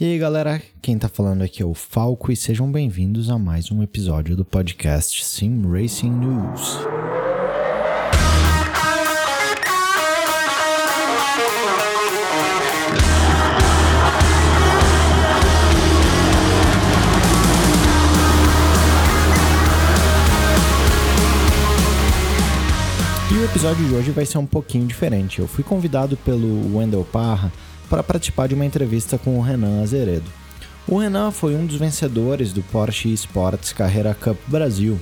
[0.00, 3.72] E aí galera, quem tá falando aqui é o Falco e sejam bem-vindos a mais
[3.72, 6.78] um episódio do podcast Sim Racing News.
[23.32, 25.40] E o episódio de hoje vai ser um pouquinho diferente.
[25.40, 27.52] Eu fui convidado pelo Wendel Parra
[27.88, 30.30] para participar de uma entrevista com o Renan Azeredo.
[30.86, 34.98] O Renan foi um dos vencedores do Porsche Sports Carreira Cup Brasil,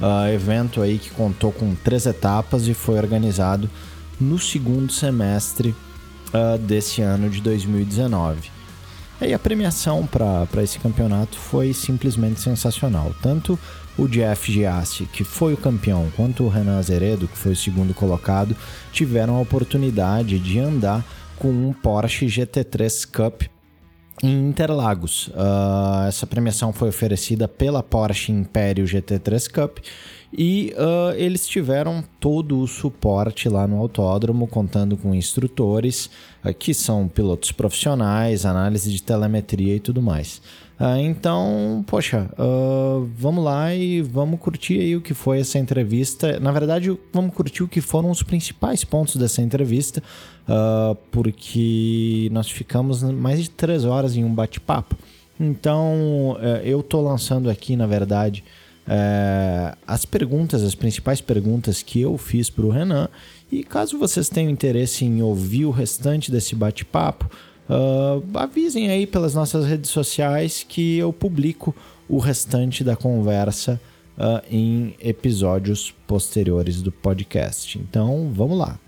[0.00, 3.68] uh, evento aí que contou com três etapas e foi organizado
[4.18, 5.74] no segundo semestre
[6.28, 8.50] uh, desse ano de 2019.
[9.20, 13.14] E a premiação para esse campeonato foi simplesmente sensacional.
[13.22, 13.58] Tanto
[13.96, 17.94] o Jeff Giassi, que foi o campeão, quanto o Renan Azeredo, que foi o segundo
[17.94, 18.54] colocado,
[18.92, 21.02] tiveram a oportunidade de andar
[21.38, 23.42] com um Porsche GT3 Cup
[24.22, 25.28] em Interlagos.
[25.28, 29.78] Uh, essa premiação foi oferecida pela Porsche Império GT3 Cup
[30.32, 36.10] e uh, eles tiveram todo o suporte lá no autódromo, contando com instrutores
[36.44, 40.40] uh, que são pilotos profissionais, análise de telemetria e tudo mais.
[40.78, 46.38] Uh, então, poxa, uh, vamos lá e vamos curtir aí o que foi essa entrevista.
[46.38, 50.02] Na verdade, vamos curtir o que foram os principais pontos dessa entrevista,
[50.46, 54.94] uh, porque nós ficamos mais de três horas em um bate-papo.
[55.40, 58.42] Então, eu tô lançando aqui, na verdade,
[59.86, 63.06] as perguntas, as principais perguntas que eu fiz para o Renan.
[63.52, 67.30] E caso vocês tenham interesse em ouvir o restante desse bate-papo,
[67.68, 71.74] Uh, avisem aí pelas nossas redes sociais que eu publico
[72.08, 73.80] o restante da conversa
[74.16, 77.78] uh, em episódios posteriores do podcast.
[77.78, 78.78] Então, vamos lá.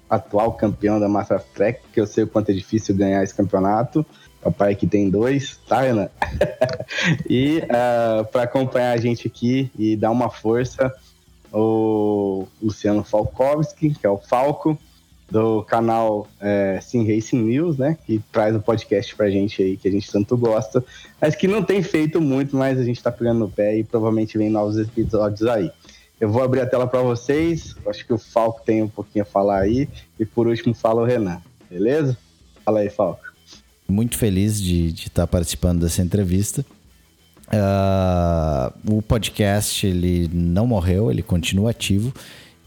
[0.10, 3.36] atual campeão da Master of Track, porque eu sei o quanto é difícil ganhar esse
[3.36, 4.04] campeonato.
[4.44, 6.10] É o pai que tem dois, tá, Ana?
[7.30, 10.92] e uh, ah, para acompanhar a gente aqui e dar uma força,
[11.54, 14.76] o Luciano Falkowski, que é o Falco,
[15.30, 17.98] do canal é, Sim Racing News, né?
[18.06, 20.84] Que traz o um podcast pra gente aí, que a gente tanto gosta.
[21.20, 24.38] Mas que não tem feito muito, mas a gente tá pegando no pé e provavelmente
[24.38, 25.72] vem novos episódios aí.
[26.20, 27.76] Eu vou abrir a tela para vocês.
[27.88, 29.90] Acho que o Falco tem um pouquinho a falar aí.
[30.20, 32.18] E por último fala o Renan, beleza?
[32.64, 33.24] Fala aí, Falco.
[33.88, 36.66] Muito feliz de estar tá participando dessa entrevista.
[37.48, 42.14] Uh, o podcast ele não morreu, ele continua ativo.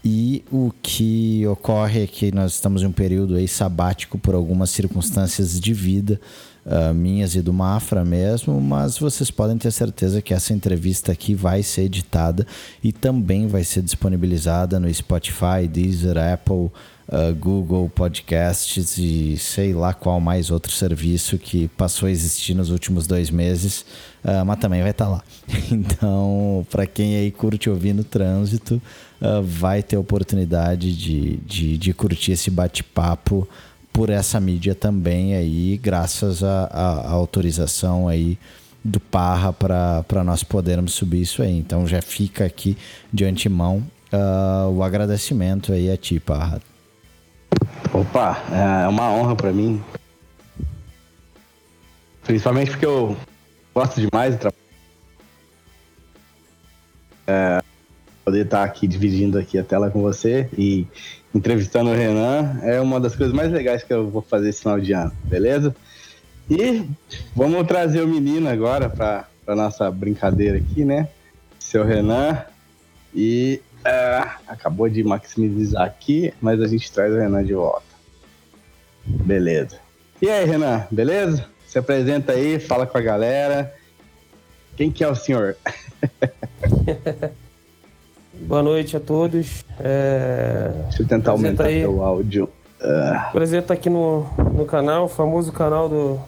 [0.03, 4.69] E o que ocorre é que nós estamos em um período aí sabático por algumas
[4.69, 6.19] circunstâncias de vida,
[6.65, 11.35] uh, minhas e do Mafra mesmo, mas vocês podem ter certeza que essa entrevista aqui
[11.35, 12.47] vai ser editada
[12.81, 16.71] e também vai ser disponibilizada no Spotify, Deezer, Apple,
[17.09, 22.69] uh, Google Podcasts e sei lá qual mais outro serviço que passou a existir nos
[22.69, 23.81] últimos dois meses,
[24.23, 25.23] uh, mas também vai estar tá lá.
[25.71, 28.81] Então, para quem aí curte ouvir no trânsito,
[29.21, 33.47] uh, vai ter oportunidade de, de, de curtir esse bate-papo
[33.91, 38.37] por essa mídia também aí, graças à autorização aí
[38.83, 41.57] do Parra para nós podermos subir isso aí.
[41.57, 42.77] Então já fica aqui
[43.11, 43.83] de antemão
[44.13, 46.61] uh, o agradecimento aí a ti, Parra.
[47.93, 49.83] Opa, é uma honra para mim.
[52.23, 53.17] Principalmente porque eu
[53.73, 54.59] gosto demais de trabalhar.
[57.27, 57.61] É,
[58.23, 60.85] poder estar aqui dividindo aqui a tela com você e
[61.33, 64.79] entrevistando o Renan é uma das coisas mais legais que eu vou fazer esse final
[64.79, 65.75] de ano, beleza?
[66.49, 66.83] E
[67.35, 71.07] vamos trazer o menino agora para nossa brincadeira aqui, né?
[71.59, 72.43] Seu Renan.
[73.13, 77.83] E é, acabou de maximizar aqui, mas a gente traz o Renan de volta.
[79.05, 79.79] Beleza.
[80.21, 81.45] E aí, Renan, beleza?
[81.67, 83.73] Se apresenta aí, fala com a galera.
[84.75, 85.55] Quem que é o senhor?
[88.33, 89.65] Boa noite a todos.
[89.79, 90.71] É...
[90.83, 91.85] Deixa eu tentar aumentar aí...
[91.85, 92.49] o áudio.
[92.81, 93.43] Uh...
[93.43, 94.23] Estar aqui no,
[94.53, 96.19] no canal, o famoso canal do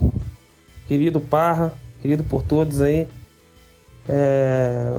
[0.87, 3.07] querido Parra, querido por todos aí.
[4.07, 4.91] É...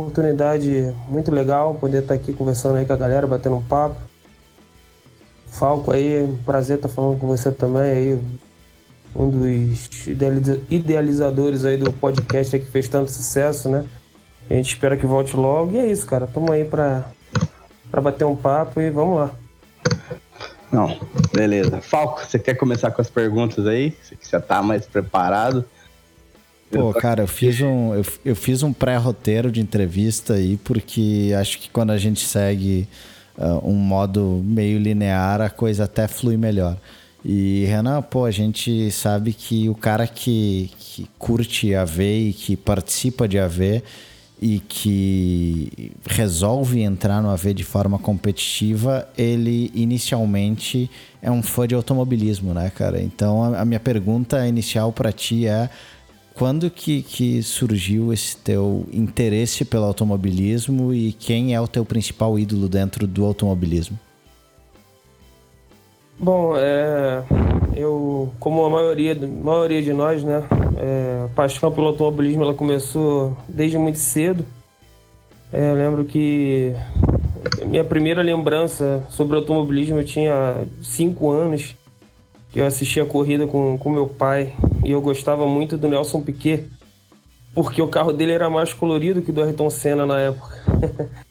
[0.00, 3.96] Oportunidade muito legal poder estar aqui conversando aí com a galera, batendo um papo.
[5.46, 8.20] Falco aí, prazer estar falando com você também aí,
[9.14, 10.06] um dos
[10.70, 13.84] idealizadores aí do podcast que fez tanto sucesso, né?
[14.48, 15.72] A gente espera que volte logo.
[15.72, 16.26] E é isso, cara.
[16.26, 17.04] Tamo aí pra,
[17.90, 19.30] pra bater um papo e vamos lá.
[20.72, 20.98] Não,
[21.34, 21.80] beleza.
[21.80, 23.94] Falco, você quer começar com as perguntas aí?
[24.02, 25.64] Você já tá mais preparado?
[26.70, 31.58] Pô, cara, eu fiz um, eu, eu fiz um pré-roteiro de entrevista aí, porque acho
[31.58, 32.86] que quando a gente segue
[33.36, 36.76] uh, um modo meio linear, a coisa até flui melhor.
[37.24, 42.56] E, Renan, pô, a gente sabe que o cara que, que curte AV e que
[42.56, 43.82] participa de AV
[44.40, 50.90] e que resolve entrar no AV de forma competitiva, ele inicialmente
[51.20, 53.02] é um fã de automobilismo, né, cara?
[53.02, 55.68] Então a, minha pergunta inicial para ti é
[56.34, 62.38] quando que, que surgiu esse teu interesse pelo automobilismo e quem é o teu principal
[62.38, 63.98] ídolo dentro do automobilismo?
[66.18, 67.22] Bom, é,
[67.74, 70.42] eu, como a maioria, maioria de nós, né,
[70.78, 74.44] é, a paixão pelo automobilismo ela começou desde muito cedo.
[75.52, 76.74] É, eu lembro que
[77.66, 81.74] minha primeira lembrança sobre automobilismo eu tinha cinco anos,
[82.52, 84.52] que eu assistia a corrida com, com meu pai
[84.84, 86.66] e eu gostava muito do Nelson Piquet,
[87.54, 90.56] porque o carro dele era mais colorido que o do Ayrton Senna na época.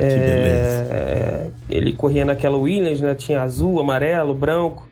[0.00, 3.16] É, ele corria naquela Williams, né?
[3.16, 4.88] Tinha azul, amarelo, branco.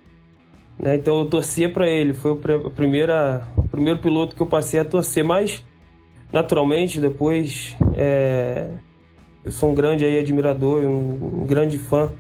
[0.77, 0.97] Né?
[0.97, 2.13] Então eu torcia para ele.
[2.13, 5.23] Foi o, primeira, o primeiro piloto que eu passei a torcer.
[5.25, 5.65] Mas,
[6.33, 8.69] naturalmente, depois é,
[9.45, 12.11] eu sou um grande aí, admirador, um, um, grande fã,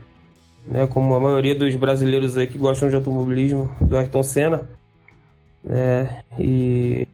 [0.64, 0.87] né?
[0.87, 4.75] como a maioria dos brasileiros aí que gostam de automobilismo, do Ayrton Senna.
[5.62, 6.23] Né?
[6.38, 7.08] E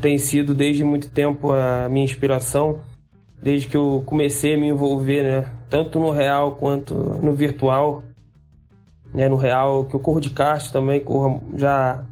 [0.00, 2.80] tem sido desde muito tempo a minha inspiração
[3.42, 5.52] desde que eu comecei a me envolver, né?
[5.68, 8.02] Tanto no real quanto no virtual.
[9.12, 9.28] Né?
[9.28, 12.04] No real, que eu corro de kart também, corro já.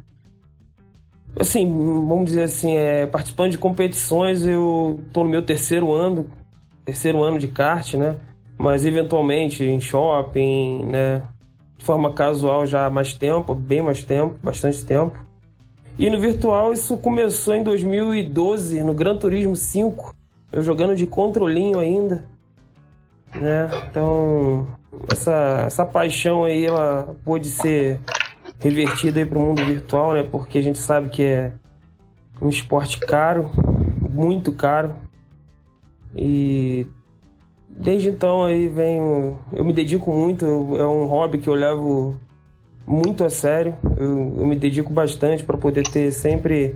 [1.37, 6.25] Assim, vamos dizer assim, é, participando de competições, eu tô no meu terceiro ano,
[6.85, 8.15] terceiro ano de kart, né?
[8.57, 11.21] Mas eventualmente em shopping, né?
[11.77, 15.24] De forma casual já há mais tempo, bem mais tempo, bastante tempo.
[15.97, 20.13] E no virtual isso começou em 2012, no Gran Turismo 5
[20.51, 22.25] eu jogando de controlinho ainda,
[23.33, 23.69] né?
[23.89, 24.67] Então,
[25.11, 27.99] essa, essa paixão aí, ela pode ser
[28.59, 30.23] revertida aí para o mundo virtual, né?
[30.23, 31.51] Porque a gente sabe que é
[32.41, 33.51] um esporte caro,
[34.09, 34.95] muito caro.
[36.15, 36.87] E
[37.69, 40.45] desde então aí venho, eu me dedico muito,
[40.77, 42.15] é um hobby que eu levo
[42.85, 43.75] muito a sério.
[43.97, 46.75] Eu, eu me dedico bastante para poder ter sempre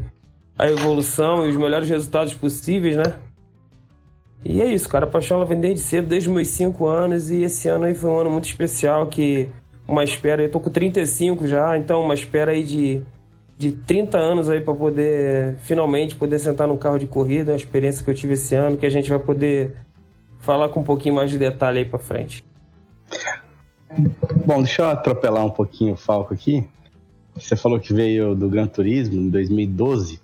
[0.57, 3.15] a evolução e os melhores resultados possíveis, né?
[4.43, 5.05] E é isso, cara.
[5.05, 7.29] A paixão ela vem desde cedo, desde meus 5 anos.
[7.29, 9.49] E esse ano aí foi um ano muito especial, que
[9.87, 10.43] uma espera.
[10.43, 13.01] Eu tô com 35 já, então uma espera aí de,
[13.57, 17.51] de 30 anos aí para poder finalmente poder sentar no carro de corrida.
[17.51, 19.75] Uma experiência que eu tive esse ano, que a gente vai poder
[20.39, 22.43] falar com um pouquinho mais de detalhe aí para frente.
[24.45, 26.67] Bom, deixa eu atropelar um pouquinho o Falco aqui.
[27.35, 30.19] Você falou que veio do Gran Turismo em 2012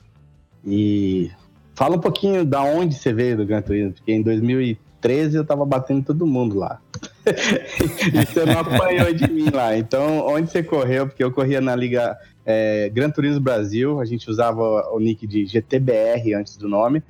[0.65, 1.31] e
[1.75, 5.65] Fala um pouquinho da onde você veio do Gran Turismo, porque em 2013 eu tava
[5.65, 6.79] batendo todo mundo lá.
[7.27, 9.77] e você não apanhou de mim lá.
[9.77, 11.05] Então, onde você correu?
[11.05, 15.45] Porque eu corria na Liga é, Gran Turismo Brasil, a gente usava o nick de
[15.45, 17.03] GTBR antes do nome.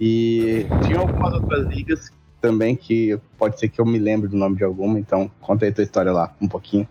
[0.00, 2.10] E tinha algumas outras ligas
[2.46, 5.72] também que pode ser que eu me lembre do nome de alguma, então conta aí
[5.72, 6.88] tua história lá, um pouquinho.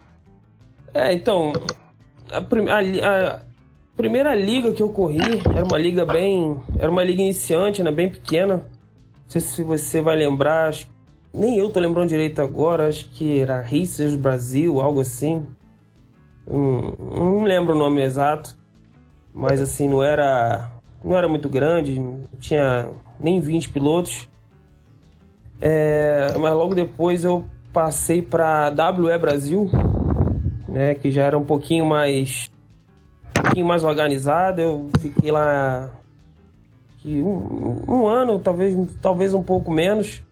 [0.94, 1.54] É, então,
[2.30, 3.42] a, a, a
[3.96, 6.58] primeira liga que eu corri era uma liga bem.
[6.78, 7.90] Era uma liga iniciante, né?
[7.90, 8.56] Bem pequena.
[8.56, 10.68] Não sei se você vai lembrar.
[10.68, 10.88] Acho,
[11.34, 12.90] nem eu tô lembrando direito agora.
[12.90, 15.46] Acho que era Racers Brasil, algo assim.
[16.46, 18.58] Hum, não lembro o nome exato.
[19.34, 20.70] Mas assim, não era.
[21.02, 21.98] Não era muito grande.
[21.98, 24.28] Não tinha nem 20 pilotos.
[25.62, 29.70] É, mas logo depois eu passei para WE Brasil,
[30.68, 32.50] né, que já era um pouquinho mais
[33.34, 34.62] pouquinho mais organizado.
[34.62, 35.90] Eu fiquei lá
[37.06, 40.24] um, um ano, talvez, talvez um pouco menos.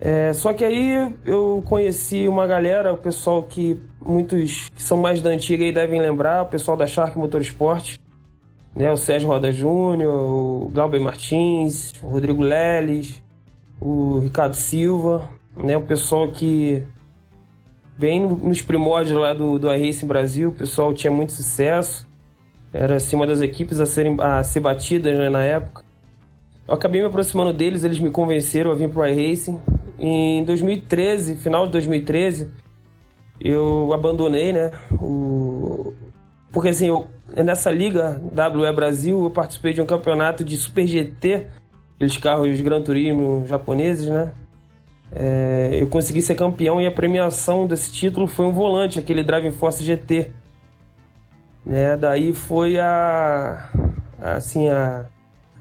[0.00, 5.20] É, só que aí eu conheci uma galera, o pessoal que muitos que são mais
[5.20, 7.98] da antiga aí devem lembrar, o pessoal da Shark Motorsport,
[8.74, 8.90] né?
[8.90, 13.22] O Sérgio Roda Júnior, o Glauber Martins, o Rodrigo Leles,
[13.80, 15.76] o Ricardo Silva, né?
[15.76, 16.84] O pessoal que
[17.96, 22.08] bem nos primórdios lá do, do iRacing Brasil, o pessoal tinha muito sucesso.
[22.72, 25.84] Era assim, uma das equipes a, serem, a ser batidas né, na época.
[26.68, 29.60] Eu acabei me aproximando deles, eles me convenceram a vir para o iRacing.
[29.98, 32.50] Em 2013, final de 2013,
[33.40, 34.70] eu abandonei, né?
[34.92, 35.92] O...
[36.52, 37.06] Porque assim, eu,
[37.36, 41.48] nessa liga WE Brasil, eu participei de um campeonato de Super GT,
[42.00, 44.32] aqueles carros Gran Turismo japoneses, né?
[45.12, 49.50] É, eu consegui ser campeão e a premiação desse título foi um volante, aquele Driving
[49.50, 50.30] Force GT.
[51.66, 51.98] Né?
[51.98, 53.68] Daí foi a,
[54.18, 55.04] assim, a,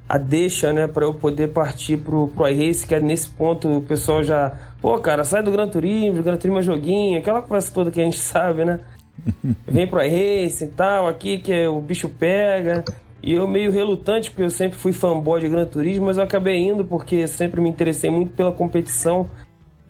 [0.07, 3.81] a deixa, né, para eu poder partir pro, pro iRace, que é nesse ponto o
[3.81, 7.91] pessoal já, pô, cara, sai do Gran Turismo, Gran Turismo é joguinho, aquela coisa toda
[7.91, 8.79] que a gente sabe, né?
[9.67, 12.85] Vem pro iRace e tal, aqui que o bicho pega.
[13.21, 16.57] E eu meio relutante, porque eu sempre fui fanboy de Gran Turismo, mas eu acabei
[16.57, 19.29] indo porque sempre me interessei muito pela competição.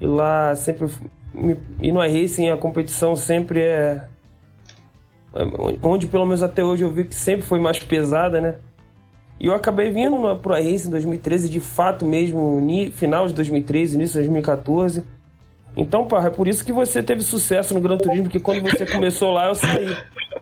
[0.01, 0.87] E lá sempre.
[1.81, 4.03] E no iRacing a competição sempre é.
[5.35, 5.43] é
[5.83, 8.55] onde pelo menos até hoje eu vi que sempre foi mais pesada, né?
[9.39, 12.59] E eu acabei vindo no, pro iRacing em 2013, de fato mesmo,
[12.93, 15.03] final de 2013, início de 2014.
[15.75, 18.85] Então, Parra, é por isso que você teve sucesso no Gran Turismo, porque quando você
[18.85, 19.97] começou lá, eu saí.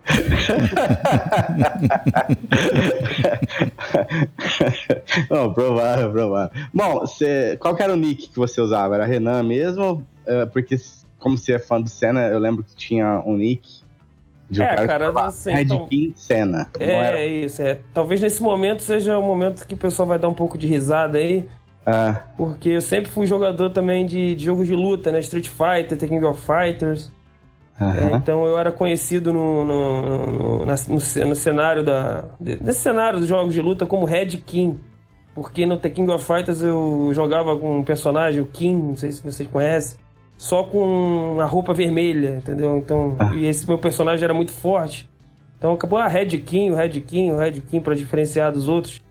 [5.30, 6.52] Não, provável, provável.
[6.74, 7.04] Bom,
[7.60, 8.96] qual era o nick que você usava?
[8.96, 10.06] Era Renan mesmo?
[10.26, 10.78] É, porque,
[11.20, 13.86] como você é fã do Senna, eu lembro que tinha um nick
[14.50, 15.88] de um é, cara, cara assim, Red então...
[15.88, 16.70] King Senna.
[16.80, 17.26] É, era...
[17.26, 17.62] isso.
[17.62, 17.80] É.
[17.94, 21.18] Talvez nesse momento seja o momento que o pessoal vai dar um pouco de risada
[21.18, 21.46] aí.
[21.90, 22.22] Ah.
[22.36, 25.20] Porque eu sempre fui jogador também de, de jogos de luta, né?
[25.22, 27.10] Street Fighter, The King of Fighters.
[27.80, 27.92] Uhum.
[27.92, 32.26] É, então eu era conhecido no, no, no, no, no cenário da.
[32.42, 34.78] Nesse cenário dos jogos de luta como Red King.
[35.34, 39.12] Porque no The King of Fighters eu jogava com um personagem, o King, não sei
[39.12, 39.98] se vocês conhecem,
[40.36, 42.76] só com a roupa vermelha, entendeu?
[42.78, 43.34] Então, ah.
[43.34, 45.08] e esse meu personagem era muito forte.
[45.58, 48.68] Então acabou a ah, Red King, o Red King, o Red King para diferenciar dos
[48.68, 49.02] outros.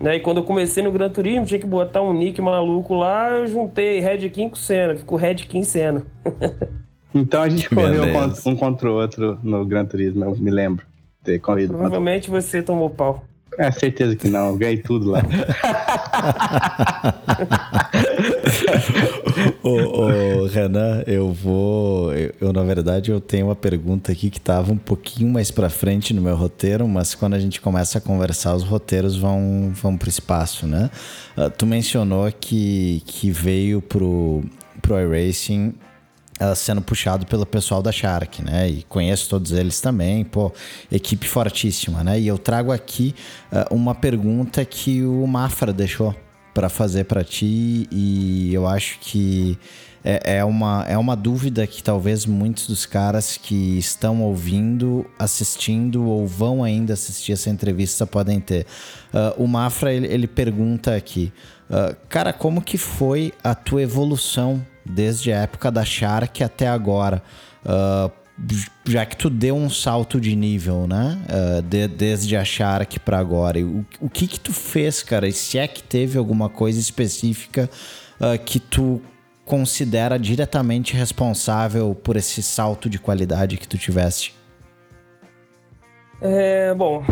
[0.00, 0.16] Né?
[0.16, 3.46] E quando eu comecei no Gran Turismo, tinha que botar um nick maluco lá, eu
[3.46, 6.02] juntei Red King com Senna, ficou Red King Senna.
[7.12, 8.48] Então a gente que correu beleza.
[8.48, 10.86] um contra o outro no Gran Turismo, eu me lembro.
[11.24, 13.24] Ter corrido Provavelmente você tomou pau.
[13.58, 15.20] É, certeza que não, eu ganhei tudo lá.
[19.62, 20.08] ô, ô,
[20.50, 22.12] Renan, eu vou.
[22.12, 25.70] Eu, eu, na verdade, eu tenho uma pergunta aqui que estava um pouquinho mais para
[25.70, 29.96] frente no meu roteiro, mas quando a gente começa a conversar, os roteiros vão, vão
[29.96, 30.90] para o espaço, né?
[31.36, 34.42] Uh, tu mencionou que, que veio pro,
[34.82, 35.74] pro iRacing
[36.40, 38.68] uh, sendo puxado pelo pessoal da Shark, né?
[38.68, 40.52] E conheço todos eles também, pô,
[40.90, 42.18] equipe fortíssima, né?
[42.18, 43.14] E eu trago aqui
[43.52, 46.14] uh, uma pergunta que o Mafra deixou
[46.52, 49.56] para fazer para ti e eu acho que
[50.02, 56.04] é, é, uma, é uma dúvida que talvez muitos dos caras que estão ouvindo, assistindo
[56.04, 58.66] ou vão ainda assistir essa entrevista podem ter.
[59.12, 61.32] Uh, o Mafra ele, ele pergunta aqui,
[61.68, 67.22] uh, cara, como que foi a tua evolução desde a época da Shark até agora.
[67.62, 68.10] Uh,
[68.86, 71.18] já que tu deu um salto de nível, né?
[71.68, 73.60] De, desde a Shark para agora.
[73.60, 75.28] O, o que que tu fez, cara?
[75.28, 77.68] E se é que teve alguma coisa específica
[78.46, 79.02] que tu
[79.50, 84.32] considera diretamente responsável por esse salto de qualidade que tu tiveste?
[86.20, 87.02] É, bom,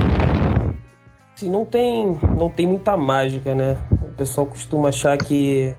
[1.34, 3.76] assim, não tem, não tem muita mágica, né?
[3.90, 5.74] O pessoal costuma achar que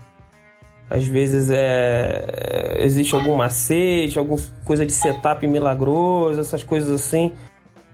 [0.90, 7.32] às vezes é, existe algum macete, alguma coisa de setup milagroso, essas coisas assim.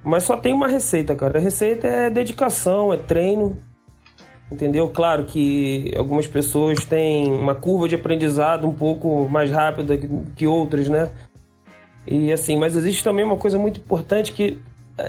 [0.04, 1.38] Mas só tem uma receita, cara.
[1.38, 3.62] A receita é dedicação, é treino.
[4.52, 4.88] Entendeu?
[4.90, 9.98] Claro que algumas pessoas têm uma curva de aprendizado um pouco mais rápida
[10.36, 11.10] que outras, né?
[12.06, 14.60] E assim, mas existe também uma coisa muito importante que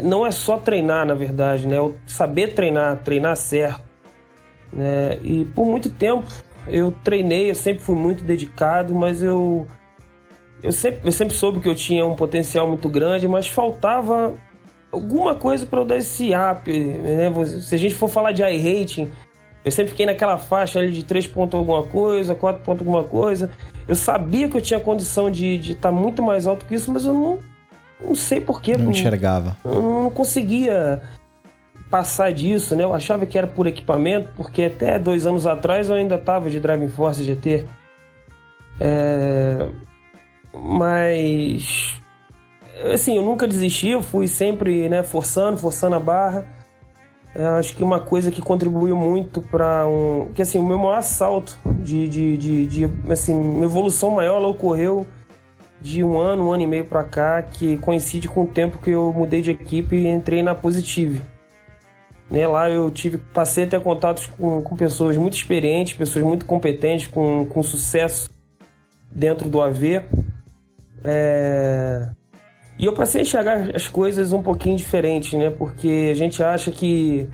[0.02, 1.76] não é só treinar, na verdade, né?
[1.76, 3.85] É saber treinar, treinar certo.
[4.73, 5.19] Né?
[5.23, 6.26] E por muito tempo
[6.66, 9.66] eu treinei, eu sempre fui muito dedicado, mas eu
[10.62, 14.35] eu sempre, eu sempre soube que eu tinha um potencial muito grande, mas faltava
[14.90, 17.31] alguma coisa para eu dar esse up, né?
[17.61, 19.12] Se a gente for falar de iRating,
[19.66, 23.50] eu sempre fiquei naquela faixa ali de 3 pontos alguma coisa, 4 pontos alguma coisa.
[23.88, 27.04] Eu sabia que eu tinha condição de estar tá muito mais alto que isso, mas
[27.04, 27.40] eu não,
[28.00, 28.76] não sei porquê.
[28.76, 29.56] Não enxergava.
[29.64, 31.02] Eu não conseguia
[31.90, 32.85] passar disso, né?
[32.85, 36.61] Eu achava que era por equipamento, porque até dois anos atrás eu ainda estava de
[36.61, 37.66] Driving Force GT.
[38.78, 39.68] É...
[40.54, 42.00] Mas
[42.92, 46.46] assim, eu nunca desisti, eu fui sempre, né, forçando, forçando a barra.
[47.38, 50.31] Eu acho que uma coisa que contribuiu muito para um.
[50.35, 54.49] Que assim, o meu maior salto de, de, de, de assim, uma evolução maior ela
[54.49, 55.07] ocorreu
[55.81, 58.90] de um ano, um ano e meio para cá, que coincide com o tempo que
[58.90, 61.21] eu mudei de equipe e entrei na Positive.
[62.31, 66.47] Né, lá eu tive, passei a ter contatos com, com pessoas muito experientes, pessoas muito
[66.47, 68.31] competentes, com, com sucesso
[69.11, 70.02] dentro do AV.
[71.05, 72.09] É...
[72.78, 75.50] E eu passei a enxergar as coisas um pouquinho diferentes, né?
[75.50, 77.28] Porque a gente acha que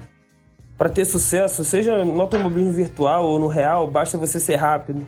[0.79, 5.07] para ter sucesso, seja no automobilismo virtual ou no real, basta você ser rápido.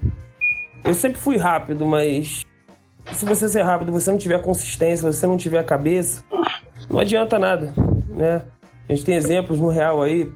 [0.85, 2.45] Eu sempre fui rápido, mas
[3.13, 6.23] se você ser rápido, você não tiver consistência, você não tiver cabeça,
[6.89, 7.73] não adianta nada,
[8.09, 8.43] né?
[8.89, 10.31] A gente tem exemplos no real aí,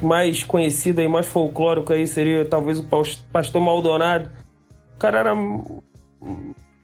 [0.00, 2.86] mais conhecido e mais folclórico aí seria talvez o
[3.32, 4.30] pastor Maldonado.
[4.94, 5.34] O cara era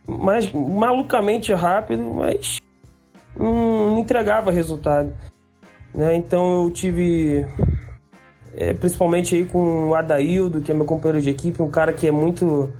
[0.09, 2.59] mais malucamente rápido, mas
[3.39, 5.13] não entregava resultado.
[5.95, 6.17] Né?
[6.17, 7.47] Então eu tive,
[8.57, 12.07] é, principalmente aí com o Adaildo, que é meu companheiro de equipe, um cara que
[12.07, 12.73] é muito.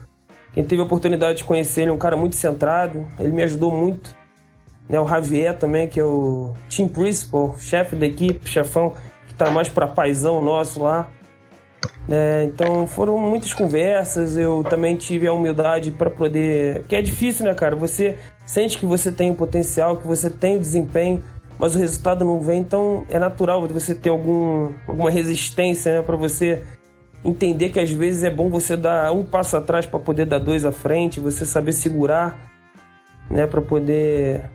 [0.55, 3.71] Quem teve a oportunidade de conhecer ele, é um cara muito centrado, ele me ajudou
[3.71, 4.17] muito.
[4.89, 4.99] Né?
[4.99, 8.95] O Javier também, que é o team principal, chefe da equipe, chefão,
[9.27, 11.11] que está mais para paisão nosso lá.
[12.09, 16.85] É, então foram muitas conversas, eu também tive a humildade para poder.
[16.89, 17.77] Que é difícil, né, cara?
[17.77, 18.17] Você
[18.47, 21.23] sente que você tem o potencial, que você tem o desempenho,
[21.59, 26.17] mas o resultado não vem, então é natural você ter algum, alguma resistência, né, para
[26.17, 26.63] você
[27.25, 30.65] entender que às vezes é bom você dar um passo atrás para poder dar dois
[30.65, 32.39] à frente, você saber segurar,
[33.29, 34.49] né, para poder,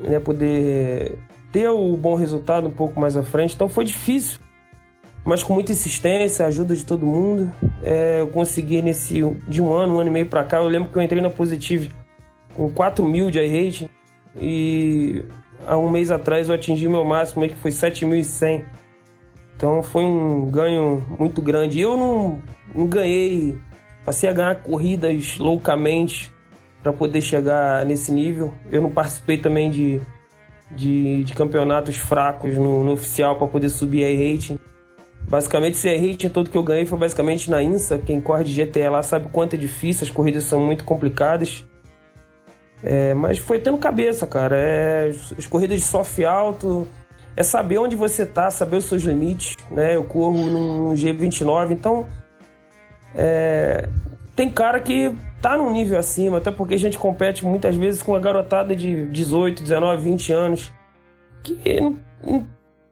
[0.00, 1.18] né, poder
[1.50, 3.54] ter o bom resultado um pouco mais à frente.
[3.54, 4.38] Então foi difícil
[5.26, 7.52] mas com muita insistência, ajuda de todo mundo,
[7.82, 10.58] é, eu consegui nesse de um ano, um ano e meio para cá.
[10.58, 11.90] Eu lembro que eu entrei na Positive
[12.54, 13.88] com 4 mil de iRating
[14.40, 15.24] e
[15.66, 18.64] há um mês atrás eu atingi meu máximo, que foi 7.100.
[19.56, 21.80] Então foi um ganho muito grande.
[21.80, 22.40] Eu não,
[22.72, 23.58] não ganhei,
[24.04, 26.32] passei a ganhar corridas loucamente
[26.84, 28.54] para poder chegar nesse nível.
[28.70, 30.00] Eu não participei também de,
[30.70, 34.56] de, de campeonatos fracos no, no oficial para poder subir a rating.
[35.28, 37.98] Basicamente, esse rating todo que eu ganhei foi basicamente na INSA.
[37.98, 41.64] Quem corre de GTE lá sabe quanto é difícil, as corridas são muito complicadas.
[42.82, 44.56] É, mas foi tendo cabeça, cara.
[44.56, 46.86] É, as corridas de soft alto,
[47.36, 49.56] é saber onde você tá, saber os seus limites.
[49.70, 49.96] Né?
[49.96, 52.06] Eu corro num G29, então
[53.14, 53.88] é,
[54.36, 55.12] tem cara que
[55.42, 59.06] tá num nível acima, até porque a gente compete muitas vezes com uma garotada de
[59.06, 60.72] 18, 19, 20 anos
[61.42, 62.46] que não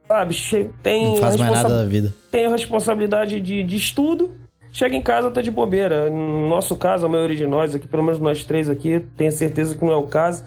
[0.07, 0.35] sabe,
[0.81, 1.05] tem.
[1.05, 2.13] Não faz mais nada da vida.
[2.31, 4.35] Tem a responsabilidade de, de estudo,
[4.71, 6.09] chega em casa, tá de bobeira.
[6.09, 9.75] No nosso caso, a maioria de nós aqui, pelo menos nós três aqui, tenho certeza
[9.75, 10.43] que não é o caso.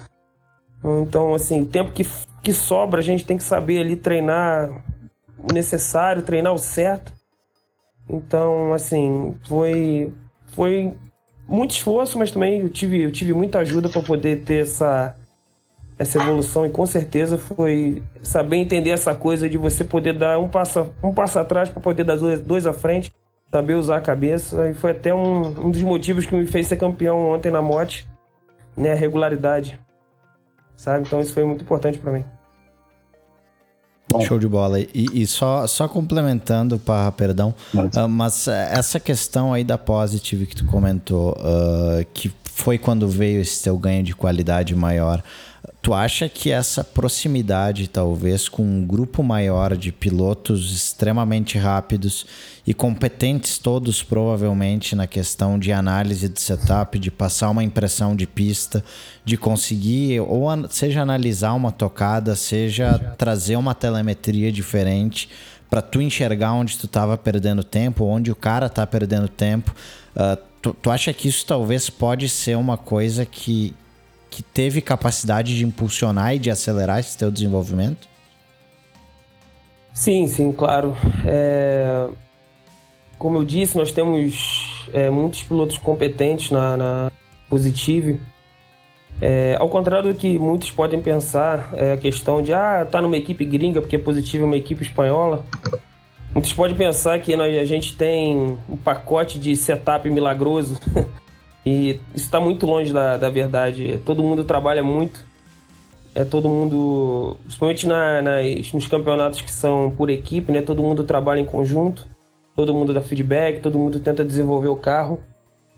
[1.02, 2.06] Então, assim, o tempo que,
[2.42, 4.70] que sobra, a gente tem que saber ali treinar
[5.38, 7.12] o necessário, treinar o certo.
[8.08, 10.12] Então, assim, foi,
[10.46, 10.94] foi
[11.46, 15.14] muito esforço, mas também eu tive, eu tive muita ajuda para poder ter essa,
[15.98, 20.48] essa evolução e com certeza foi saber entender essa coisa de você poder dar um
[20.48, 23.12] passo, um passo atrás para poder dar dois, dois à frente,
[23.50, 26.76] saber usar a cabeça e foi até um, um dos motivos que me fez ser
[26.76, 28.08] campeão ontem na mote,
[28.76, 29.78] né, a regularidade,
[30.76, 31.04] sabe?
[31.06, 32.24] Então isso foi muito importante para mim.
[34.10, 34.20] Bom.
[34.22, 34.80] Show de bola.
[34.80, 40.56] E, e, só, só complementando, para perdão, uh, mas essa questão aí da positive que
[40.56, 45.22] tu comentou, uh, que foi quando veio esse teu ganho de qualidade maior.
[45.80, 52.26] Tu acha que essa proximidade, talvez, com um grupo maior de pilotos extremamente rápidos
[52.66, 58.26] e competentes todos, provavelmente, na questão de análise de setup, de passar uma impressão de
[58.26, 58.84] pista,
[59.24, 65.28] de conseguir, ou seja, analisar uma tocada, seja trazer uma telemetria diferente
[65.70, 69.74] para tu enxergar onde tu estava perdendo tempo, onde o cara está perdendo tempo.
[70.16, 73.74] Uh, tu, tu acha que isso talvez pode ser uma coisa que,
[74.30, 78.08] que teve capacidade de impulsionar e de acelerar esse teu desenvolvimento?
[79.92, 80.96] Sim, sim, claro.
[81.26, 82.08] É...
[83.18, 87.12] Como eu disse, nós temos é, muitos pilotos competentes na, na
[87.48, 88.20] Positive.
[89.20, 93.16] É, ao contrário do que muitos podem pensar, é a questão de ah, tá numa
[93.16, 95.44] equipe gringa porque Positive é uma equipe espanhola.
[96.32, 100.78] Muitos podem pensar que nós, a gente tem um pacote de setup milagroso
[101.68, 104.00] E isso está muito longe da, da verdade.
[104.02, 105.22] Todo mundo trabalha muito.
[106.14, 110.62] É todo mundo, principalmente na, nas, nos campeonatos que são por equipe, né?
[110.62, 112.08] Todo mundo trabalha em conjunto.
[112.56, 115.20] Todo mundo dá feedback, todo mundo tenta desenvolver o carro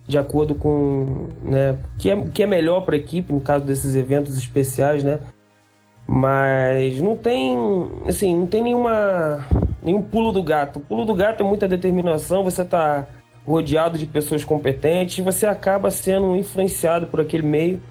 [0.06, 3.94] de acordo com, né, que é que é melhor para a equipe no caso desses
[3.94, 5.20] eventos especiais, né?
[6.06, 7.56] Mas não tem,
[8.08, 9.44] assim, não tem nenhuma
[9.82, 10.78] nenhum pulo do gato.
[10.78, 13.06] O pulo do gato é muita determinação, você tá
[13.50, 17.82] rodeado de pessoas competentes, você acaba sendo influenciado por aquele meio,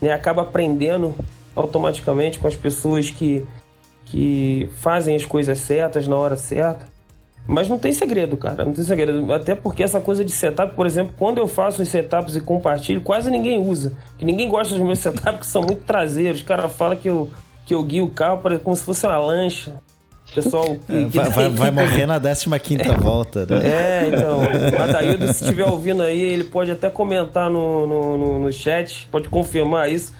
[0.00, 0.12] né?
[0.12, 1.14] Acaba aprendendo
[1.54, 3.44] automaticamente com as pessoas que,
[4.06, 6.88] que fazem as coisas certas na hora certa.
[7.46, 8.64] Mas não tem segredo, cara.
[8.64, 9.32] Não tem segredo.
[9.32, 13.00] Até porque essa coisa de setup, por exemplo, quando eu faço os setups e compartilho,
[13.00, 13.92] quase ninguém usa.
[14.16, 16.40] Que ninguém gosta dos meus setups, que são muito traseiros.
[16.40, 17.28] Os caras falam que eu,
[17.66, 19.74] que eu guio o carro como se fosse uma lancha.
[20.34, 23.60] Pessoal, que, que vai, vai, vai, morrer na 15 é, volta, né?
[23.66, 24.40] É, então.
[24.40, 29.08] O Adaildo, se estiver ouvindo aí, ele pode até comentar no, no, no, no chat,
[29.10, 30.12] pode confirmar isso.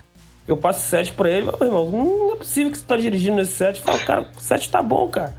[0.47, 3.53] Eu passo set pra ele, meu irmão, não é possível que você tá dirigindo esse
[3.53, 3.79] set.
[3.79, 5.33] Eu falo, cara, o set tá bom, cara.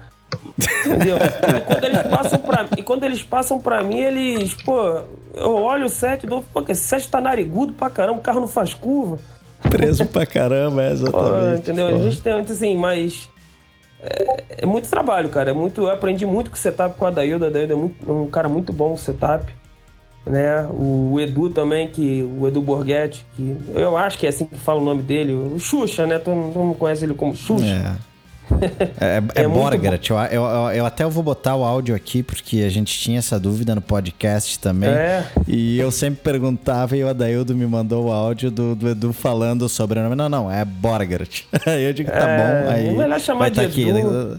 [0.86, 1.18] Entendeu?
[1.18, 5.02] E quando eles passam pra, e quando eles passam pra mim, eles, pô,
[5.36, 8.40] eu olho o set e dou, pô, esse set tá narigudo pra caramba, o carro
[8.40, 9.20] não faz curva.
[9.70, 11.52] Preso pra caramba, é exatamente.
[11.52, 11.90] Pô, entendeu?
[11.90, 11.96] Pô.
[11.96, 13.30] A gente tem, assim, mas
[14.02, 15.52] é, é, muito trabalho, cara.
[15.52, 17.46] É muito, eu aprendi muito com o setup com a Adaildo.
[17.46, 19.54] A é muito, um cara muito bom no setup.
[20.26, 20.68] Né?
[20.72, 24.80] O Edu também, que o Edu Borghetti, que eu acho que é assim que fala
[24.80, 26.20] o nome dele, o Xuxa, né?
[26.20, 27.66] Todo mundo conhece ele como Xuxa.
[27.66, 28.11] É.
[29.00, 30.10] É, é, é Borgrat.
[30.10, 33.74] Eu, eu, eu, até vou botar o áudio aqui, porque a gente tinha essa dúvida
[33.74, 34.90] no podcast também.
[34.90, 35.26] É.
[35.48, 39.68] E eu sempre perguntava e o Adaildo me mandou o áudio do, do Edu falando
[39.68, 40.16] sobre o nome.
[40.16, 41.44] Não, não, é Borgrat.
[41.66, 42.70] Aí eu digo, tá é, bom.
[42.70, 43.90] Aí melhor chamar vai tá de aqui.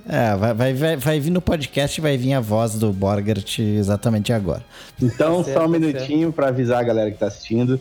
[0.08, 3.58] É, vai, vai, vai, vai vir no podcast e vai vir a voz do Borgrat
[3.60, 4.62] exatamente agora.
[5.00, 7.80] Então, tá só um tá minutinho para avisar a galera que tá assistindo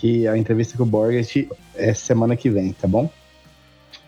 [0.00, 3.10] que a entrevista com o Borgrat é semana que vem, tá bom?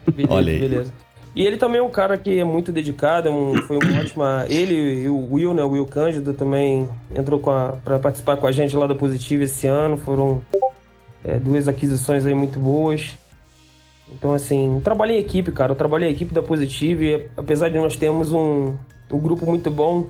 [0.06, 0.58] Beleza, Olha aí.
[0.58, 0.92] beleza.
[1.34, 4.44] E ele também é um cara que é muito dedicado, é um, foi uma ótima.
[4.48, 5.62] Ele e o Will, né?
[5.64, 9.96] O Will Cândido também entrou para participar com a gente lá da Positiva esse ano.
[9.96, 10.42] Foram
[11.24, 13.16] é, duas aquisições aí muito boas.
[14.10, 15.72] Então, assim, trabalhei em equipe, cara.
[15.72, 18.74] Eu trabalhei em equipe da Positiva e apesar de nós termos um,
[19.10, 20.08] um grupo muito bom,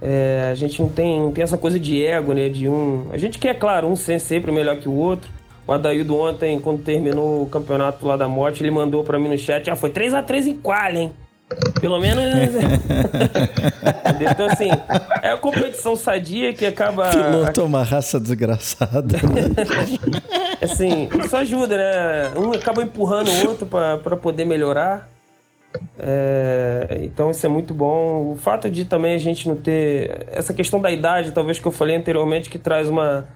[0.00, 2.48] é, a gente não tem, não tem essa coisa de ego, né?
[2.48, 3.08] De um.
[3.12, 5.30] A gente quer, claro, um ser sempre melhor que o outro.
[5.68, 9.36] O Adaildo ontem, quando terminou o campeonato lá da morte, ele mandou para mim no
[9.36, 11.12] chat, ah, foi 3 a 3 em qual, hein?
[11.78, 12.24] Pelo menos.
[14.32, 14.70] então, assim,
[15.22, 17.10] é a competição sadia que acaba.
[17.10, 19.18] Piloto é uma raça desgraçada.
[20.62, 22.32] assim, isso ajuda, né?
[22.34, 25.06] Um acaba empurrando o outro para poder melhorar.
[25.98, 28.32] É, então, isso é muito bom.
[28.32, 30.28] O fato de também a gente não ter.
[30.32, 33.28] Essa questão da idade, talvez que eu falei anteriormente, que traz uma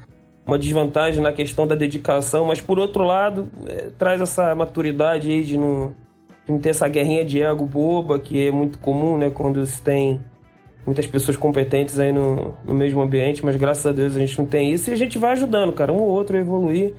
[0.46, 5.44] uma desvantagem na questão da dedicação, mas por outro lado, é, traz essa maturidade aí
[5.44, 5.94] de não,
[6.44, 9.80] de não, ter essa guerrinha de ego boba, que é muito comum, né, quando se
[9.80, 10.20] tem
[10.84, 14.46] muitas pessoas competentes aí no, no mesmo ambiente, mas graças a Deus a gente não
[14.46, 16.92] tem isso e a gente vai ajudando, cara, um ou outro a evoluir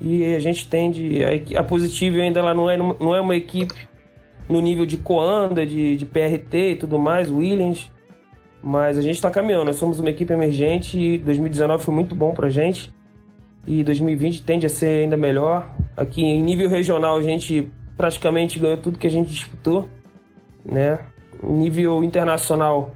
[0.00, 1.20] e a gente tende.
[1.24, 3.74] A, a Positivo ainda ela não é, não é uma equipe
[4.48, 7.90] no nível de Coanda, de, de PRT e tudo mais, Williams
[8.62, 12.32] mas a gente está caminhando, nós somos uma equipe emergente e 2019 foi muito bom
[12.34, 12.92] para a gente.
[13.66, 15.74] E 2020 tende a ser ainda melhor.
[15.96, 19.88] Aqui em nível regional a gente praticamente ganhou tudo que a gente disputou,
[20.64, 21.00] né?
[21.42, 22.92] Em nível internacional,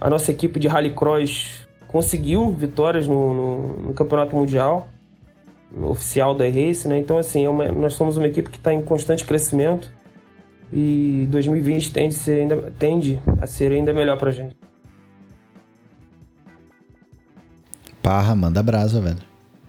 [0.00, 4.88] a nossa equipe de rallycross conseguiu vitórias no, no, no Campeonato Mundial
[5.74, 6.98] no oficial da Race, né?
[6.98, 9.92] Então assim, é uma, nós somos uma equipe que está em constante crescimento
[10.72, 14.56] e 2020 tende a ser ainda, tende a ser ainda melhor para a gente.
[18.02, 19.18] Parra, manda brasa, velho.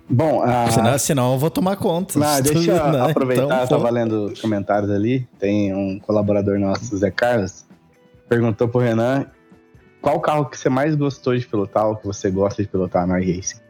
[0.09, 0.69] Bom, a...
[0.69, 2.19] senão, senão eu vou tomar conta.
[2.19, 3.09] Não, deixa eu né?
[3.09, 5.27] aproveitar, então, tava lendo os comentários ali.
[5.39, 7.65] Tem um colaborador nosso, Zé Carlos,
[8.27, 9.27] perguntou pro Renan
[10.03, 13.21] qual carro que você mais gostou de pilotar ou que você gosta de pilotar na
[13.21, 13.61] iRacing?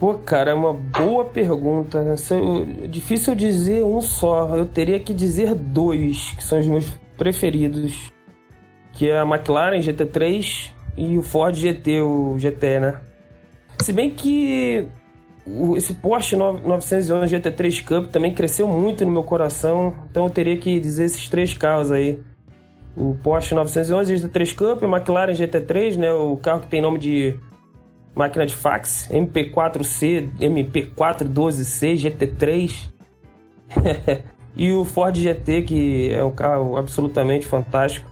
[0.00, 2.00] Pô, cara, é uma boa pergunta.
[2.00, 4.56] É difícil dizer um só.
[4.56, 8.10] Eu teria que dizer dois, que são os meus preferidos.
[8.94, 13.00] Que é a McLaren GT3 e o Ford GT, o GT, né?
[13.80, 14.86] Se bem que
[15.76, 20.78] esse Porsche 911 GT3 Cup também cresceu muito no meu coração, então eu teria que
[20.78, 22.20] dizer esses três carros aí.
[22.96, 27.34] O Porsche 911 GT3 Cup, o McLaren GT3, né, o carro que tem nome de
[28.14, 32.90] máquina de fax, MP4C, MP412C GT3.
[34.56, 38.09] e o Ford GT, que é um carro absolutamente fantástico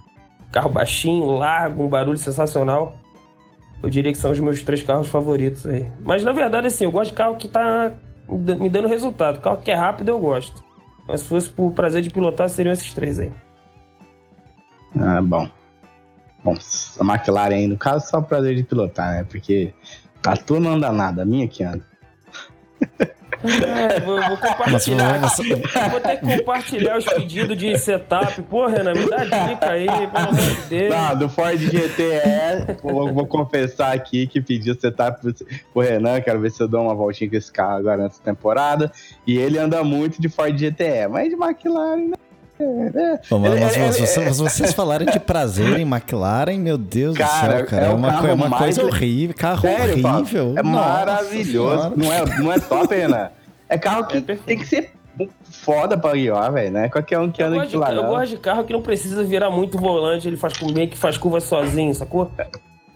[0.51, 2.97] carro baixinho, largo, um barulho sensacional.
[3.81, 5.89] Eu diria que são os meus três carros favoritos aí.
[6.01, 7.93] Mas na verdade, assim, eu gosto de carro que tá
[8.27, 9.39] me dando resultado.
[9.39, 10.63] Carro que é rápido eu gosto.
[11.07, 13.31] Mas se fosse por prazer de pilotar, seriam esses três aí.
[14.99, 15.49] Ah, bom.
[16.43, 16.55] Bom,
[16.99, 19.23] a McLaren aí, no caso, só prazer de pilotar, né?
[19.23, 19.73] Porque
[20.25, 21.85] a tua não anda nada, a minha que anda.
[23.43, 25.19] É, vou, vou compartilhar.
[25.91, 28.41] Vou ter que compartilhar os pedidos de setup.
[28.43, 30.95] Pô, Renan, me dá dica aí, pelo amor de Deus.
[30.95, 35.21] Não, do Ford GTE, vou, vou, confessar aqui que pedi o setup
[35.73, 36.19] pro Renan.
[36.21, 38.91] Quero ver se eu dou uma voltinha com esse carro agora nessa temporada.
[39.25, 42.28] E ele anda muito de Ford GTE, mas de McLaren, né?
[42.59, 47.65] Mas, mas, mas, mas, vocês falarem de prazer em McLaren, meu Deus cara, do céu,
[47.67, 47.85] cara.
[47.85, 50.53] É, é uma, é uma coisa horrível, carro Sério, horrível.
[50.57, 51.93] É maravilhoso.
[51.95, 53.29] Não é, não é top, Renan?
[53.69, 54.91] É carro que é tem que ser
[55.43, 56.89] foda pra guiar, velho, né?
[56.89, 57.93] Qualquer um que anda de lá.
[57.93, 60.97] Eu gosto de carro que não precisa virar muito volante, ele faz com bem que
[60.97, 62.29] faz curva sozinho, sacou?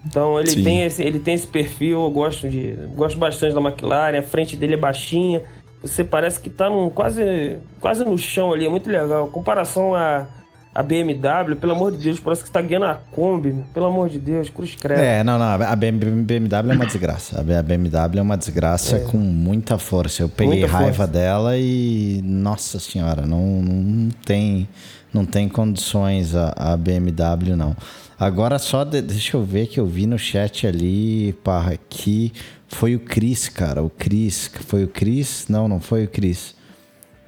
[0.05, 2.73] Então ele tem, esse, ele tem esse perfil, eu gosto de.
[2.95, 5.41] Gosto bastante da McLaren, a frente dele é baixinha
[5.83, 9.27] você parece que tá num, quase, quase no chão ali, é muito legal.
[9.27, 10.25] Comparação a,
[10.73, 14.09] a BMW, pelo amor de Deus, parece que você tá guiando a Kombi, pelo amor
[14.09, 15.01] de Deus, cruz credo.
[15.01, 17.39] É, não, não, a BMW é uma desgraça.
[17.39, 18.99] A BMW é uma desgraça é.
[19.01, 20.23] com muita força.
[20.23, 21.11] Eu peguei muita raiva força.
[21.11, 24.67] dela e, nossa senhora, não, não tem
[25.13, 27.75] não tem condições a, a BMW, não.
[28.19, 32.31] Agora só, de, deixa eu ver que eu vi no chat ali, parra, que
[32.67, 33.83] foi o Cris, cara.
[33.83, 34.49] O Cris.
[34.67, 35.45] Foi o Cris?
[35.47, 36.55] Não, não foi o Cris.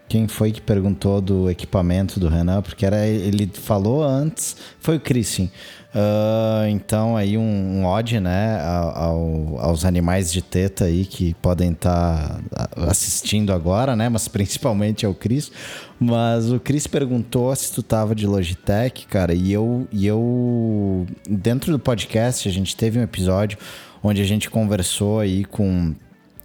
[0.07, 2.61] Quem foi que perguntou do equipamento do Renan?
[2.61, 4.55] Porque era ele falou antes.
[4.79, 5.49] Foi o Cris, sim.
[5.95, 12.41] Uh, então aí um, um né, ao, aos animais de teta aí que podem estar
[12.49, 15.49] tá assistindo agora, né, mas principalmente ao Cris.
[15.97, 21.71] Mas o Cris perguntou se tu tava de Logitech, cara, e eu, e eu dentro
[21.71, 23.57] do podcast a gente teve um episódio
[24.03, 25.95] onde a gente conversou aí com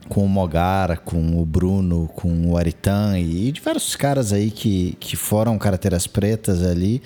[0.08, 5.14] com o Mogara, com o Bruno, com o Aritan e diversos caras aí que, que
[5.14, 7.00] foram carteiras pretas ali,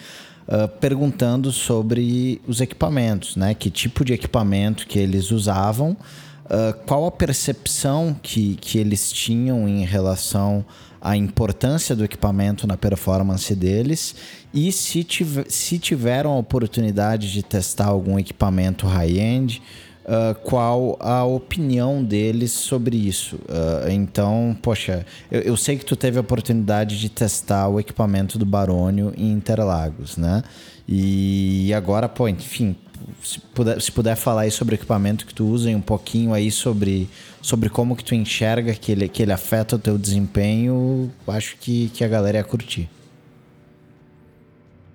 [0.48, 3.54] uh, perguntando sobre os equipamentos, né?
[3.54, 5.96] Que tipo de equipamento que eles usavam,
[6.44, 10.64] uh, qual a percepção que, que eles tinham em relação
[11.00, 14.14] à importância do equipamento na performance deles
[14.54, 19.60] e se, tiv se tiveram a oportunidade de testar algum equipamento high-end
[20.04, 23.36] uh, qual a opinião deles sobre isso.
[23.36, 28.38] Uh, então, poxa, eu, eu, sei que tu teve a oportunidade de testar o equipamento
[28.38, 30.42] do Barônio em Interlagos, né?
[30.86, 32.76] E agora, pô, enfim,
[33.22, 36.32] se puder, se puder falar aí sobre o equipamento que tu usa e um pouquinho
[36.34, 37.08] aí sobre,
[37.40, 41.88] sobre como que tu enxerga que ele, que ele afeta o teu desempenho, acho que,
[41.88, 42.88] que a galera ia curtir.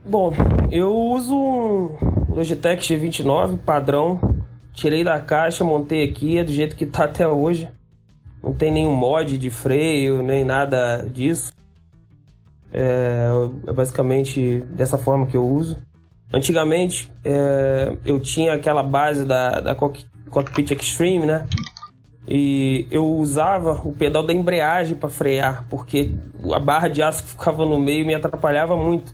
[0.06, 0.34] Bom,
[0.72, 4.38] eu uso um Logitech G29 padrão
[4.80, 7.68] Tirei da caixa, montei aqui, é do jeito que tá até hoje.
[8.42, 11.52] Não tem nenhum mod de freio, nem nada disso.
[12.72, 13.28] É,
[13.68, 15.78] é basicamente dessa forma que eu uso.
[16.32, 21.46] Antigamente, é, eu tinha aquela base da, da Cockpit Extreme, né?
[22.26, 26.10] E eu usava o pedal da embreagem para frear, porque
[26.54, 29.13] a barra de aço que ficava no meio me atrapalhava muito.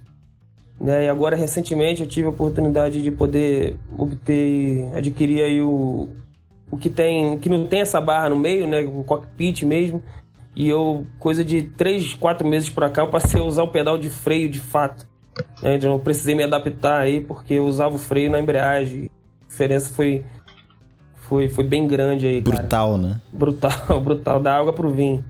[0.79, 1.05] Né?
[1.05, 6.09] E agora, recentemente, eu tive a oportunidade de poder obter, adquirir aí o,
[6.69, 8.81] o que tem, que não tem essa barra no meio, né?
[8.81, 10.03] O cockpit mesmo.
[10.55, 13.97] E eu, coisa de 3, 4 meses para cá, eu passei a usar o pedal
[13.97, 15.07] de freio de fato.
[15.61, 15.75] Né?
[15.75, 19.09] Então, eu precisei me adaptar aí, porque eu usava o freio na embreagem.
[19.43, 20.23] A diferença foi,
[21.15, 22.41] foi, foi bem grande aí.
[22.41, 23.01] Brutal, cara.
[23.01, 23.21] né?
[23.31, 24.39] Brutal, brutal.
[24.41, 25.23] Da água pro vinho.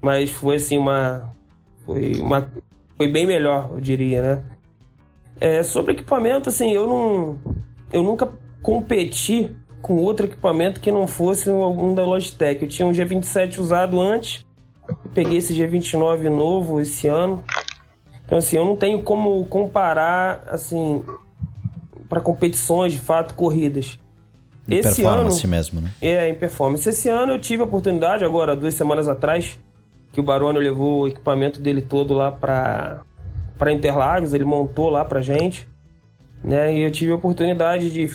[0.00, 1.32] Mas foi assim, uma.
[1.84, 2.48] Foi, uma,
[2.96, 4.42] foi bem melhor, eu diria, né?
[5.40, 7.38] É, sobre equipamento, assim, eu não.
[7.92, 8.28] Eu nunca
[8.62, 12.62] competi com outro equipamento que não fosse um da Logitech.
[12.62, 14.44] Eu tinha um G27 usado antes,
[15.14, 17.42] peguei esse G29 novo esse ano.
[18.24, 21.02] Então, assim, eu não tenho como comparar, assim,
[22.08, 23.98] para competições, de fato, corridas.
[24.68, 25.92] Em esse performance ano, mesmo, né?
[26.00, 26.86] É, em performance.
[26.86, 29.58] Esse ano eu tive a oportunidade, agora, duas semanas atrás,
[30.12, 33.00] que o Barone levou o equipamento dele todo lá para
[33.58, 35.68] para Interlagos, ele montou lá para gente,
[36.42, 36.74] né?
[36.74, 38.08] E eu tive a oportunidade de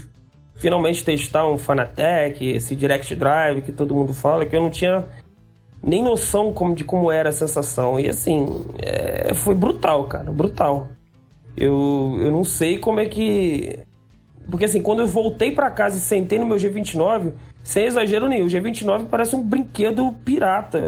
[0.55, 5.05] finalmente testar um Fanatec, esse Direct Drive que todo mundo fala, que eu não tinha
[5.83, 7.99] nem noção como, de como era a sensação.
[7.99, 10.87] E assim, é, foi brutal, cara, brutal.
[11.55, 13.79] Eu, eu não sei como é que.
[14.49, 18.45] Porque assim, quando eu voltei para casa e sentei no meu G29, sem exagero nenhum,
[18.45, 20.79] o G29 parece um brinquedo pirata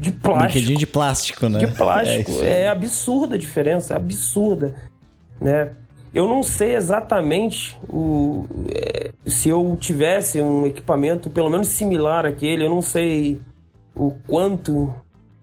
[0.00, 0.78] de plástico.
[0.78, 1.58] de plástico, né?
[1.58, 2.32] De plástico.
[2.42, 4.74] É, é absurda a diferença, é absurda,
[5.38, 5.72] né?
[6.12, 12.64] Eu não sei exatamente o, é, se eu tivesse um equipamento pelo menos similar àquele,
[12.64, 13.40] eu não sei
[13.94, 14.92] o quanto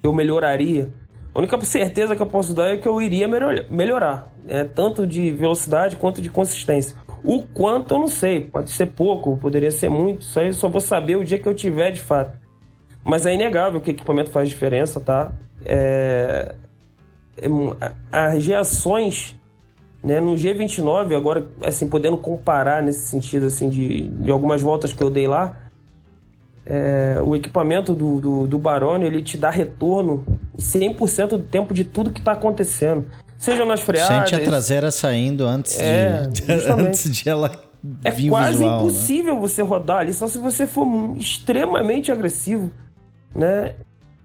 [0.03, 0.89] eu melhoraria.
[1.33, 3.27] A única certeza que eu posso dar é que eu iria
[3.69, 4.63] melhorar, né?
[4.63, 6.97] tanto de velocidade quanto de consistência.
[7.23, 10.67] O quanto eu não sei, pode ser pouco, poderia ser muito, isso aí eu só
[10.67, 12.46] vou saber o dia que eu tiver de fato.
[13.07, 15.31] Mas é inegável que o equipamento faz diferença, tá?
[15.63, 16.53] É,
[17.37, 17.47] é
[18.11, 19.33] as reações
[20.03, 25.01] né, no G29, agora, assim, podendo comparar nesse sentido, assim, de, de algumas voltas que
[25.01, 25.55] eu dei lá,
[26.65, 30.25] é, o equipamento do, do, do Barone, ele te dá retorno
[30.57, 33.05] 100% do tempo de tudo que está acontecendo.
[33.37, 34.29] Seja nas freadas...
[34.29, 37.51] Sente a traseira saindo antes, é, de, antes de ela
[38.03, 38.65] É quase visual, né?
[38.83, 39.39] impossível né?
[39.39, 40.85] você rodar ali, só se você for
[41.17, 42.69] extremamente agressivo,
[43.35, 43.75] né?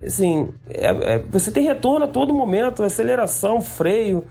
[0.04, 4.24] Assim, é, é, você tem retorno a todo momento, aceleração, freio,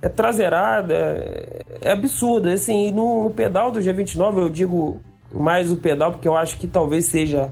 [0.00, 2.48] é traseirada, é, é absurdo.
[2.48, 5.00] Assim, no, no, pedal do G29, eu digo
[5.32, 7.50] mais o pedal, porque eu acho que talvez seja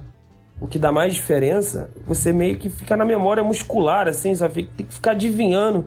[0.60, 1.90] o que dá mais diferença.
[2.06, 5.84] Você meio que fica na memória muscular, assim, só fica, tem que ficar adivinhando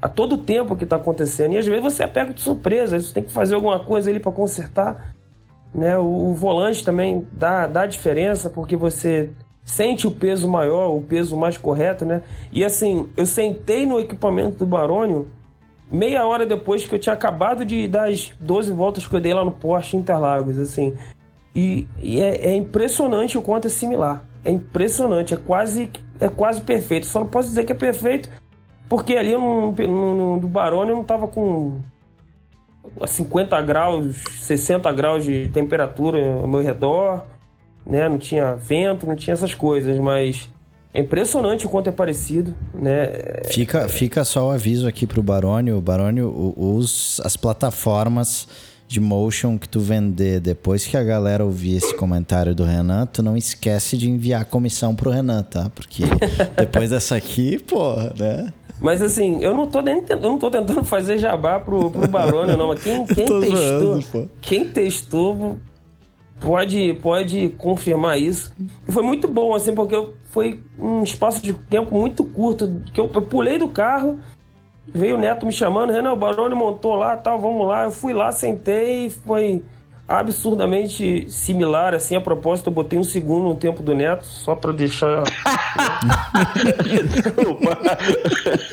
[0.00, 1.54] a todo tempo o que está acontecendo.
[1.54, 4.20] E às vezes você é pego de surpresa, você tem que fazer alguma coisa ali
[4.20, 5.14] para consertar.
[5.74, 5.96] Né?
[5.98, 9.30] O, o, volante também dá, dá diferença, porque você
[9.66, 12.22] sente o peso maior, o peso mais correto, né?
[12.52, 15.28] E assim, eu sentei no equipamento do Barônio
[15.90, 19.34] meia hora depois que eu tinha acabado de dar as 12 voltas que eu dei
[19.34, 20.94] lá no Porsche Interlagos, assim.
[21.54, 24.24] E, e é, é, impressionante o quanto é similar.
[24.44, 27.06] É impressionante, é quase, é quase perfeito.
[27.06, 28.28] Só não posso dizer que é perfeito,
[28.88, 31.80] porque ali no, no, no do Barone eu não tava com
[33.04, 37.24] 50 graus, 60 graus de temperatura ao meu redor,
[37.86, 38.08] né?
[38.08, 40.48] Não tinha vento, não tinha essas coisas, mas
[40.92, 43.10] é impressionante o quanto é parecido, né?
[43.50, 45.72] Fica, fica só o aviso aqui pro Barone.
[45.72, 48.48] O Barone, os, as plataformas
[48.88, 53.22] de motion que tu vender depois que a galera ouvir esse comentário do Renan, tu
[53.22, 55.70] não esquece de enviar a comissão pro Renan, tá?
[55.74, 56.04] Porque
[56.56, 58.52] depois dessa aqui, pô, né?
[58.80, 62.56] Mas assim, eu não tô nem eu não tô tentando fazer jabá pro, pro Barone,
[62.56, 62.68] não.
[62.68, 65.58] Mas quem, quem testou, zoando, quem testou
[66.40, 68.52] pode, pode confirmar isso.
[68.88, 73.10] E foi muito bom, assim, porque foi um espaço de tempo muito curto, que eu,
[73.12, 74.18] eu pulei do carro,
[74.86, 77.84] veio o Neto me chamando, Renan, o Barone montou lá, tal, vamos lá.
[77.84, 79.62] Eu fui lá, sentei, foi
[80.08, 84.72] absurdamente similar, assim, a propósito, eu botei um segundo no tempo do Neto, só para
[84.72, 85.24] deixar...
[87.10, 87.76] Desculpa.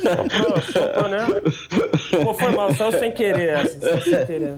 [0.04, 1.26] só pra, só pra, né?
[2.24, 4.56] Pô, foi mal, só sem querer só sem querer.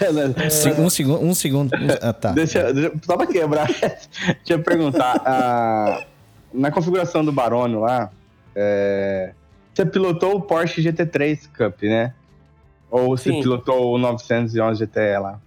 [0.00, 0.80] É...
[0.80, 1.70] Um segundo, um segundo,
[2.02, 2.32] ah, tá.
[2.32, 6.04] Deixa, deixa, só pra quebrar, deixa eu perguntar, ah,
[6.52, 8.10] na configuração do Barone lá,
[8.54, 9.32] é,
[9.72, 12.12] você pilotou o Porsche GT3 Cup, né?
[12.90, 13.42] Ou você Sim.
[13.42, 15.40] pilotou o 911 GTE lá?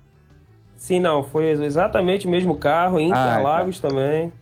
[0.78, 3.88] Sim, não, foi exatamente o mesmo carro, em ah, Interlagos ah, tá.
[3.90, 4.34] também.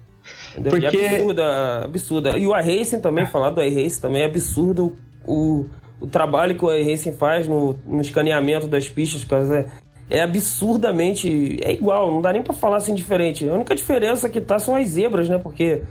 [0.53, 0.97] Porque...
[0.97, 2.37] E absurda, absurda.
[2.37, 5.65] E o iRacing também, falar do iRacing também é absurdo o,
[5.99, 9.67] o trabalho que o iRacing faz no, no escaneamento das pistas, cara,
[10.09, 11.59] é, é absurdamente.
[11.63, 13.47] É igual, não dá nem para falar assim diferente.
[13.47, 15.37] A única diferença que tá são as zebras, né?
[15.37, 15.83] Porque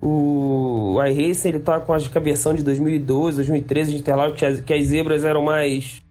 [0.00, 4.60] o, o iRacing ele tá com a cabeção de 2012, 2013 de Interlagos, que as,
[4.60, 6.02] que as zebras eram mais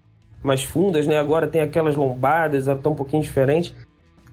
[0.44, 1.18] mais fundas, né?
[1.18, 3.74] Agora tem aquelas lombadas, estão um pouquinho diferentes.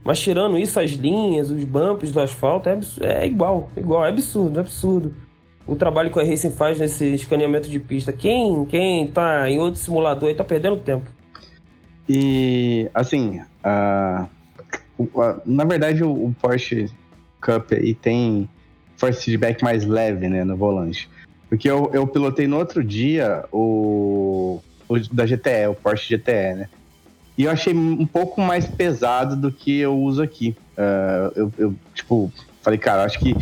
[0.05, 4.59] Mas tirando isso, as linhas, os bumps do asfalto, é, é igual, igual, é absurdo,
[4.59, 5.14] é absurdo.
[5.66, 8.12] O trabalho que a Racing faz nesse escaneamento de pista.
[8.12, 11.11] Quem, quem tá em outro simulador aí tá perdendo tempo.
[12.09, 14.29] E, assim, uh,
[14.98, 16.90] uh, na verdade o, o, Porsche
[17.40, 18.48] Cup aí tem
[18.96, 21.09] force feedback mais leve, né, no volante.
[21.48, 26.68] Porque eu, eu pilotei no outro dia o o da GTE, o Porsche GTE, né?
[27.37, 30.57] E eu achei um pouco mais pesado do que eu uso aqui.
[30.79, 33.35] Uh, eu, eu, tipo, falei, cara, acho que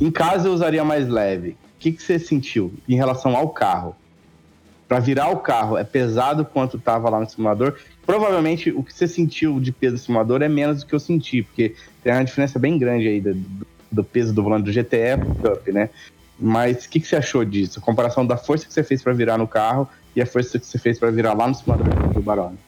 [0.00, 1.50] em casa eu usaria mais leve.
[1.50, 3.94] O que, que você sentiu em relação ao carro?
[4.88, 7.76] Para virar o carro, é pesado quanto tava lá no simulador?
[8.04, 11.42] Provavelmente o que você sentiu de peso do simulador é menos do que eu senti,
[11.42, 13.34] porque tem uma diferença bem grande aí do,
[13.92, 15.90] do peso do volante do GTE pro Cup, né?
[16.40, 17.78] Mas o que, que você achou disso?
[17.78, 20.66] A comparação da força que você fez para virar no carro e a força que
[20.66, 22.58] você fez para virar lá no simulador do Barone?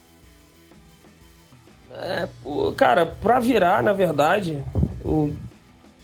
[1.93, 2.29] É,
[2.77, 4.63] cara, para virar, na verdade,
[5.05, 5.33] o,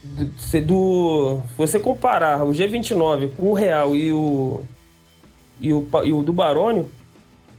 [0.06, 4.62] do, do, você comparar o G29 com o Real e o,
[5.60, 6.88] e o, e o do Barônio,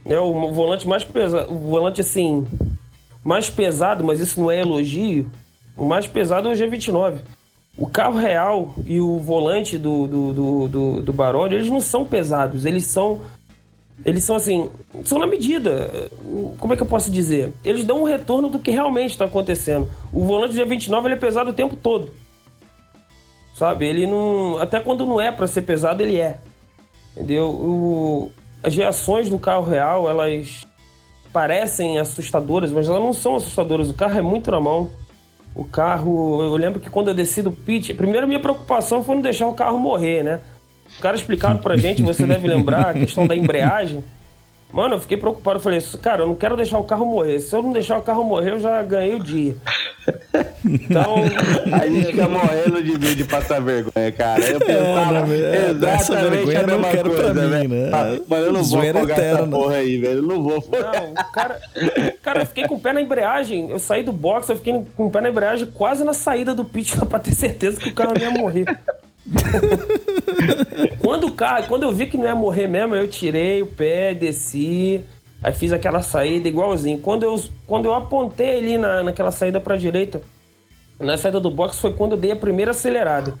[0.04, 2.46] né, o volante mais pesado, o volante assim,
[3.22, 5.30] mais pesado, mas isso não é elogio,
[5.76, 7.18] o mais pesado é o G29.
[7.76, 12.04] O carro real e o volante do, do, do, do, do Barone, eles não são
[12.04, 13.20] pesados, eles são
[14.04, 14.70] eles são assim,
[15.04, 16.10] são na medida.
[16.58, 17.52] Como é que eu posso dizer?
[17.64, 19.88] Eles dão um retorno do que realmente está acontecendo.
[20.12, 22.12] O volante dia 29 ele é pesado o tempo todo.
[23.58, 23.86] Sabe?
[23.86, 24.56] Ele não.
[24.58, 26.38] Até quando não é para ser pesado, ele é.
[27.16, 27.48] Entendeu?
[27.48, 28.30] O,
[28.62, 30.64] as reações do carro real, elas
[31.32, 33.90] parecem assustadoras, mas elas não são assustadoras.
[33.90, 34.90] O carro é muito na mão.
[35.56, 39.22] O carro, eu lembro que quando eu desci do pit, primeiro minha preocupação foi não
[39.22, 40.40] deixar o carro morrer, né?
[40.88, 44.04] Os caras explicaram pra gente, você deve lembrar, a questão da embreagem.
[44.72, 45.58] Mano, eu fiquei preocupado.
[45.58, 47.40] Eu falei, cara, eu não quero deixar o carro morrer.
[47.40, 49.56] Se eu não deixar o carro morrer, eu já ganhei o dia.
[50.64, 51.16] Então.
[51.72, 54.42] a gente fica morrendo de medo de passar vergonha, cara.
[54.42, 57.90] Eu pensava é, exatamente a mesma coisa, mim, né?
[57.92, 60.18] Ah, mas eu não vou afogar essa porra aí, velho.
[60.18, 60.54] Eu não vou.
[60.54, 61.60] Não, cara,
[62.22, 63.70] cara, eu fiquei com o pé na embreagem.
[63.70, 66.64] Eu saí do box, eu fiquei com o pé na embreagem quase na saída do
[66.64, 68.64] pit pra ter certeza que o carro ia morrer.
[71.00, 74.14] quando o carro, quando eu vi que não ia morrer mesmo, eu tirei o pé,
[74.14, 75.04] desci,
[75.42, 76.98] aí fiz aquela saída igualzinho.
[76.98, 80.22] Quando eu, quando eu apontei ali na, naquela saída para direita,
[80.98, 83.34] na saída do box foi quando eu dei a primeira acelerada.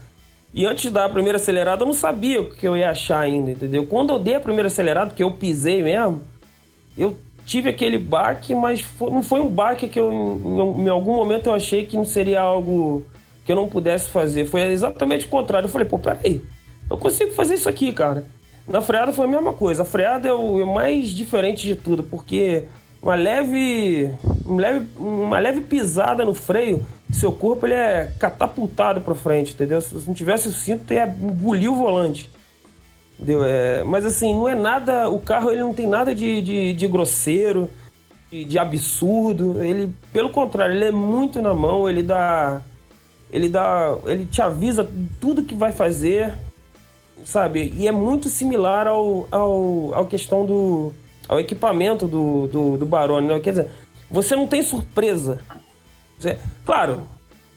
[0.52, 3.20] E antes de dar a primeira acelerada, eu não sabia o que eu ia achar
[3.20, 3.86] ainda, entendeu?
[3.86, 6.22] Quando eu dei a primeira acelerada, que eu pisei mesmo,
[6.96, 11.14] eu tive aquele baque, mas foi, não foi um baque que eu, em, em algum
[11.14, 13.04] momento eu achei que não seria algo
[13.48, 14.44] que eu não pudesse fazer.
[14.44, 15.68] Foi exatamente o contrário.
[15.68, 16.42] Eu falei, pô, peraí,
[16.90, 18.26] eu consigo fazer isso aqui, cara.
[18.68, 19.84] Na freada foi a mesma coisa.
[19.84, 22.64] A freada é o, é mais diferente de tudo, porque
[23.00, 24.10] uma leve,
[24.44, 29.80] uma leve, uma leve pisada no freio, seu corpo ele é catapultado para frente, entendeu?
[29.80, 32.30] Se não tivesse o cinto, ia engolir o volante.
[33.14, 33.46] Entendeu?
[33.46, 35.08] É, mas assim, não é nada.
[35.08, 37.70] O carro ele não tem nada de, de, de grosseiro,
[38.30, 39.64] de, de, absurdo.
[39.64, 42.60] Ele, pelo contrário, ele é muito na mão, ele dá
[43.30, 44.88] ele dá, ele te avisa
[45.20, 46.34] tudo que vai fazer,
[47.24, 47.72] sabe?
[47.76, 50.92] E é muito similar ao, ao, ao questão do
[51.28, 53.38] ao equipamento do, do, do Barone, né?
[53.40, 53.70] Quer dizer,
[54.10, 55.40] você não tem surpresa.
[56.18, 57.02] Você, claro,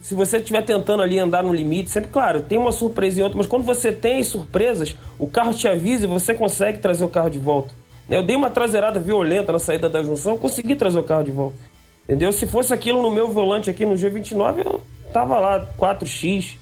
[0.02, 3.38] se você estiver tentando ali andar no limite, sempre, claro, tem uma surpresa e outra,
[3.38, 7.30] mas quando você tem surpresas, o carro te avisa e você consegue trazer o carro
[7.30, 7.74] de volta.
[8.10, 11.56] Eu dei uma traseirada violenta na saída da junção, consegui trazer o carro de volta.
[12.04, 12.34] Entendeu?
[12.34, 16.58] Se fosse aquilo no meu volante aqui no G29, eu tava lá 4x,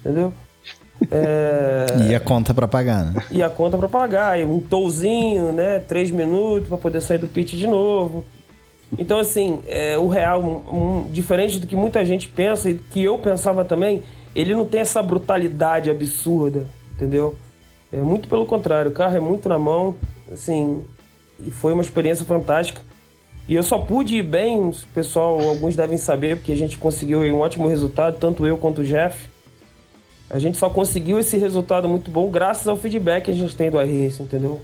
[0.00, 0.32] entendeu?
[1.10, 1.86] É...
[2.08, 3.22] E a conta para pagar, né?
[3.30, 5.78] E a conta para pagar, e um touzinho, né?
[5.78, 8.24] Três minutos para poder sair do pit de novo.
[8.98, 13.02] Então, assim, é, o real, um, um, diferente do que muita gente pensa e que
[13.02, 14.02] eu pensava também,
[14.34, 17.34] ele não tem essa brutalidade absurda, entendeu?
[17.92, 19.96] É muito pelo contrário, o carro é muito na mão,
[20.30, 20.84] assim,
[21.40, 22.80] e foi uma experiência fantástica.
[23.46, 27.40] E eu só pude ir bem, pessoal, alguns devem saber, porque a gente conseguiu um
[27.40, 29.28] ótimo resultado, tanto eu quanto o Jeff.
[30.30, 33.70] A gente só conseguiu esse resultado muito bom graças ao feedback que a gente tem
[33.70, 34.62] do iRace, entendeu?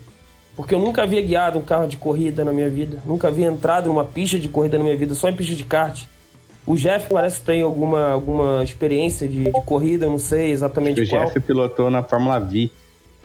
[0.57, 3.89] Porque eu nunca havia guiado um carro de corrida na minha vida, nunca havia entrado
[3.89, 6.05] numa pista de corrida na minha vida, só em pista de kart.
[6.67, 11.09] O Jeff parece que tem alguma, alguma experiência de, de corrida, não sei exatamente o
[11.09, 11.23] qual.
[11.23, 12.71] O Jeff pilotou na Fórmula V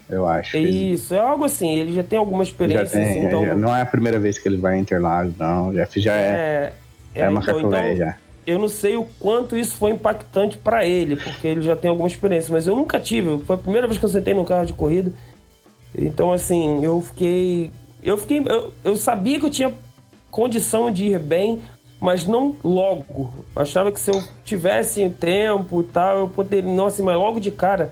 [0.10, 0.58] eu acho.
[0.58, 2.86] Isso, é algo assim, ele já tem alguma experiência.
[2.86, 3.46] Já tem, assim, então...
[3.46, 5.70] já, não é a primeira vez que ele vai em Interlagos, não.
[5.70, 6.74] O Jeff já é,
[7.14, 8.18] é, é uma então, então, já.
[8.46, 12.08] Eu não sei o quanto isso foi impactante para ele, porque ele já tem alguma
[12.08, 13.40] experiência, mas eu nunca tive.
[13.44, 15.12] Foi a primeira vez que eu sentei num carro de corrida.
[15.98, 17.72] Então, assim, eu fiquei.
[18.04, 18.44] Eu fiquei.
[18.48, 19.74] Eu, eu sabia que eu tinha
[20.30, 21.60] condição de ir bem,
[22.00, 23.34] mas não logo.
[23.56, 26.72] achava que se eu tivesse tempo e tal, eu poderia.
[26.72, 27.92] Nossa, mas logo de cara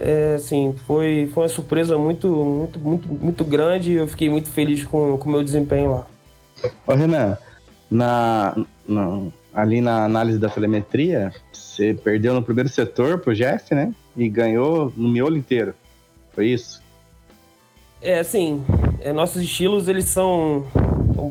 [0.00, 4.48] é, assim, foi, foi uma surpresa muito, muito, muito, muito grande e eu fiquei muito
[4.48, 6.06] feliz com o meu desempenho lá.
[6.86, 7.36] Ô Renan,
[7.90, 9.22] na, na,
[9.52, 13.92] ali na análise da telemetria, você perdeu no primeiro setor pro Jeff, né?
[14.16, 15.74] E ganhou no miolo inteiro.
[16.32, 16.80] Foi isso?
[18.00, 18.64] É, assim,
[19.00, 20.64] é, nossos estilos eles são,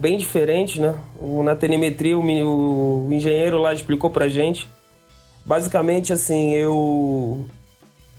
[0.02, 0.96] bem diferentes, né?
[1.44, 4.68] Na telemetria, o, o engenheiro lá explicou pra gente.
[5.46, 7.46] Basicamente, assim, eu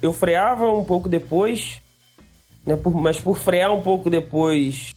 [0.01, 1.83] eu freava um pouco depois,
[2.65, 4.95] né, por, mas por frear um pouco depois,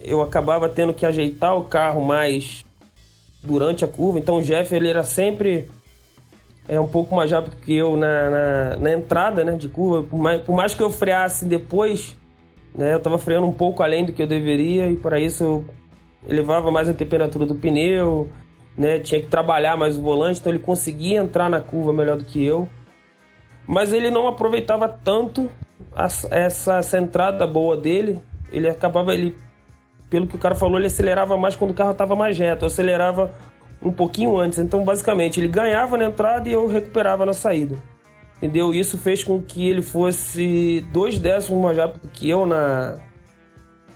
[0.00, 2.64] eu acabava tendo que ajeitar o carro mais
[3.42, 4.18] durante a curva.
[4.18, 5.70] Então o Jeff ele era sempre
[6.68, 10.06] é um pouco mais rápido que eu na, na, na entrada né, de curva.
[10.06, 12.16] Por mais, por mais, que eu freasse depois,
[12.74, 15.64] né, eu estava freando um pouco além do que eu deveria e para isso eu
[16.28, 18.28] elevava mais a temperatura do pneu,
[18.76, 22.24] né, tinha que trabalhar mais o volante, então ele conseguia entrar na curva melhor do
[22.24, 22.68] que eu
[23.66, 25.50] mas ele não aproveitava tanto
[25.94, 28.20] a, essa, entrada boa dele.
[28.50, 29.36] Ele acabava, ele,
[30.10, 32.66] pelo que o cara falou, ele acelerava mais quando o carro estava mais reto.
[32.66, 33.32] Acelerava
[33.80, 34.58] um pouquinho antes.
[34.58, 37.76] Então, basicamente, ele ganhava na entrada e eu recuperava na saída.
[38.36, 38.74] Entendeu?
[38.74, 42.98] Isso fez com que ele fosse dois décimos mais rápido que eu na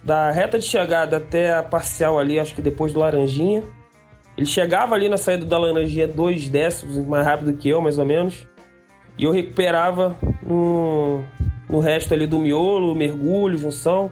[0.04, 3.64] da reta de chegada até a parcial ali, acho que depois do Laranjinha.
[4.36, 8.04] Ele chegava ali na saída da Laranjinha dois décimos mais rápido que eu, mais ou
[8.04, 8.46] menos.
[9.18, 11.22] E eu recuperava no,
[11.68, 14.10] no resto ali do miolo, mergulho, junção.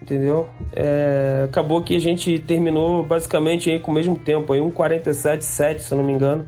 [0.00, 0.48] Entendeu?
[0.74, 5.92] É, acabou que a gente terminou basicamente aí com o mesmo tempo, aí 1,47,7, se
[5.92, 6.46] eu não me engano.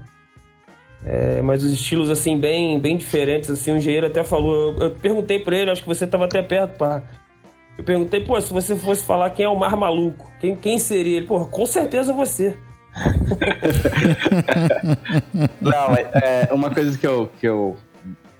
[1.04, 4.90] É, mas os estilos assim bem bem diferentes assim o engenheiro até falou eu, eu
[4.90, 7.00] perguntei para ele acho que você estava até perto pá.
[7.78, 11.18] eu perguntei pô se você fosse falar quem é o Mar Maluco quem, quem seria
[11.18, 12.58] ele pô com certeza você
[15.60, 17.76] não é, uma coisa que eu, que eu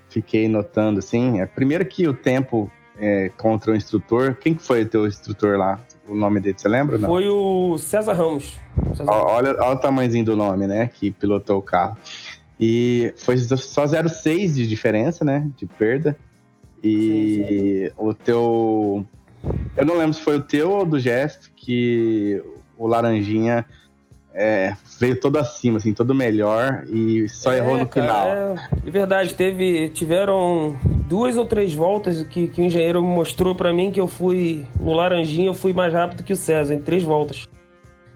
[0.09, 4.89] fiquei notando assim é primeiro que o tempo é, contra o instrutor quem foi o
[4.89, 6.97] teu instrutor lá o nome dele, você lembra?
[6.97, 7.09] Não?
[7.09, 8.57] Foi o César Ramos.
[8.95, 10.87] César olha, olha o tamanhozinho do nome, né?
[10.87, 11.97] Que pilotou o carro.
[12.59, 15.49] E foi só 0,6 de diferença, né?
[15.57, 16.17] De perda.
[16.83, 17.93] E sim, sim.
[17.97, 19.05] o teu.
[19.75, 22.41] Eu não lembro se foi o teu ou do Jeff que
[22.77, 23.65] o Laranjinha
[24.37, 28.27] é, veio todo acima, assim, todo melhor e só é, errou no cara, final.
[28.85, 30.77] É, verdade, teve, tiveram
[31.07, 34.93] duas ou três voltas que, que o engenheiro mostrou para mim que eu fui no
[34.93, 37.47] Laranjinha, eu fui mais rápido que o César, em três voltas.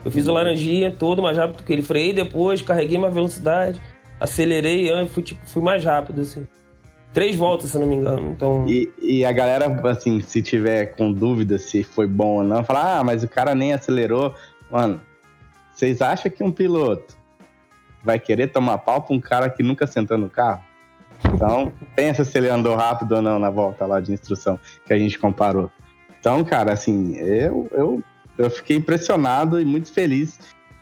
[0.05, 1.81] Eu fiz o Laranjinha todo mais rápido que ele.
[1.81, 3.81] Freiei depois, carreguei uma velocidade,
[4.19, 6.47] acelerei e fui, tipo, fui mais rápido, assim.
[7.13, 8.31] Três voltas, se não me engano.
[8.31, 8.65] Então...
[8.67, 12.99] E, e a galera, assim, se tiver com dúvida se foi bom ou não, fala,
[12.99, 14.33] ah, mas o cara nem acelerou.
[14.71, 15.01] Mano,
[15.81, 17.17] vocês acham que um piloto
[18.03, 20.63] vai querer tomar pau pra um cara que nunca sentou no carro?
[21.33, 24.99] Então, pensa se ele andou rápido ou não na volta lá de instrução que a
[24.99, 25.71] gente comparou.
[26.19, 28.03] Então, cara, assim, eu, eu,
[28.37, 30.39] eu fiquei impressionado e muito feliz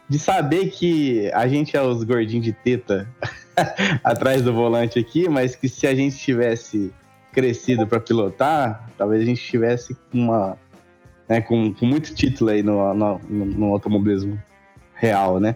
[0.09, 3.07] de saber que a gente é os gordinhos de teta
[4.03, 6.93] atrás do volante aqui, mas que se a gente tivesse
[7.31, 10.57] crescido para pilotar, talvez a gente tivesse uma,
[11.29, 14.37] né, com, com muito título aí no, no, no automobilismo
[14.99, 15.55] real, né?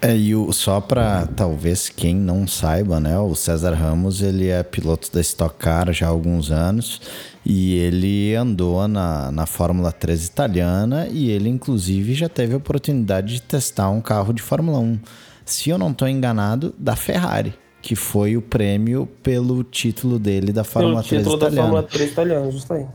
[0.00, 3.18] É, e o, só para talvez quem não saiba, né?
[3.18, 7.00] O César Ramos ele é piloto da Stock Car já há alguns anos
[7.44, 13.34] e ele andou na, na Fórmula 3 italiana e ele inclusive já teve a oportunidade
[13.34, 14.98] de testar um carro de Fórmula 1.
[15.44, 17.54] Se eu não estou enganado, da Ferrari
[17.84, 21.56] que foi o prêmio pelo título dele da Fórmula pelo 3 título italiana.
[21.56, 22.50] da Fórmula 3 italiana,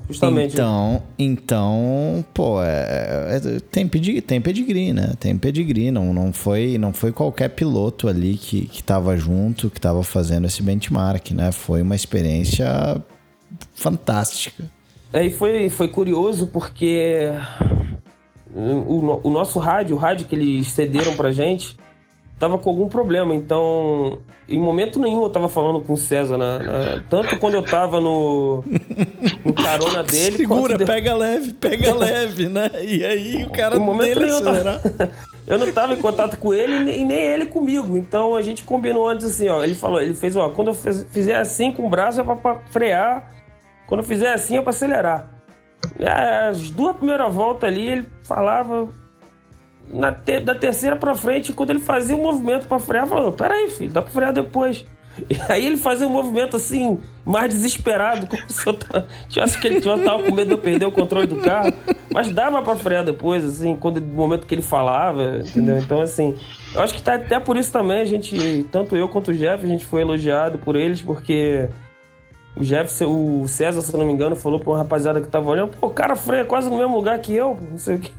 [0.08, 0.54] justamente.
[0.54, 5.14] Então, então pô, é, é, tem, pedigree, tem pedigree, né?
[5.20, 9.80] Tem pedigree, não, não, foi, não foi qualquer piloto ali que, que tava junto, que
[9.80, 11.52] tava fazendo esse benchmark, né?
[11.52, 13.00] Foi uma experiência
[13.76, 14.64] fantástica.
[15.14, 17.32] É, e foi, foi curioso porque
[18.56, 21.78] o, o nosso rádio, o rádio que eles cederam pra gente,
[22.40, 23.36] tava com algum problema.
[23.36, 26.38] Então, em momento nenhum eu tava falando com o César.
[26.38, 28.64] Na, na, tanto quando eu tava no,
[29.46, 30.38] no carona dele.
[30.38, 32.72] Segura, pega leve, pega leve, né?
[32.82, 34.82] E aí o cara em momento nenhum eu, tava,
[35.46, 37.98] eu não tava em contato com ele e nem ele comigo.
[37.98, 39.64] Então a gente combinou antes assim, ó.
[39.64, 42.60] Ele falou, ele fez, ó, quando eu fizer assim com o braço é pra, pra
[42.72, 43.32] frear.
[43.86, 45.30] Quando eu fizer assim é pra acelerar.
[46.00, 48.90] E as duas primeiras voltas ali, ele falava,
[49.92, 53.70] na te, da terceira pra frente, quando ele fazia um movimento pra frear, falou: Peraí,
[53.70, 54.86] filho, dá pra frear depois.
[55.30, 58.78] E aí ele fazia um movimento assim, mais desesperado, como se eu
[59.28, 61.74] tivesse que ele tava com medo de eu perder o controle do carro.
[62.14, 65.78] Mas dava pra frear depois, assim, quando, no momento que ele falava, entendeu?
[65.78, 66.36] Então, assim,
[66.74, 69.64] eu acho que tá até por isso também a gente, tanto eu quanto o Jeff,
[69.64, 71.68] a gente foi elogiado por eles, porque
[72.56, 75.76] o Jeff, o César, se não me engano, falou pra uma rapaziada que tava olhando,
[75.78, 78.12] pô, o cara freia quase no mesmo lugar que eu, não sei o quê.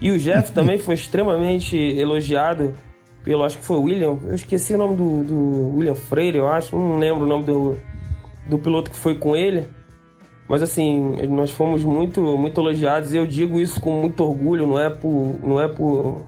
[0.00, 2.76] E o Jeff também foi extremamente elogiado
[3.24, 6.76] pelo, acho que foi William, eu esqueci o nome do, do William Freire, eu acho,
[6.76, 7.76] não lembro o nome do,
[8.48, 9.66] do piloto que foi com ele.
[10.48, 14.88] Mas assim, nós fomos muito, muito elogiados eu digo isso com muito orgulho, não é
[14.88, 15.40] por.
[15.42, 16.22] não é por.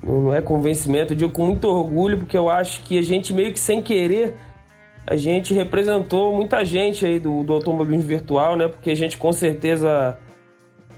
[0.00, 3.52] não é convencimento, eu digo com muito orgulho, porque eu acho que a gente meio
[3.52, 4.36] que sem querer,
[5.04, 8.68] a gente representou muita gente aí do, do automobilismo virtual, né?
[8.68, 10.16] Porque a gente com certeza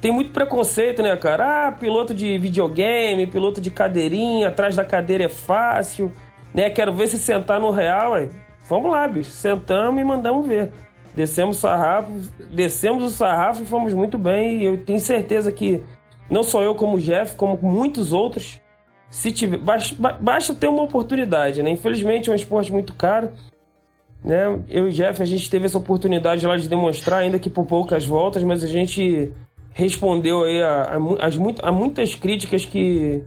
[0.05, 1.69] tem muito preconceito, né, cara?
[1.69, 6.13] Ah, piloto de videogame, piloto de cadeirinha, atrás da cadeira é fácil,
[6.53, 6.69] né?
[6.69, 8.29] Quero ver se sentar no real, aí.
[8.69, 9.31] Vamos lá, bicho.
[9.31, 10.71] Sentamos e mandamos ver.
[11.17, 12.13] Descemos o sarrafo,
[12.51, 14.59] descemos o sarrafo e fomos muito bem.
[14.61, 15.83] E eu tenho certeza que
[16.29, 18.61] não só eu como o Jeff, como muitos outros,
[19.09, 21.71] se tiver, basta, basta ter uma oportunidade, né?
[21.71, 23.31] Infelizmente é um esporte muito caro.
[24.23, 24.61] Né?
[24.69, 27.65] Eu e o Jeff, a gente teve essa oportunidade lá de demonstrar, ainda que por
[27.65, 29.33] poucas voltas, mas a gente
[29.75, 33.23] respondeu aí a, a, as, a muitas críticas que,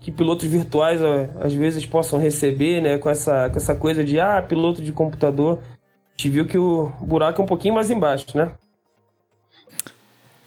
[0.00, 1.00] que pilotos virtuais
[1.38, 2.98] às vezes possam receber, né?
[2.98, 5.60] Com essa, com essa coisa de, ah, piloto de computador.
[5.60, 8.50] A gente viu que o buraco é um pouquinho mais embaixo, né?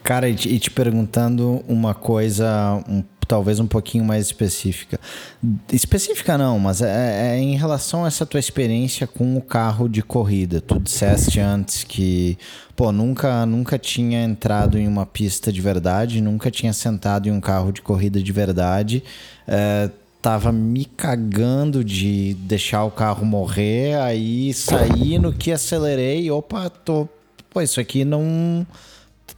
[0.04, 5.00] Cara, e e te perguntando uma coisa um talvez um pouquinho mais específica.
[5.72, 10.02] Específica não, mas é, é, em relação a essa tua experiência com o carro de
[10.02, 10.60] corrida.
[10.60, 12.40] Tu disseste antes que,
[12.76, 17.40] pô, nunca, nunca tinha entrado em uma pista de verdade, nunca tinha sentado em um
[17.40, 19.04] carro de corrida de verdade.
[19.48, 19.92] É,
[20.24, 27.08] tava me cagando de deixar o carro morrer, aí saí no que acelerei, opa, tô.
[27.52, 28.66] Pô, isso aqui não.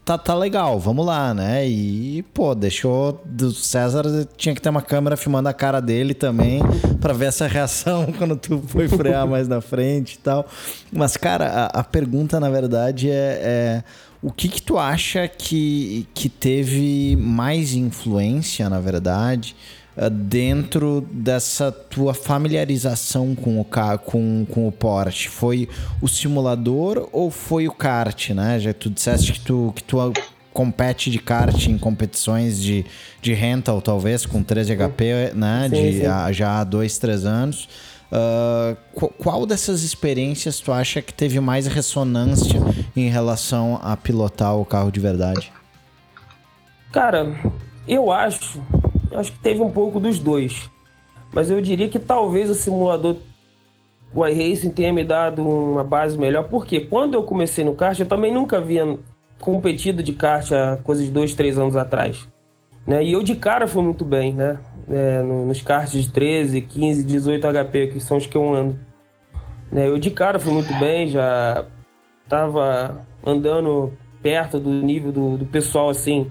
[0.04, 1.68] Tá, tá legal, vamos lá, né?
[1.68, 3.22] E, pô, deixou.
[3.24, 6.60] Do César tinha que ter uma câmera filmando a cara dele também,
[7.00, 10.48] para ver essa reação quando tu foi frear mais na frente e tal.
[10.92, 13.84] Mas, cara, a, a pergunta, na verdade, é, é
[14.24, 19.56] o que, que tu acha que, que teve mais influência, na verdade?
[19.96, 25.28] Eh, dentro dessa tua familiarização com o, com, com o Porsche?
[25.28, 25.68] Foi
[26.02, 28.60] o simulador ou foi o kart, né?
[28.60, 29.98] Já tu disseste que tu, que tu
[30.54, 32.86] compete de kart em competições de,
[33.22, 35.70] de rental, talvez, com 13 HP, né?
[35.70, 36.06] Sim, de, sim.
[36.06, 37.68] A, já há dois, três anos.
[38.12, 38.76] Uh,
[39.18, 42.60] qual dessas experiências tu acha que teve mais ressonância
[42.94, 45.52] em relação a pilotar o carro de verdade?
[46.92, 47.34] Cara,
[47.88, 48.62] eu acho
[49.14, 50.70] acho que teve um pouco dos dois.
[51.34, 53.16] Mas eu diria que talvez o simulador
[54.14, 58.06] o iRacing tenha me dado uma base melhor, porque quando eu comecei no kart, eu
[58.06, 58.98] também nunca havia
[59.40, 62.28] competido de kart há coisas de dois, três anos atrás.
[62.86, 63.04] Né?
[63.04, 64.60] E eu de cara fui muito bem, né?
[64.90, 68.78] É, nos karts de 13, 15, 18 HP, que são os que eu ando.
[69.72, 69.88] Né?
[69.88, 71.66] Eu de cara fui muito bem, já
[72.24, 76.30] estava andando perto do nível do, do pessoal assim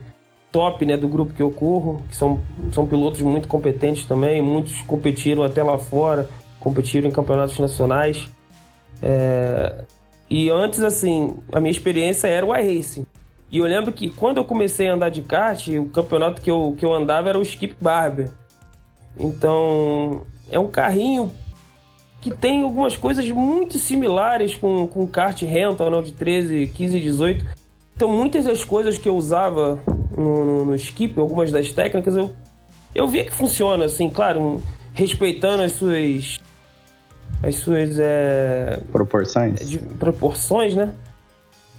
[0.52, 2.40] top né, do grupo que eu corro, que são,
[2.72, 6.28] são pilotos muito competentes também, muitos competiram até lá fora,
[6.58, 8.28] competiram em campeonatos nacionais.
[9.02, 9.84] É...
[10.28, 13.06] E antes, assim, a minha experiência era o iRacing.
[13.50, 16.74] E eu lembro que quando eu comecei a andar de kart, o campeonato que eu,
[16.78, 18.30] que eu andava era o Skip Barber.
[19.18, 21.32] Então, é um carrinho
[22.20, 27.46] que tem algumas coisas muito similares com, com kart rental, não, de 13, 15, 18.
[27.96, 29.82] Então, muitas das coisas que eu usava
[30.16, 32.32] no, no, no skip, algumas das técnicas, eu,
[32.94, 36.40] eu vi que funciona, assim, claro, respeitando as suas.
[37.42, 37.98] as suas.
[37.98, 39.68] É, proporções?
[39.68, 40.92] De, proporções, né?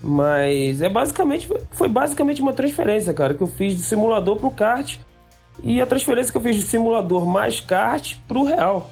[0.02, 1.48] Mas é basicamente.
[1.72, 4.98] Foi basicamente uma transferência, cara, que eu fiz de simulador pro kart.
[5.64, 8.90] E a transferência que eu fiz de simulador mais kart pro real.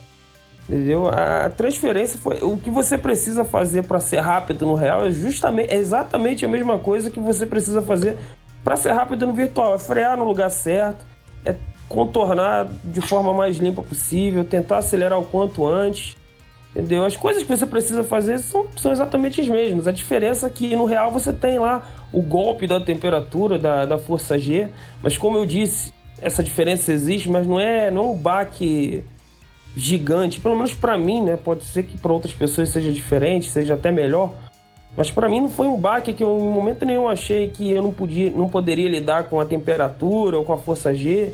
[0.67, 1.07] Entendeu?
[1.07, 2.37] A transferência foi.
[2.43, 6.47] O que você precisa fazer para ser rápido no real é justamente é exatamente a
[6.47, 8.17] mesma coisa que você precisa fazer
[8.63, 11.05] para ser rápido no virtual, é frear no lugar certo,
[11.45, 11.55] é
[11.87, 16.17] contornar de forma mais limpa possível, tentar acelerar o quanto antes.
[16.71, 17.03] Entendeu?
[17.03, 19.87] As coisas que você precisa fazer são, são exatamente as mesmas.
[19.87, 23.97] A diferença é que no real você tem lá o golpe da temperatura, da, da
[23.97, 24.67] força G,
[25.01, 25.91] mas como eu disse,
[26.21, 29.03] essa diferença existe, mas não é, não é um baque
[29.75, 31.37] gigante, pelo menos para mim, né?
[31.37, 34.33] Pode ser que para outras pessoas seja diferente, seja até melhor,
[34.97, 37.81] mas para mim não foi um baque que eu em momento nenhum achei que eu
[37.81, 41.31] não podia, não poderia lidar com a temperatura ou com a força G.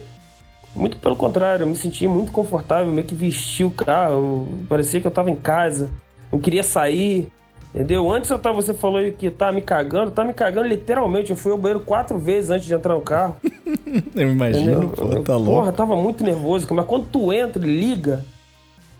[0.76, 5.08] Muito pelo contrário, eu me senti muito confortável, meio que vesti o carro, parecia que
[5.08, 5.90] eu estava em casa,
[6.30, 7.32] eu queria sair,
[7.74, 8.12] entendeu?
[8.12, 11.54] Antes eu tava, você falou que tá me cagando, tá me cagando literalmente, eu fui
[11.54, 13.38] ao banheiro quatro vezes antes de entrar no carro.
[14.14, 15.62] eu imagino, pô, tá louco.
[15.62, 18.26] Porra, tava muito nervoso, mas quando tu entra e liga,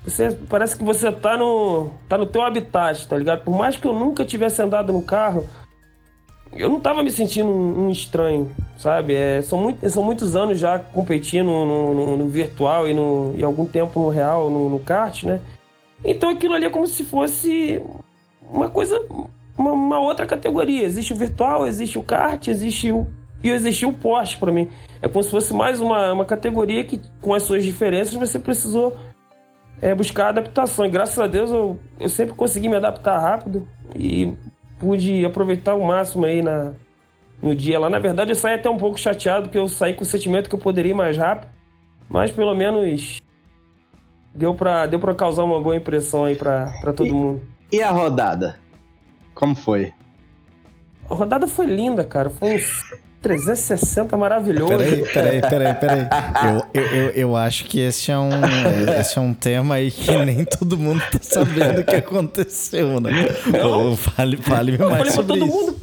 [0.06, 3.44] você, parece que você tá no, tá no teu habitat, tá ligado?
[3.44, 5.50] Por mais que eu nunca tivesse andado no carro,
[6.54, 9.16] eu não tava me sentindo um, um estranho, sabe?
[9.16, 13.44] É, são, muito, são muitos anos já competindo no, no, no virtual e, no, e
[13.44, 15.42] algum tempo no real, no, no kart, né?
[16.04, 17.82] Então aquilo ali é como se fosse
[18.42, 19.04] uma coisa,
[19.58, 20.84] uma, uma, outra categoria.
[20.84, 23.08] Existe o virtual, existe o kart, existe o.
[23.44, 24.70] E existe o Porsche para mim.
[25.02, 28.96] É como se fosse mais uma, uma categoria que, com as suas diferenças, você precisou
[29.82, 30.86] é, buscar adaptação.
[30.86, 34.34] E graças a Deus eu, eu sempre consegui me adaptar rápido e
[34.80, 36.74] pude aproveitar o máximo aí na,
[37.42, 37.90] no dia lá.
[37.90, 40.56] Na verdade, eu saí até um pouco chateado, porque eu saí com o sentimento que
[40.56, 41.50] eu poderia ir mais rápido,
[42.10, 43.22] mas pelo menos
[44.34, 47.42] deu para deu pra causar uma boa impressão aí para todo e, mundo.
[47.72, 48.58] E a rodada?
[49.34, 49.94] Como foi?
[51.10, 52.30] A rodada foi linda, cara.
[52.30, 54.78] Foi uns 360 maravilhoso.
[54.78, 56.08] Peraí, peraí, peraí, peraí.
[56.44, 58.30] Eu, eu, eu, eu, acho que esse é, um,
[59.00, 63.12] esse é um tema aí que nem todo mundo tá sabendo o que aconteceu, né?
[63.64, 65.48] Pô, fale, fale eu mais sobre isso.
[65.48, 65.76] Mundo,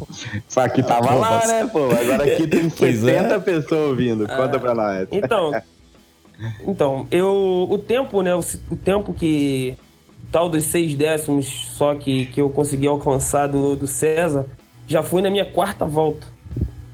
[0.46, 1.86] Só que tava pô, lá, né, pô?
[1.86, 3.38] Agora aqui tem 60 é.
[3.40, 4.28] pessoas ouvindo.
[4.28, 5.08] Conta pra nós.
[5.10, 5.52] Então,
[6.64, 8.36] então eu, o tempo, né?
[8.36, 8.40] O,
[8.70, 9.76] o tempo que
[10.30, 14.46] tal dos seis décimos só que, que eu consegui alcançar do, do César
[14.86, 16.31] já foi na minha quarta volta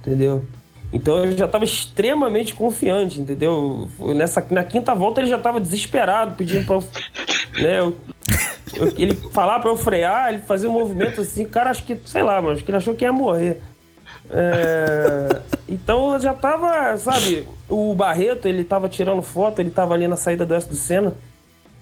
[0.01, 0.45] entendeu?
[0.93, 3.89] Então eu já estava extremamente confiante, entendeu?
[4.17, 6.79] Nessa, na quinta volta ele já estava desesperado, pedindo para
[7.63, 7.97] né, eu,
[8.75, 12.23] eu, ele falar para eu frear, ele fazer um movimento assim, cara, acho que, sei
[12.23, 13.61] lá, mas acho que ele achou que ia morrer.
[14.31, 20.09] É, então eu já estava, sabe, o Barreto, ele tava tirando foto, ele tava ali
[20.09, 21.15] na saída do S do Senna.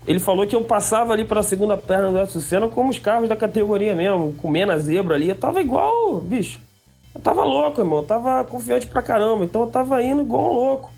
[0.07, 2.91] Ele falou que eu passava ali para a segunda perna do S do Senna como
[2.91, 5.29] os carros da categoria mesmo, comendo a zebra ali.
[5.29, 6.61] Eu tava igual, bicho.
[7.17, 7.99] Eu tava louco, irmão.
[8.01, 9.45] Eu tava confiante pra caramba.
[9.45, 10.91] Então eu tava indo igual um louco.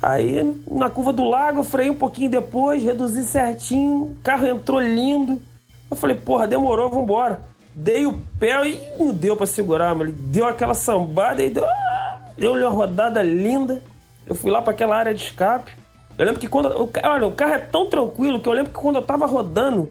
[0.00, 4.80] Aí na curva do lago, eu freiei um pouquinho depois, reduzi certinho, o carro entrou
[4.80, 5.40] lindo.
[5.90, 7.40] Eu falei, porra, demorou, vambora.
[7.74, 11.64] Dei o pé e não deu para segurar, mas ele deu aquela sambada e deu,
[11.64, 13.82] ah, deu uma rodada linda.
[14.26, 15.72] Eu fui lá para aquela área de escape.
[16.16, 16.68] Eu lembro que quando.
[17.04, 19.90] Olha, o carro é tão tranquilo que eu lembro que quando eu tava rodando,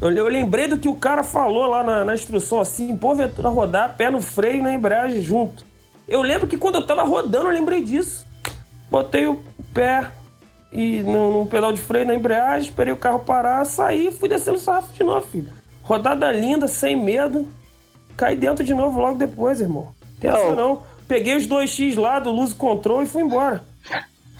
[0.00, 4.10] eu lembrei do que o cara falou lá na, na instrução, assim, porventura rodar, pé
[4.10, 5.64] no freio e na embreagem junto.
[6.06, 8.26] Eu lembro que quando eu tava rodando, eu lembrei disso.
[8.90, 9.42] Botei o
[9.72, 10.10] pé
[10.72, 14.28] e no, no pedal de freio na embreagem, esperei o carro parar, saí e fui
[14.28, 15.52] descendo o sarrafo de novo, filho.
[15.82, 17.48] Rodada linda, sem medo.
[18.16, 19.94] Caí dentro de novo logo depois, irmão.
[20.20, 20.82] Tem essa não.
[21.06, 23.64] Peguei os dois X lá do Luz Control e fui embora.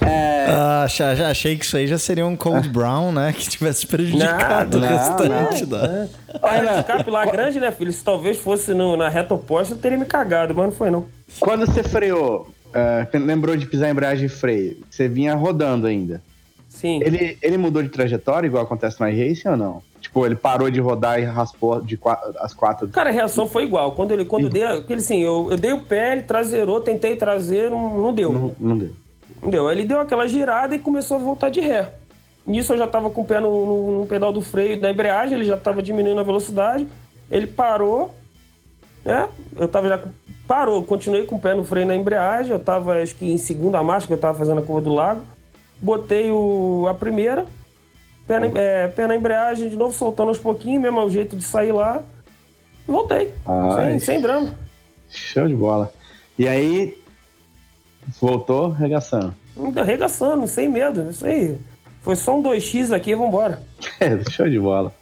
[0.01, 0.47] É...
[0.49, 3.33] Ah, já, já, achei que isso aí já seria um Cold Brown, né?
[3.33, 5.89] Que tivesse prejudicado não, o restante não, da.
[5.89, 6.09] Não.
[6.43, 7.93] Olha, escape lá grande, né, filho?
[7.93, 11.07] Se talvez fosse no, na reta oposta, eu teria me cagado, mas não foi, não.
[11.39, 16.21] Quando você freou, uh, lembrou de pisar em embreagem e freio, você vinha rodando ainda.
[16.69, 17.01] Sim.
[17.03, 19.83] Ele, ele mudou de trajetória, igual acontece no iRacing ou não?
[20.01, 22.89] Tipo, ele parou de rodar e raspou de quatro, as quatro.
[22.89, 23.93] Cara, a reação foi igual.
[23.93, 27.71] Quando ele, quando deu, ele assim, eu, eu dei o pé, ele traseirou, tentei trazer,
[27.71, 28.31] não, não deu.
[28.31, 28.91] Não, não deu.
[29.43, 29.69] Não deu.
[29.69, 31.93] Aí ele deu aquela girada e começou a voltar de ré.
[32.47, 35.35] Nisso eu já tava com o pé no, no, no pedal do freio da embreagem,
[35.35, 36.87] ele já tava diminuindo a velocidade.
[37.31, 38.15] Ele parou,
[39.05, 39.29] né?
[39.57, 40.01] Eu tava já.
[40.47, 42.53] Parou, continuei com o pé no freio na embreagem.
[42.53, 45.23] Eu tava, acho que em segunda marcha, que eu tava fazendo a curva do lago.
[45.81, 47.47] Botei o, a primeira,
[48.27, 51.43] pé na, é, pé na embreagem, de novo soltando aos pouquinhos, mesmo ao jeito de
[51.43, 52.03] sair lá.
[52.87, 53.33] Voltei.
[53.77, 54.55] Sem, sem drama.
[55.09, 55.91] Show de bola.
[56.39, 56.99] E aí,
[58.21, 59.35] voltou arregaçando.
[59.77, 61.11] Arregaçando, sem medo.
[61.11, 61.59] Isso aí.
[62.03, 63.63] Foi só um 2x aqui vambora.
[64.01, 64.93] É, show de bola.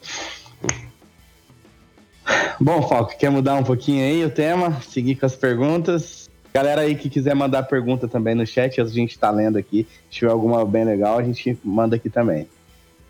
[2.61, 4.81] Bom, Falco, quer mudar um pouquinho aí o tema?
[4.83, 6.31] Seguir com as perguntas.
[6.55, 9.87] Galera aí que quiser mandar pergunta também no chat, a gente tá lendo aqui.
[10.11, 12.47] Se tiver alguma bem legal, a gente manda aqui também.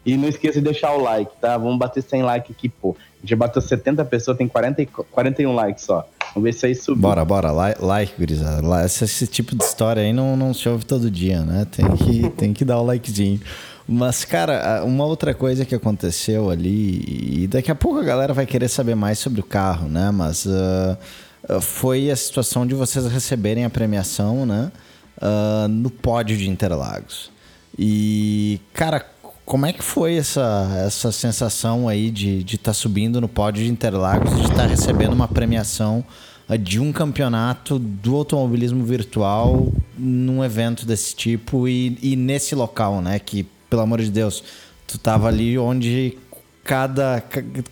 [0.07, 1.57] E não esqueça de deixar o like, tá?
[1.59, 2.97] Vamos bater 100 likes aqui, pô.
[3.19, 6.09] A gente bateu 70 pessoas, tem 40, 41 likes só.
[6.35, 7.03] Vamos ver se aí subiu.
[7.03, 7.51] Bora, bora.
[7.51, 8.85] Like, like gurizada.
[8.85, 11.67] Esse, esse tipo de história aí não, não se ouve todo dia, né?
[11.71, 13.41] Tem que, tem que dar o likezinho.
[13.87, 18.47] Mas, cara, uma outra coisa que aconteceu ali, e daqui a pouco a galera vai
[18.47, 20.11] querer saber mais sobre o carro, né?
[20.11, 24.71] Mas uh, foi a situação de vocês receberem a premiação, né?
[25.19, 27.31] Uh, no pódio de Interlagos.
[27.79, 29.05] E, cara,
[29.45, 33.71] como é que foi essa, essa sensação aí de estar tá subindo no pódio de
[33.71, 36.05] Interlagos, de estar tá recebendo uma premiação
[36.49, 43.01] uh, de um campeonato do automobilismo virtual num evento desse tipo e, e nesse local,
[43.01, 43.19] né?
[43.19, 44.45] Que, pelo amor de Deus,
[44.87, 46.17] tu tava ali onde
[46.63, 47.23] cada.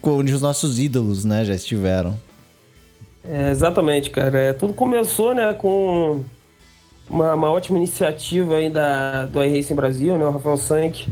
[0.02, 2.18] onde os nossos ídolos, né, já estiveram.
[3.24, 4.38] É, exatamente, cara.
[4.38, 6.24] É, tudo começou, né, com
[7.08, 11.06] uma, uma ótima iniciativa aí da, do iRacing Brasil, né, o Rafael Sank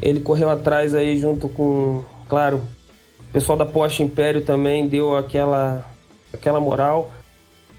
[0.00, 2.60] ele correu atrás aí junto com, claro,
[3.20, 5.84] o pessoal da Porsche Império também deu aquela,
[6.32, 7.10] aquela moral.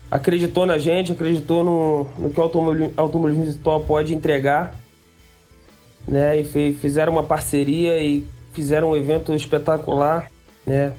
[0.10, 2.44] Acreditou na gente, acreditou no, no que o
[2.98, 4.76] automobilismo digital pode entregar.
[6.08, 6.40] Né?
[6.40, 10.32] E fizeram uma parceria e fizeram um evento espetacular,
[10.66, 10.94] né?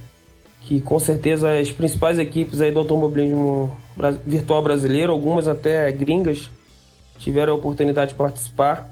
[0.62, 3.74] Que com certeza as principais equipes aí do automobilismo
[4.26, 6.50] virtual brasileiro, algumas até gringas,
[7.18, 8.90] tiveram a oportunidade de participar.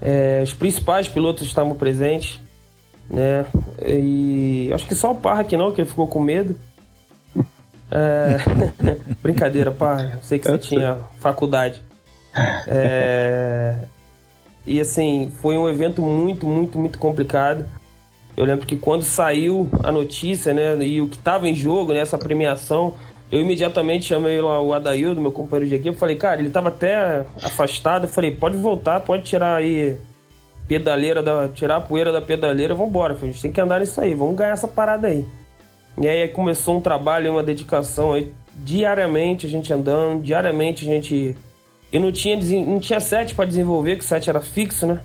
[0.00, 2.40] É, os principais pilotos estavam presentes,
[3.10, 3.46] né?
[3.86, 6.58] E acho que só o Parra que não, que ele ficou com medo.
[7.90, 8.38] É...
[9.22, 10.18] Brincadeira, Parra.
[10.22, 11.82] Sei que você tinha faculdade.
[12.66, 13.76] É...
[14.66, 17.66] E assim, foi um evento muito, muito, muito complicado.
[18.36, 22.16] Eu lembro que quando saiu a notícia, né, e o que estava em jogo nessa
[22.16, 22.94] né, premiação,
[23.30, 27.26] eu imediatamente chamei lá o Adaildo, meu companheiro de equipe, falei, cara, ele tava até
[27.42, 29.98] afastado, eu falei, pode voltar, pode tirar aí
[30.66, 31.48] pedaleira da.
[31.48, 34.52] tirar a poeira da pedaleira, vambora, a gente tem que andar nisso aí, vamos ganhar
[34.52, 35.26] essa parada aí.
[36.00, 41.36] E aí começou um trabalho, uma dedicação aí, diariamente a gente andando, diariamente a gente.
[41.92, 45.00] Eu não tinha, não tinha set para desenvolver, que o set era fixo, né?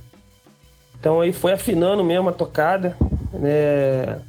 [1.00, 2.96] Então aí foi afinando mesmo a tocada,
[3.34, 4.22] né?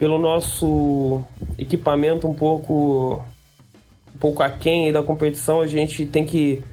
[0.00, 1.22] Pelo nosso
[1.58, 3.22] equipamento um pouco
[4.14, 6.64] um pouco aquém da competição, a gente tem que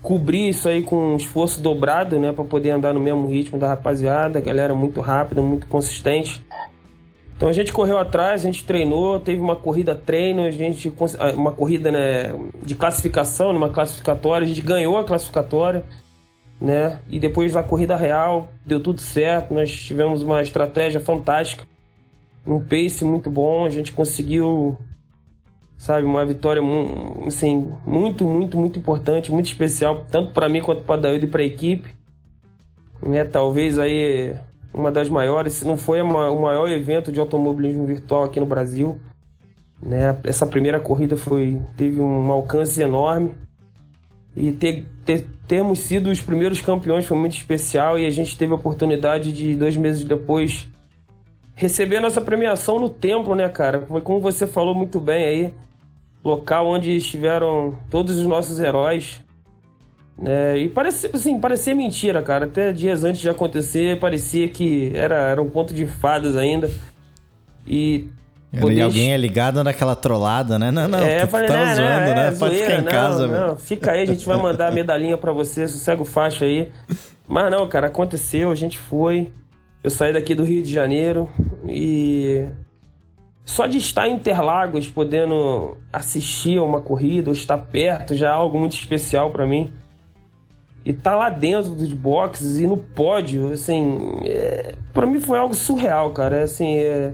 [0.00, 3.68] cobrir isso aí com um esforço dobrado, né, para poder andar no mesmo ritmo da
[3.68, 6.44] rapaziada, a galera muito rápida, muito consistente.
[7.36, 11.32] Então a gente correu atrás, a gente treinou, teve uma corrida treino, a gente ah,
[11.32, 12.32] uma corrida né,
[12.62, 15.84] de classificação, numa classificatória, a gente ganhou a classificatória,
[16.60, 17.00] né?
[17.10, 21.66] E depois da corrida real, deu tudo certo, nós tivemos uma estratégia fantástica,
[22.46, 24.78] um pace muito bom, a gente conseguiu
[25.76, 26.62] sabe, uma vitória
[27.26, 31.42] assim, muito, muito, muito importante, muito especial, tanto para mim quanto para Daído e para
[31.42, 31.94] a equipe.
[33.02, 33.24] Né?
[33.24, 34.34] Talvez aí
[34.72, 38.46] uma das maiores, se não foi uma, o maior evento de automobilismo virtual aqui no
[38.46, 38.98] Brasil.
[39.80, 40.16] Né?
[40.24, 43.32] Essa primeira corrida foi teve um alcance enorme
[44.34, 48.52] e ter, ter, termos sido os primeiros campeões foi muito especial e a gente teve
[48.52, 50.66] a oportunidade de dois meses depois
[51.54, 53.84] receber a nossa premiação no templo, né, cara?
[53.86, 55.54] Foi como você falou muito bem aí,
[56.24, 59.22] local onde estiveram todos os nossos heróis.
[60.24, 62.46] É, e parecia, assim, parecia mentira, cara.
[62.46, 66.70] Até dias antes de acontecer, parecia que era, era um conto de fadas ainda.
[67.66, 68.08] E.
[68.60, 68.82] Poder...
[68.82, 70.70] alguém é ligado naquela trollada, né?
[70.70, 72.28] Não, não, é, tu falei, tá não, zoando, né?
[72.28, 74.70] É, Pode zoeira, ficar em não, casa, não, Fica aí, a gente vai mandar a
[74.70, 76.70] medalhinha para você, sossega o faixa aí.
[77.26, 79.32] Mas não, cara, aconteceu, a gente foi.
[79.84, 81.28] Eu saí daqui do Rio de Janeiro
[81.68, 82.46] e
[83.44, 88.30] só de estar em Interlagos, podendo assistir a uma corrida, ou estar perto, já é
[88.30, 89.70] algo muito especial para mim.
[90.86, 95.54] E tá lá dentro dos boxes e no pódio, assim, é, para mim foi algo
[95.54, 96.44] surreal, cara.
[96.44, 97.12] Assim, é,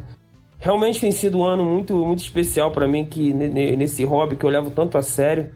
[0.56, 4.50] realmente tem sido um ano muito, muito especial para mim que nesse hobby que eu
[4.50, 5.50] levo tanto a sério,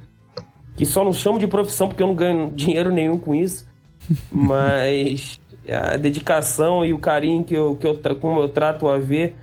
[0.77, 3.69] que só não chamo de profissão porque eu não ganho dinheiro nenhum com isso,
[4.33, 5.41] mas
[5.73, 9.35] a dedicação e o carinho que eu, que eu como eu trato a ver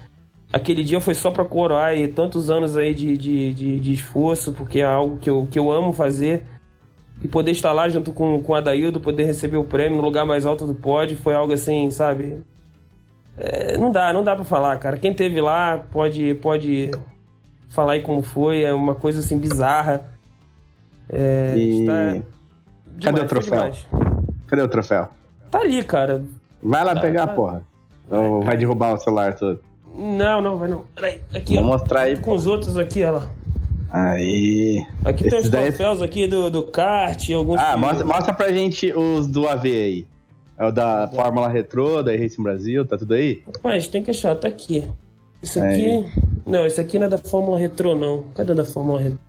[0.52, 4.52] aquele dia foi só para coroar e tantos anos aí de, de, de, de, esforço,
[4.52, 6.44] porque é algo que eu, que eu amo fazer.
[7.24, 10.26] E poder estar lá junto com, com a Daildo, poder receber o prêmio no lugar
[10.26, 12.42] mais alto do pódio, foi algo assim, sabe?
[13.38, 14.98] É, não dá, não dá para falar, cara.
[14.98, 16.90] Quem teve lá pode, pode
[17.70, 20.04] falar aí como foi, é uma coisa assim bizarra.
[21.08, 21.78] É, e...
[21.82, 22.24] Demais,
[23.04, 23.72] Cadê o troféu?
[24.48, 25.10] Cadê o troféu?
[25.52, 26.24] Tá ali, cara.
[26.64, 27.34] Vai lá tá, pegar tá...
[27.34, 27.64] a porra.
[28.10, 29.60] Ou vai derrubar o celular todo?
[29.93, 30.86] Não, não, vai não.
[30.95, 31.56] Peraí, aqui.
[31.56, 32.18] Vou ó, mostrar aí.
[32.18, 33.30] Com os outros aqui, olha lá.
[33.91, 34.86] Aí.
[35.04, 35.68] Aqui tem os daí...
[35.68, 37.60] troféus aqui do, do kart, alguns.
[37.60, 40.08] Ah, mostra, mostra pra gente os do AV aí.
[40.58, 43.43] É o da Fórmula Retro, da Racing Brasil, tá tudo aí?
[43.64, 44.88] Mas tem que achar, tá aqui.
[45.41, 45.86] Isso aqui.
[45.89, 46.12] Aí.
[46.45, 48.26] Não, esse aqui não é da Fórmula Retro, não.
[48.36, 49.20] Cadê da Fórmula Retro?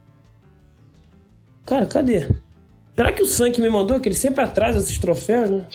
[1.64, 2.28] Cara, cadê?
[2.95, 3.99] Será que o Sank me mandou?
[4.01, 5.64] Que ele sempre atrasa esses troféus, né?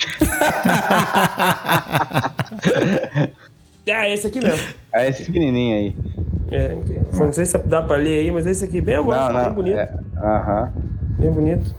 [3.89, 4.67] Ah, esse aqui mesmo.
[4.91, 5.95] É esse pequenininho aí.
[6.51, 6.75] É,
[7.13, 9.77] não sei se dá pra ler aí, mas esse aqui bem agora, bem bonito.
[9.77, 10.73] É, aham.
[11.17, 11.75] É, bem bonito.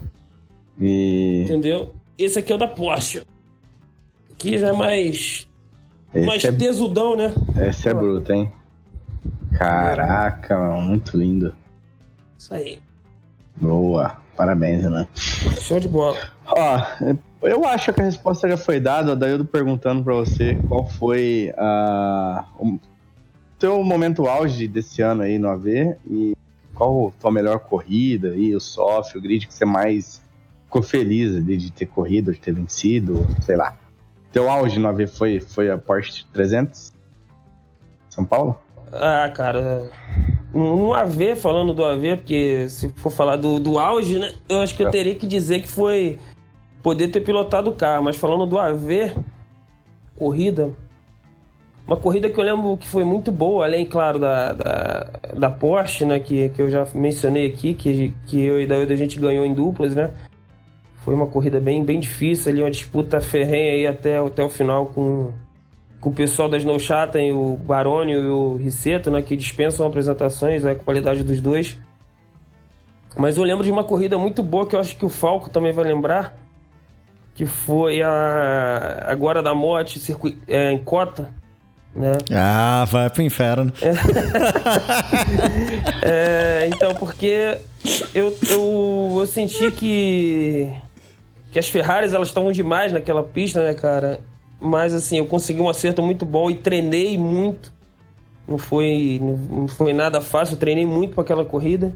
[0.81, 1.43] E...
[1.45, 1.95] Entendeu?
[2.17, 3.23] Esse aqui é o da Porsche.
[4.33, 5.49] Aqui já é mais...
[6.15, 6.53] Esse mais é...
[6.53, 7.33] tesudão, né?
[7.69, 8.53] Esse é bruto, hein?
[9.57, 11.55] Caraca, mano, muito lindo.
[12.39, 12.79] Isso aí.
[13.57, 14.17] Boa.
[14.39, 15.09] Parabéns, né?
[15.61, 16.17] Show de bola.
[16.47, 16.81] Ó,
[17.43, 20.87] eu acho que a resposta já foi dada, daí eu tô perguntando para você qual
[20.87, 22.79] foi uh, o
[23.59, 26.37] teu momento auge desse ano aí no AV e
[26.73, 30.23] qual a tua melhor corrida aí, o soft, o grid que você mais
[30.67, 33.77] ficou feliz ali de ter corrido, de ter vencido, sei lá.
[34.31, 36.93] Teu auge no AV foi, foi a Porsche 300?
[38.09, 38.57] São Paulo?
[38.93, 39.91] Ah, cara,
[40.53, 44.75] no AV, falando do AV, porque se for falar do, do auge, né, eu acho
[44.75, 44.91] que eu é.
[44.91, 46.19] teria que dizer que foi
[46.83, 49.13] poder ter pilotado o carro, mas falando do AV,
[50.17, 50.73] corrida,
[51.87, 56.05] uma corrida que eu lembro que foi muito boa, além, claro, da, da, da Porsche,
[56.05, 59.45] né, que, que eu já mencionei aqui, que, que eu e Daída a gente ganhou
[59.45, 60.11] em duplas, né,
[61.05, 64.87] foi uma corrida bem, bem difícil ali, uma disputa ferrenha aí até, até o final
[64.87, 65.33] com
[66.01, 70.75] o pessoal da Snow Chatham, o Baroni e o Risseto, né, que dispensam apresentações, né,
[70.75, 71.79] com a qualidade dos dois.
[73.17, 75.73] Mas eu lembro de uma corrida muito boa que eu acho que o Falco também
[75.73, 76.37] vai lembrar,
[77.35, 81.29] que foi a agora da morte circuito, é, em Cota,
[81.95, 82.13] né?
[82.31, 83.73] Ah, vai pro inferno.
[86.03, 87.59] É, é, então, porque
[88.15, 90.73] eu, eu, eu senti que,
[91.51, 94.21] que as Ferraris elas estavam demais naquela pista, né, cara?
[94.61, 97.73] Mas assim, eu consegui um acerto muito bom e treinei muito.
[98.47, 101.95] Não foi, não foi nada fácil, eu treinei muito para aquela corrida.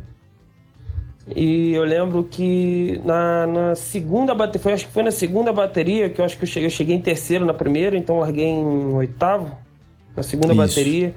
[1.34, 6.10] E eu lembro que na, na segunda bateria, foi, acho que foi na segunda bateria,
[6.10, 8.92] que eu acho que eu cheguei, eu cheguei em terceiro na primeira, então larguei em
[8.94, 9.56] oitavo,
[10.16, 10.56] na segunda Isso.
[10.56, 11.14] bateria.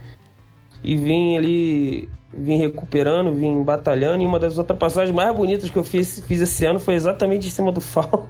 [0.83, 4.21] E vim ali, vim recuperando, vim batalhando.
[4.21, 7.51] E uma das ultrapassagens mais bonitas que eu fiz, fiz esse ano foi exatamente em
[7.51, 8.29] cima do Fal.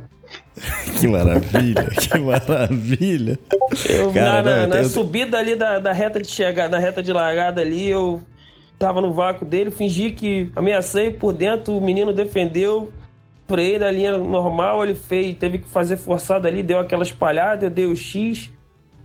[0.99, 3.39] que maravilha, que maravilha.
[3.89, 4.89] Eu, Cara, na, na, na eu...
[4.89, 8.21] subida ali da, da reta de chegada, da reta de largada ali, eu
[8.79, 12.91] tava no vácuo dele, fingi que ameacei por dentro, o menino defendeu,
[13.47, 17.69] freiei na linha normal, ele fez, teve que fazer forçado ali, deu aquela espalhada, eu
[17.69, 18.49] dei o X,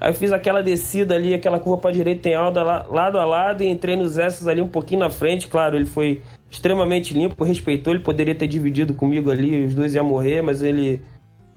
[0.01, 3.69] aí fiz aquela descida ali, aquela curva para direita em alta, lado a lado, e
[3.69, 8.03] entrei nos S ali um pouquinho na frente, claro, ele foi extremamente limpo, respeitou, ele
[8.03, 11.01] poderia ter dividido comigo ali, os dois iam morrer, mas ele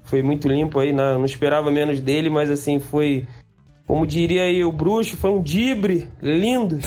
[0.04, 3.26] foi muito limpo aí, não, não esperava menos dele, mas assim, foi
[3.86, 6.78] como diria aí o bruxo, foi um dibre lindo.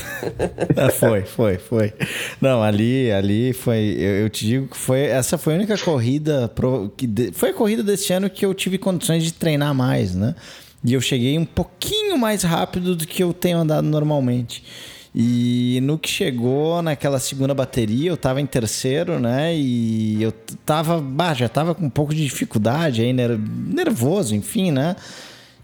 [0.75, 1.93] É, foi, foi, foi.
[2.41, 3.95] Não, ali, ali foi.
[3.99, 5.01] Eu, eu, te digo que foi.
[5.01, 6.47] Essa foi a única corrida.
[6.47, 10.15] Pro, que de, foi a corrida desse ano que eu tive condições de treinar mais,
[10.15, 10.33] né?
[10.83, 14.63] E eu cheguei um pouquinho mais rápido do que eu tenho andado normalmente.
[15.15, 19.55] E no que chegou naquela segunda bateria, eu tava em terceiro, né?
[19.55, 20.31] E eu
[20.65, 24.95] tava, bah, já tava com um pouco de dificuldade aí, nervoso, enfim, né?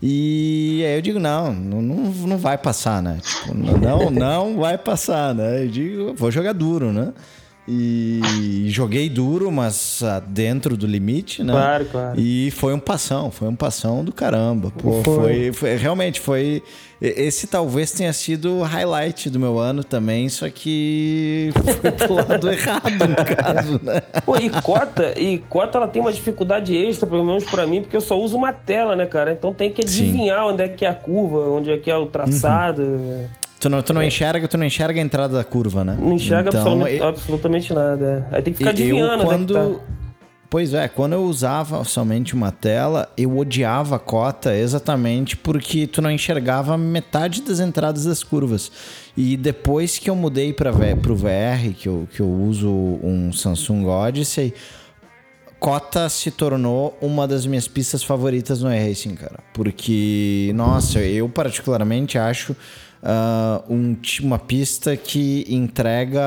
[0.02, 3.20] E aí eu digo, não, não, não vai passar, né?
[3.22, 5.64] Tipo, não, não vai passar, né?
[5.64, 7.14] Eu digo, vou jogar duro, né?
[7.66, 11.54] E joguei duro, mas ah, dentro do limite, né?
[11.54, 12.20] Claro, claro.
[12.20, 14.70] E foi um passão, foi um passão do caramba.
[14.72, 15.24] Pô, foi.
[15.24, 15.76] Foi, foi.
[15.78, 16.62] realmente foi.
[17.02, 22.52] Esse talvez tenha sido o highlight do meu ano também, só que foi pro lado
[22.52, 24.02] errado, no caso, né?
[24.26, 27.96] Pô, e cota, e cota ela tem uma dificuldade extra, pelo menos para mim, porque
[27.96, 29.32] eu só uso uma tela, né, cara?
[29.32, 30.54] Então tem que adivinhar Sim.
[30.54, 32.82] onde é que é a curva, onde é que é o traçado.
[32.82, 33.28] Uhum.
[33.64, 34.08] Tu não, tu não é.
[34.08, 35.98] enxerga, tu não enxerga a entrada da curva, né?
[35.98, 38.28] Não enxerga então, absolutamente, eu, absolutamente nada.
[38.30, 38.36] É.
[38.36, 39.24] Aí tem que ficar adivinhando.
[39.24, 39.80] Eu, quando, é tá.
[40.50, 46.02] Pois é, quando eu usava somente uma tela, eu odiava a cota exatamente porque tu
[46.02, 48.70] não enxergava metade das entradas das curvas.
[49.16, 53.86] E depois que eu mudei para o VR, que eu, que eu uso um Samsung
[53.86, 54.54] Odyssey,
[55.58, 59.40] Cota se tornou uma das minhas pistas favoritas no iRacing, cara.
[59.54, 62.54] Porque, nossa, eu particularmente acho
[63.04, 66.22] uh, um, uma pista que entrega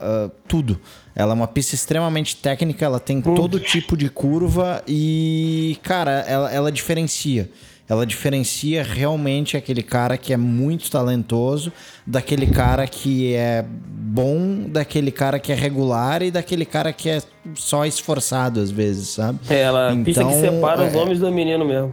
[0.00, 0.78] uh, tudo.
[1.14, 6.52] Ela é uma pista extremamente técnica, ela tem todo tipo de curva e, cara, ela,
[6.52, 7.50] ela diferencia.
[7.88, 11.70] Ela diferencia realmente aquele cara que é muito talentoso
[12.06, 17.20] daquele cara que é bom, daquele cara que é regular e daquele cara que é
[17.54, 19.40] só esforçado às vezes, sabe?
[19.50, 21.92] É, ela então, pista que separa é, os homens do menino mesmo.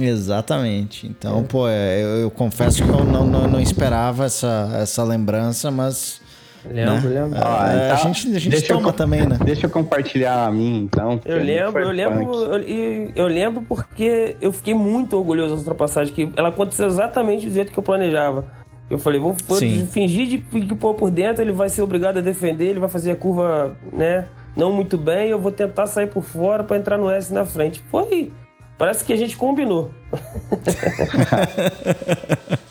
[0.00, 1.06] Exatamente.
[1.06, 1.42] Então, é.
[1.42, 6.20] pô, é, eu, eu, confesso que eu não, não, não, esperava essa, essa lembrança, mas.
[6.64, 7.20] Lembro, né?
[7.20, 7.38] lembro.
[7.40, 9.38] Ah, é, então, a gente, a gente toma eu, também, né?
[9.44, 11.20] Deixa eu compartilhar a mim, então.
[11.24, 16.32] Eu lembro, eu lembro, eu, eu, lembro porque eu fiquei muito orgulhoso dessa ultrapassagem, que
[16.36, 18.46] ela aconteceu exatamente do jeito que eu planejava.
[18.88, 22.20] Eu falei, vou, vou fingir de que pôr por dentro, ele vai ser obrigado a
[22.20, 24.26] defender, ele vai fazer a curva, né?
[24.56, 27.82] Não muito bem, eu vou tentar sair por fora para entrar no S na frente.
[27.90, 28.32] Foi
[28.76, 29.92] Parece que a gente combinou.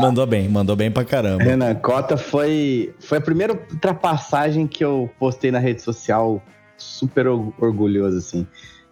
[0.00, 1.42] mandou bem, mandou bem pra caramba.
[1.42, 6.42] Renan, Cota foi, foi a primeira ultrapassagem que eu postei na rede social,
[6.76, 8.46] super orgulhoso, assim.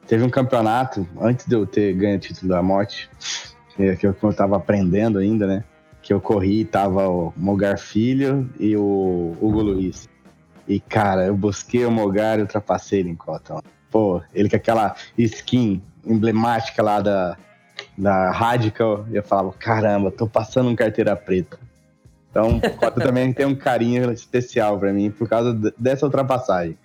[0.07, 3.11] Teve um campeonato, antes de eu ter ganho o título da morte,
[3.99, 5.65] que eu, tava aprendendo ainda, né?
[6.01, 10.09] Que eu corri, tava o Mogar Filho e o Hugo Luiz.
[10.67, 13.63] E, cara, eu busquei o Mogar e ultrapassei ele em Cota.
[13.91, 17.37] Pô, ele com aquela skin emblemática lá da,
[17.97, 21.59] da Radical, eu falava, caramba, tô passando um carteira preta.
[22.31, 26.77] Então, Cota também tem um carinho especial para mim por causa dessa ultrapassagem.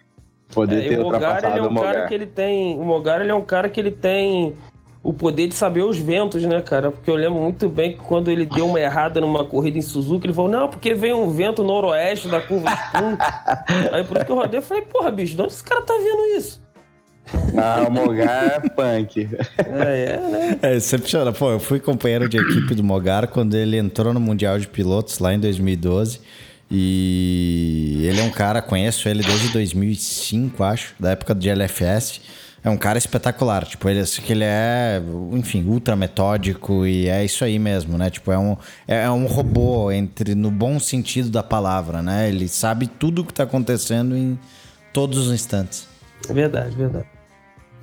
[0.53, 1.93] Poder é, ter o Mogar, ultrapassado ele é um o Mogar.
[1.93, 4.55] Cara que ele tem, o Mogar ele é um cara que ele tem
[5.03, 6.91] o poder de saber os ventos, né, cara?
[6.91, 10.28] Porque eu lembro muito bem que quando ele deu uma errada numa corrida em Suzuka,
[10.28, 12.76] ele falou, não, porque veio um vento noroeste da curva de
[13.91, 15.93] Aí por isso que eu rodei, eu falei, porra, bicho, de onde esse cara tá
[15.93, 16.61] vendo isso?
[17.57, 19.30] Ah, o Mogar é punk.
[19.57, 20.59] É, é, né?
[20.61, 21.34] É, excepcional.
[21.34, 25.19] Pô, eu fui companheiro de equipe do Mogar quando ele entrou no Mundial de Pilotos
[25.19, 26.19] lá em 2012.
[26.69, 32.22] E ele é um cara, conheço ele desde 2005, acho, da época de LFS.
[32.63, 35.01] É um cara espetacular, tipo, ele, que ele é,
[35.32, 38.11] enfim, ultra metódico e é isso aí mesmo, né?
[38.11, 38.55] Tipo, é um,
[38.88, 42.30] é um robô entre no bom sentido da palavra, né?
[42.30, 44.39] Ele sabe tudo o que está acontecendo em
[44.93, 45.91] todos os instantes.
[46.30, 47.05] Verdade, verdade.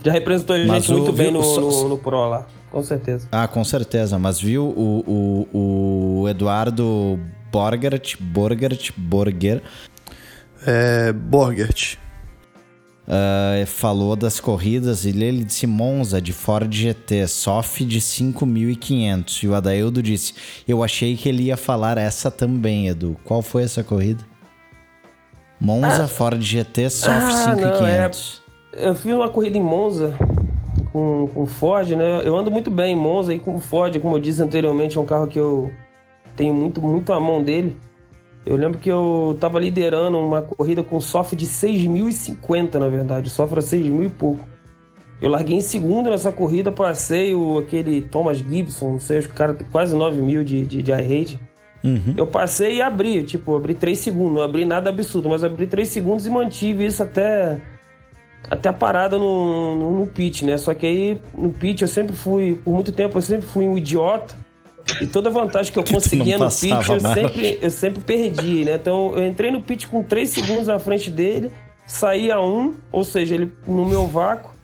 [0.04, 3.28] Já representou a gente muito bem no, no, no, Pro lá, com certeza.
[3.32, 4.18] Ah, com certeza.
[4.18, 7.18] Mas viu o, o, o Eduardo
[7.50, 9.62] Borgert, Borgert, Borger...
[10.66, 11.98] É, Borgert.
[13.08, 19.44] Uh, falou das corridas e ele disse Monza de Ford GT, SOF de 5.500.
[19.44, 20.34] E o Adaildo disse:
[20.66, 23.16] Eu achei que ele ia falar essa também, Edu.
[23.24, 24.22] Qual foi essa corrida?
[25.60, 28.42] Monza ah, Ford GT Soft ah, 5500.
[28.72, 28.88] Não, é...
[28.88, 30.14] Eu fiz uma corrida em Monza
[30.92, 32.22] com, com Ford, né?
[32.24, 35.06] Eu ando muito bem em Monza e com Ford, como eu disse anteriormente, é um
[35.06, 35.70] carro que eu
[36.36, 37.76] tenho muito, muito a mão dele.
[38.46, 43.28] Eu lembro que eu tava liderando uma corrida com software de 6.050, na verdade.
[43.28, 44.48] Software 6.000 e pouco.
[45.20, 49.34] Eu larguei em segundo nessa corrida, passei o, aquele Thomas Gibson, não sei, acho que
[49.34, 51.40] o cara tem quase 9 mil de, de, de iRate.
[51.82, 52.14] Uhum.
[52.16, 55.88] Eu passei e abri, tipo, abri 3 segundos, não abri nada absurdo, mas abri 3
[55.88, 57.60] segundos e mantive isso até,
[58.50, 60.58] até a parada no, no, no pit, né?
[60.58, 63.78] Só que aí no pit eu sempre fui, por muito tempo eu sempre fui um
[63.78, 64.34] idiota.
[65.00, 68.74] E toda vantagem que eu conseguia no pit, eu sempre, eu sempre perdi, né?
[68.74, 71.52] Então eu entrei no pit com 3 segundos na frente dele,
[71.86, 74.56] saí a 1, ou seja, ele no meu vácuo.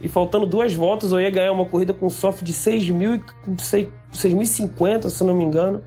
[0.00, 5.34] E faltando duas voltas, eu ia ganhar uma corrida com soft de 6.050, se não
[5.34, 5.82] me engano.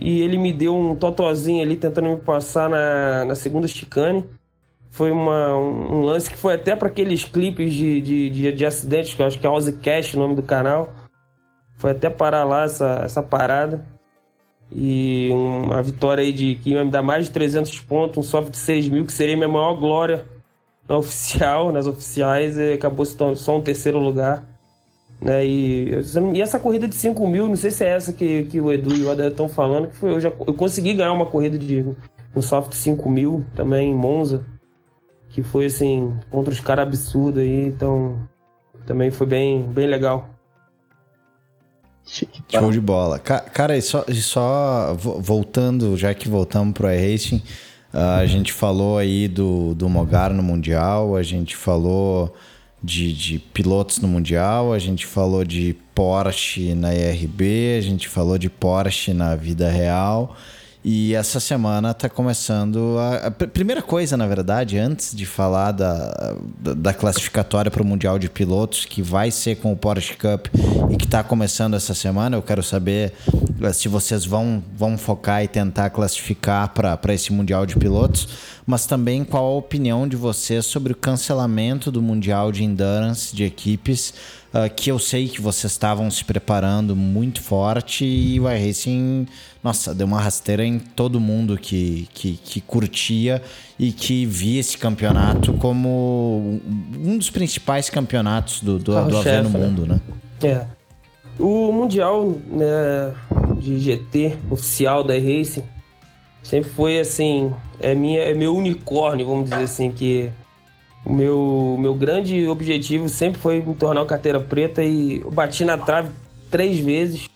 [0.00, 4.24] E ele me deu um totozinho ali, tentando me passar na, na segunda chicane.
[4.90, 8.66] Foi uma, um, um lance que foi até para aqueles clipes de, de, de, de,
[8.66, 10.92] acidentes, que eu acho que é Ozzy Cash, o nome do canal.
[11.76, 13.84] Foi até parar lá essa, essa parada.
[14.72, 18.50] E uma vitória aí de que ia me dar mais de 300 pontos, um soft
[18.50, 20.24] de 6 mil, que seria minha maior glória
[20.88, 24.44] na oficial, nas oficiais, acabou só um terceiro lugar.
[25.20, 25.46] Né?
[25.46, 25.90] E,
[26.34, 28.94] e essa corrida de 5 mil, não sei se é essa que, que o Edu
[28.94, 31.84] e o Adel estão falando, que foi, eu, já, eu consegui ganhar uma corrida de
[32.34, 34.44] um soft 5 mil também em Monza,
[35.30, 38.18] que foi assim, contra os caras absurdos aí, então
[38.86, 40.30] também foi bem, bem legal.
[42.48, 43.18] Show de bola.
[43.18, 47.42] Cara, e só, e só voltando, já que voltamos pro iRacing,
[47.92, 52.32] a gente falou aí do, do Mogar no Mundial, a gente falou
[52.86, 58.38] de, de pilotos no Mundial, a gente falou de Porsche na IRB, a gente falou
[58.38, 60.36] de Porsche na vida real.
[60.88, 66.36] E essa semana está começando a, a, primeira coisa, na verdade, antes de falar da,
[66.60, 70.46] da, da classificatória para o Mundial de Pilotos, que vai ser com o Porsche Cup
[70.88, 73.12] e que está começando essa semana, eu quero saber
[73.60, 78.28] eh, se vocês vão, vão focar e tentar classificar para esse Mundial de Pilotos,
[78.64, 83.42] mas também qual a opinião de vocês sobre o cancelamento do Mundial de Endurance de
[83.42, 84.14] equipes
[84.56, 89.26] uh, que eu sei que vocês estavam se preparando muito forte e o iRacing,
[89.62, 93.42] nossa, deu uma rasteira em todo mundo que, que, que curtia
[93.78, 96.60] e que via esse campeonato como
[96.98, 99.58] um dos principais campeonatos do, do, do AV no né?
[99.58, 100.00] mundo, né?
[100.42, 100.66] É.
[101.38, 103.14] O Mundial né,
[103.58, 105.64] de GT oficial da iRacing
[106.42, 110.30] sempre foi assim, é, minha, é meu unicórnio, vamos dizer assim, que
[111.06, 115.64] o meu, meu grande objetivo sempre foi me tornar uma carteira preta e eu bati
[115.64, 116.10] na trave
[116.50, 117.30] três vezes.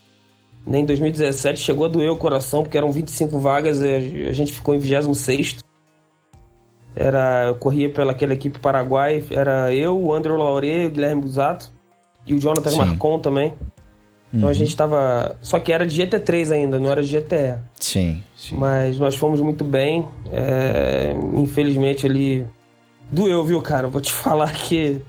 [0.66, 4.74] Em 2017 chegou a doer o coração, porque eram 25 vagas e a gente ficou
[4.74, 5.58] em 26.
[6.96, 11.70] Era, eu corria pela aquela equipe paraguai, era eu, o André Laure, o Guilherme Busato
[12.26, 12.78] e o Jonathan Sim.
[12.78, 13.54] Marcon também.
[14.34, 14.48] Então uhum.
[14.48, 15.36] a gente tava.
[15.40, 17.58] Só que era de GT3 ainda, não era de GTE.
[17.78, 18.56] Sim, sim.
[18.56, 20.06] Mas nós fomos muito bem.
[20.32, 21.14] É...
[21.34, 22.46] Infelizmente ali
[23.12, 23.88] Doeu, viu, cara?
[23.88, 25.00] Vou te falar que.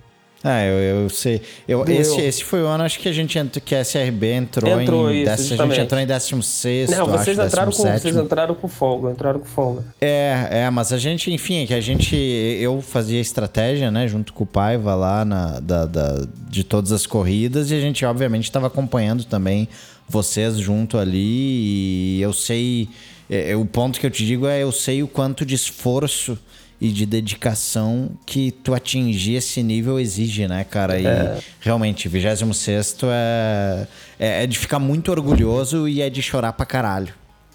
[0.44, 1.40] Ah, eu, eu sei.
[1.68, 4.82] Eu, esse, esse foi o ano, acho que a gente entrou, que a SRB entrou,
[4.82, 5.22] entrou em.
[5.22, 6.90] Isso, a gente entrou em 16.
[6.90, 9.84] Não, vocês, acho, entraram com, vocês entraram com folga, entraram com folga.
[10.02, 12.16] É, é, mas a gente, enfim, é que a gente.
[12.16, 17.06] Eu fazia estratégia, né, junto com o Paiva lá na, da, da, de todas as
[17.06, 19.70] corridas, e a gente, obviamente, estava acompanhando também
[20.10, 22.90] vocês junto ali, e eu sei.
[23.30, 26.36] É, o ponto que eu te digo é: eu sei o quanto de esforço
[26.82, 31.00] e de dedicação que tu atingir esse nível exige, né, cara?
[31.00, 31.38] E é.
[31.60, 33.88] realmente, 26 é,
[34.20, 37.14] é, é de ficar muito orgulhoso e é de chorar pra caralho.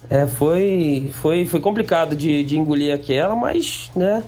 [0.08, 4.22] É, foi, foi, foi complicado de, de engolir aquela, mas, né?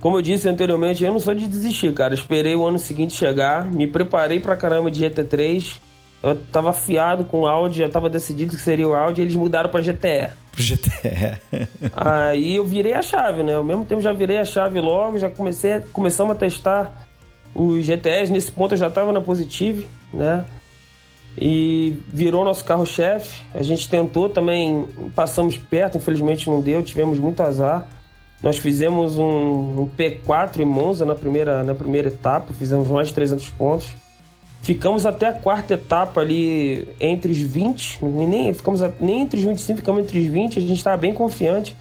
[0.00, 2.12] Como eu disse anteriormente, eu não sou de desistir, cara.
[2.12, 5.76] Esperei o ano seguinte chegar, me preparei pra caramba de GT3.
[6.24, 9.36] Eu tava afiado com o Audi, já tava decidido que seria o Audi, e eles
[9.36, 11.70] mudaram pra GTE pro GTE.
[11.94, 13.54] Aí eu virei a chave, né?
[13.54, 17.06] Ao mesmo tempo já virei a chave logo, já comecei, começamos a testar
[17.54, 18.30] os GTEs.
[18.30, 20.44] Nesse ponto eu já estava na Positive, né?
[21.40, 23.42] E virou nosso carro-chefe.
[23.54, 27.86] A gente tentou também, passamos perto, infelizmente não deu, tivemos muito azar.
[28.42, 33.14] Nós fizemos um, um P4 em Monza na primeira, na primeira etapa, fizemos mais de
[33.14, 33.88] 300 pontos.
[34.62, 39.78] Ficamos até a quarta etapa ali entre os 20, nem, ficamos nem entre os 25,
[39.78, 41.76] ficamos entre os 20, a gente estava bem confiante.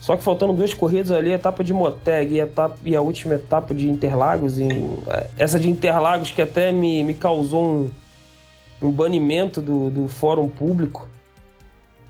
[0.00, 3.00] Só que faltando duas corridas ali, a etapa de Moteg e a, etapa, e a
[3.00, 4.56] última etapa de Interlagos.
[5.38, 7.90] Essa de Interlagos que até me, me causou um,
[8.82, 11.08] um banimento do, do fórum público,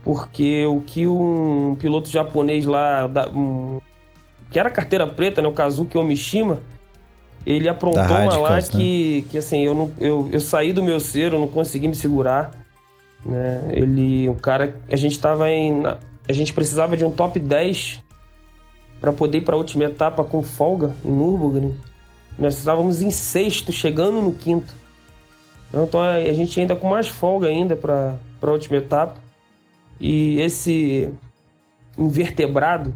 [0.02, 3.78] porque o que um piloto japonês lá, um,
[4.50, 6.60] que era carteira preta, né, o Kazuki Omishima,
[7.44, 8.62] Ele aprontou uma lá né?
[8.62, 11.94] que, que assim, eu, não, eu, eu saí do meu ser, eu não consegui me
[11.94, 12.52] segurar.
[13.24, 13.62] Né?
[13.72, 15.84] Ele, o cara, a gente tava em.
[15.84, 18.00] A gente precisava de um top 10
[19.00, 21.76] para poder ir para a última etapa com folga em Nürburgring.
[22.38, 24.74] Nós estávamos em sexto, chegando no quinto.
[25.74, 29.16] Então a gente ainda com mais folga ainda para a última etapa.
[29.98, 31.12] E esse
[31.98, 32.94] invertebrado,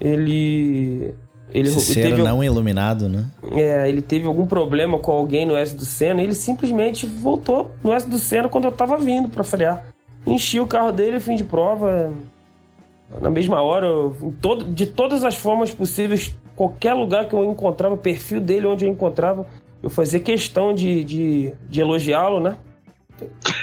[0.00, 1.14] ele
[1.52, 3.26] ele, teve, não iluminado, né?
[3.52, 7.70] É, ele teve algum problema com alguém no S do Senna e ele simplesmente voltou
[7.82, 9.86] no S do Senna quando eu tava vindo para frear.
[10.26, 12.12] Enchi o carro dele, fim de prova.
[13.20, 17.94] Na mesma hora, eu, todo, de todas as formas possíveis, qualquer lugar que eu encontrava,
[17.94, 19.46] o perfil dele onde eu encontrava,
[19.82, 22.56] eu fazia questão de, de, de elogiá-lo, né?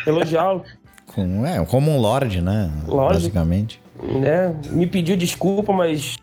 [0.08, 0.64] Elogiá-lo.
[1.46, 2.72] é, como um lord, né?
[2.88, 3.80] Lorde, Basicamente.
[4.02, 4.56] Né?
[4.72, 6.18] Me pediu desculpa, mas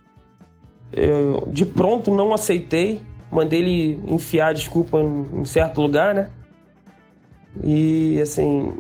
[0.93, 3.01] eu, de pronto não aceitei.
[3.31, 6.28] Mandei ele enfiar a desculpa em, em certo lugar, né?
[7.64, 8.74] E assim.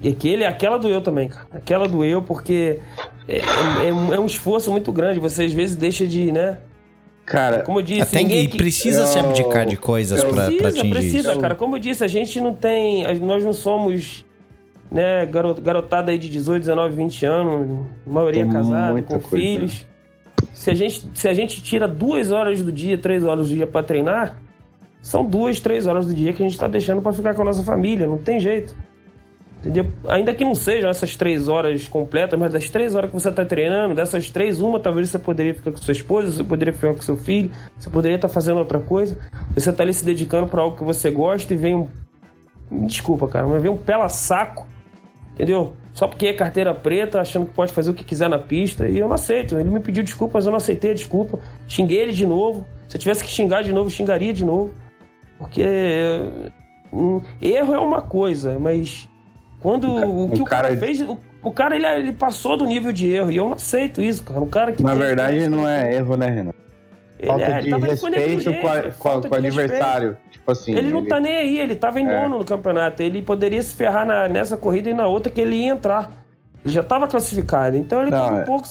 [0.00, 1.46] E aquele, aquela doeu também, cara.
[1.52, 2.80] Aquela doeu porque
[3.28, 5.20] é, é, é um esforço muito grande.
[5.20, 6.58] Você às vezes deixa de, né?
[7.24, 8.56] Cara, como eu disse, tem, que...
[8.56, 9.06] precisa eu...
[9.06, 11.54] se abdicar de coisas para atingir precisa, precisa, cara.
[11.54, 14.24] Como eu disse, a gente não tem, nós não somos,
[14.90, 19.28] né, garotada aí de 18, 19, 20 anos, maioria casada, com coisa.
[19.28, 19.86] filhos
[20.52, 23.66] se a gente, se a gente tira duas horas do dia, três horas do dia
[23.66, 24.36] para treinar,
[25.00, 27.44] são duas, três horas do dia que a gente está deixando para ficar com a
[27.46, 28.74] nossa família, não tem jeito.
[29.58, 29.92] Entendeu?
[30.08, 33.44] Ainda que não sejam essas três horas completas, mas das três horas que você está
[33.44, 37.00] treinando, dessas três, uma talvez você poderia ficar com sua esposa, você poderia ficar com
[37.00, 39.16] seu filho, você poderia estar tá fazendo outra coisa.
[39.54, 41.88] Você está ali se dedicando para algo que você gosta e vem um.
[42.86, 44.66] Desculpa, cara, mas vem um pela saco,
[45.34, 45.74] entendeu?
[45.92, 48.88] Só porque é carteira preta, achando que pode fazer o que quiser na pista.
[48.88, 49.58] E eu não aceito.
[49.58, 51.38] Ele me pediu desculpa, mas eu não aceitei a desculpa.
[51.68, 52.66] Xinguei ele de novo.
[52.88, 54.72] Se eu tivesse que xingar de novo, xingaria de novo.
[55.38, 55.64] Porque
[56.92, 59.08] um, erro é uma coisa, mas
[59.60, 61.00] quando o, o que o cara, cara fez.
[61.02, 63.30] O, o cara ele, ele, passou do nível de erro.
[63.30, 64.40] E eu não aceito isso, cara.
[64.40, 64.82] Um cara que.
[64.82, 66.52] Na verdade, não é erro, né, Renan?
[67.26, 70.16] Falta é, de respeito com, a, com, com o adversário.
[70.30, 70.74] Tipo assim.
[70.74, 71.08] Ele não ele...
[71.08, 72.22] tá nem aí, ele tava em é.
[72.22, 73.02] nono no campeonato.
[73.02, 76.10] Ele poderia se ferrar na, nessa corrida e na outra que ele ia entrar.
[76.64, 77.76] Ele já tava classificado.
[77.76, 78.44] Então ele não, tava um é.
[78.44, 78.68] pouco.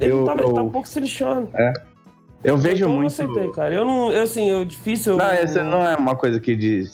[0.00, 0.46] Ele, eu, tava, eu...
[0.46, 1.48] ele tava um pouco se lixando.
[1.54, 1.72] É.
[2.42, 3.20] Eu vejo então, muito.
[3.20, 3.74] Eu não aceitei, cara.
[3.74, 4.10] Eu não.
[4.10, 5.16] Eu, assim, eu difícil.
[5.16, 5.42] Não, eu...
[5.42, 6.84] essa não é uma coisa aqui de,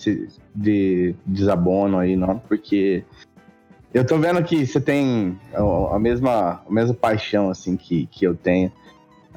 [0.55, 3.05] de desabono aí, não, porque.
[3.94, 8.35] Eu tô vendo que você tem a mesma, a mesma paixão, assim, que, que eu
[8.35, 8.70] tenho.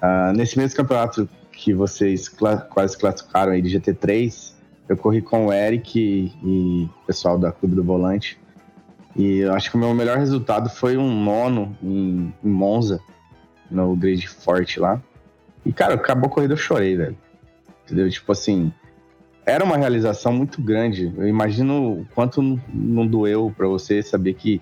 [0.01, 4.53] Uh, nesse mesmo campeonato que vocês quase classificaram aí de GT3,
[4.87, 8.39] eu corri com o Eric e, e o pessoal da Clube do Volante.
[9.15, 12.99] E eu acho que o meu melhor resultado foi um nono em, em Monza,
[13.69, 15.01] no grid forte lá.
[15.65, 17.17] E, cara, acabou a corrida, eu chorei, velho.
[17.85, 18.09] Entendeu?
[18.09, 18.71] Tipo assim,
[19.45, 21.13] era uma realização muito grande.
[21.17, 22.41] Eu imagino o quanto
[22.73, 24.61] não doeu para você saber que,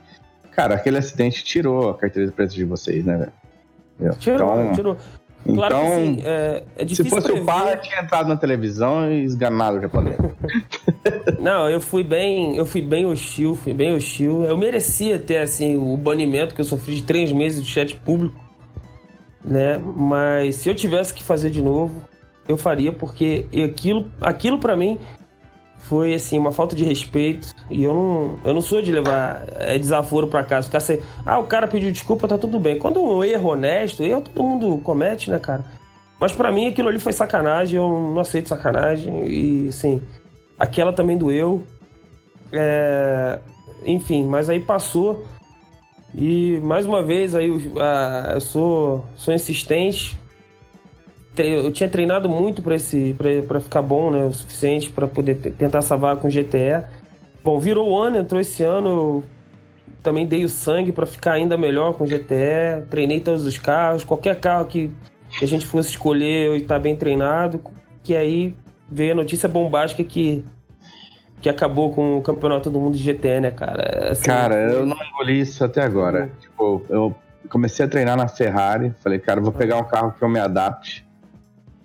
[0.51, 4.13] cara, aquele acidente tirou a carteira de preço de vocês, né, velho?
[4.15, 4.97] Tirou, então, tirou.
[5.53, 7.41] Claro então, sim, é, é se fosse prever.
[7.41, 10.17] o pai, tinha entrado na televisão e esganado o japonês.
[11.39, 14.43] Não, eu fui bem, eu fui bem hostil, fui bem hostil.
[14.43, 18.39] Eu merecia ter assim o banimento que eu sofri de três meses de chat público,
[19.43, 19.77] né?
[19.77, 22.01] Mas se eu tivesse que fazer de novo,
[22.47, 24.99] eu faria porque aquilo, aquilo para mim
[25.79, 29.77] foi assim uma falta de respeito e eu não, eu não sou de levar é,
[29.77, 32.77] desaforo para casa, ficar assim, ah, o cara pediu desculpa, tá tudo bem.
[32.77, 35.63] Quando um erro honesto, erro todo mundo comete, né, cara?
[36.19, 40.01] Mas para mim aquilo ali foi sacanagem, eu não aceito sacanagem e assim,
[40.59, 41.63] aquela também doeu.
[42.51, 43.39] É,
[43.85, 45.25] enfim, mas aí passou
[46.15, 47.61] e mais uma vez aí eu,
[48.33, 50.17] eu sou, sou insistente,
[51.41, 53.15] eu tinha treinado muito para esse
[53.47, 56.83] para ficar bom, né, o suficiente para poder tentar salvar com GTE.
[57.43, 59.23] Bom, virou o ano, entrou esse ano,
[60.03, 64.39] também dei o sangue para ficar ainda melhor com GTE, treinei todos os carros, qualquer
[64.39, 64.91] carro que,
[65.37, 67.61] que a gente fosse escolher, eu estar bem treinado,
[68.03, 68.55] que aí
[68.89, 70.43] veio a notícia bombástica que
[71.39, 74.11] que acabou com o campeonato do mundo de GTE, né, cara?
[74.11, 76.23] Assim, cara, eu não engoli isso até agora.
[76.23, 76.29] Uhum.
[76.39, 77.15] Tipo, eu
[77.47, 81.06] comecei a treinar na Ferrari, falei, cara, vou pegar um carro que eu me adapte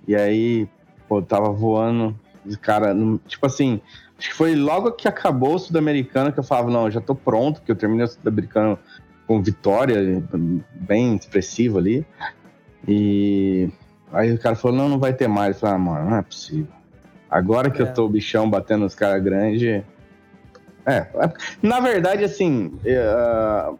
[0.07, 0.69] e aí,
[1.09, 2.19] pô, tava voando,
[2.61, 2.95] cara,
[3.27, 3.81] tipo assim,
[4.19, 7.63] acho que foi logo que acabou o Sul-Americano que eu falava, não, já tô pronto,
[7.63, 8.79] que eu terminei o Sul-Americano
[9.27, 10.23] com vitória,
[10.75, 12.07] bem expressivo ali.
[12.87, 13.71] E
[14.13, 15.57] aí o cara falou, não, não vai ter mais.
[15.57, 16.73] Eu falei, ah, mano, não é possível.
[17.31, 17.85] Agora que é.
[17.85, 19.83] eu tô o bichão batendo nos caras grandes.
[20.85, 21.07] É,
[21.63, 23.79] na verdade, assim, uh,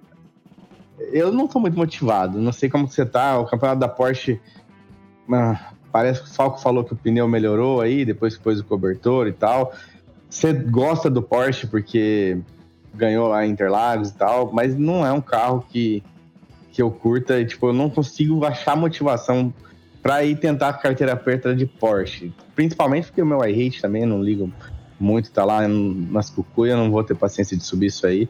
[1.13, 2.41] eu não tô muito motivado.
[2.41, 3.39] Não sei como você tá.
[3.39, 4.41] O campeonato da Porsche
[5.29, 8.65] uh, Parece que o Falco falou que o pneu melhorou aí, depois que pôs o
[8.65, 9.75] cobertor e tal.
[10.29, 12.39] Você gosta do Porsche porque
[12.95, 16.03] ganhou lá Interlagos e tal, mas não é um carro que,
[16.71, 17.39] que eu curta.
[17.39, 19.53] E, tipo, eu não consigo achar motivação
[20.03, 22.33] para ir tentar a carteira preta de Porsche.
[22.55, 24.51] Principalmente porque o meu iRate também, não ligo
[24.99, 28.29] muito, tá lá nas cucuias, não vou ter paciência de subir isso aí.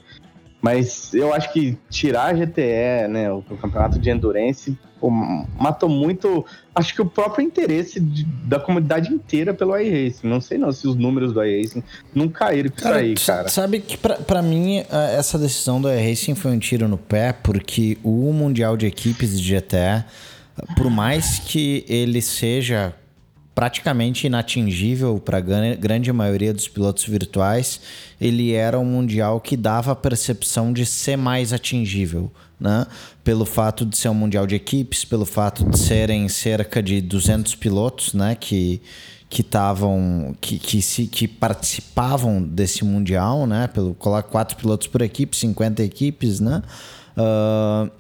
[0.63, 6.47] Mas eu acho que tirar a GTE, né, o, campeonato de endurance, pô, matou muito,
[6.73, 10.29] acho que o próprio interesse de, da comunidade inteira pelo iRacing.
[10.29, 11.83] Não sei não se os números do iRacing
[12.15, 13.49] não caíram com cara, isso aí, cara.
[13.49, 14.85] Sabe que para mim
[15.19, 19.57] essa decisão do iRacing foi um tiro no pé, porque o Mundial de Equipes de
[19.57, 20.05] GTE,
[20.77, 22.95] por mais que ele seja
[23.55, 27.81] praticamente inatingível para a grande maioria dos pilotos virtuais,
[28.21, 32.87] ele era um mundial que dava a percepção de ser mais atingível, né?
[33.23, 37.55] Pelo fato de ser um mundial de equipes, pelo fato de serem cerca de 200
[37.55, 38.81] pilotos, né, que
[39.29, 43.67] que estavam que, que, se, que participavam desse mundial, né?
[43.67, 46.63] Pelo colocar quatro pilotos por equipe, 50 equipes, né?
[47.17, 47.91] Uh,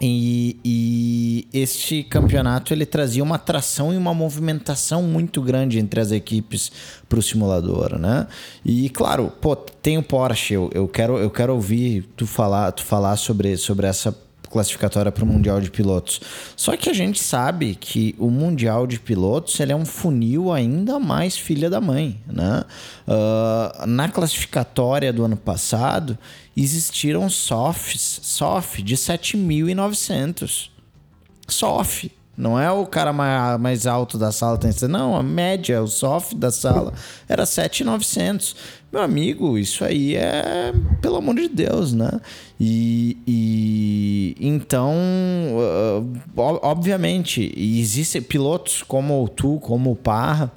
[0.00, 6.12] e, e, este campeonato ele trazia uma atração e uma movimentação muito grande entre as
[6.12, 6.70] equipes
[7.08, 8.26] para o simulador, né?
[8.64, 10.54] E claro, pô, tem o Porsche.
[10.54, 14.14] Eu, eu, quero, eu quero ouvir tu falar, tu falar sobre, sobre essa
[14.48, 16.20] classificatória para o Mundial de Pilotos.
[16.56, 20.98] Só que a gente sabe que o Mundial de Pilotos ele é um funil ainda
[20.98, 22.18] mais filha da mãe.
[22.26, 22.64] Né?
[23.06, 26.18] Uh, na classificatória do ano passado,
[26.62, 30.70] existiram softs, soft de 7.900.
[31.46, 32.08] Soft.
[32.36, 33.12] Não é o cara
[33.58, 36.92] mais alto da sala, tem não, a média, o soft da sala
[37.28, 38.54] era 7,900.
[38.92, 40.72] Meu amigo, isso aí é
[41.02, 42.20] pelo amor de Deus, né?
[42.60, 44.94] E, e então,
[46.36, 50.52] obviamente, existem pilotos como tu, como o Parra,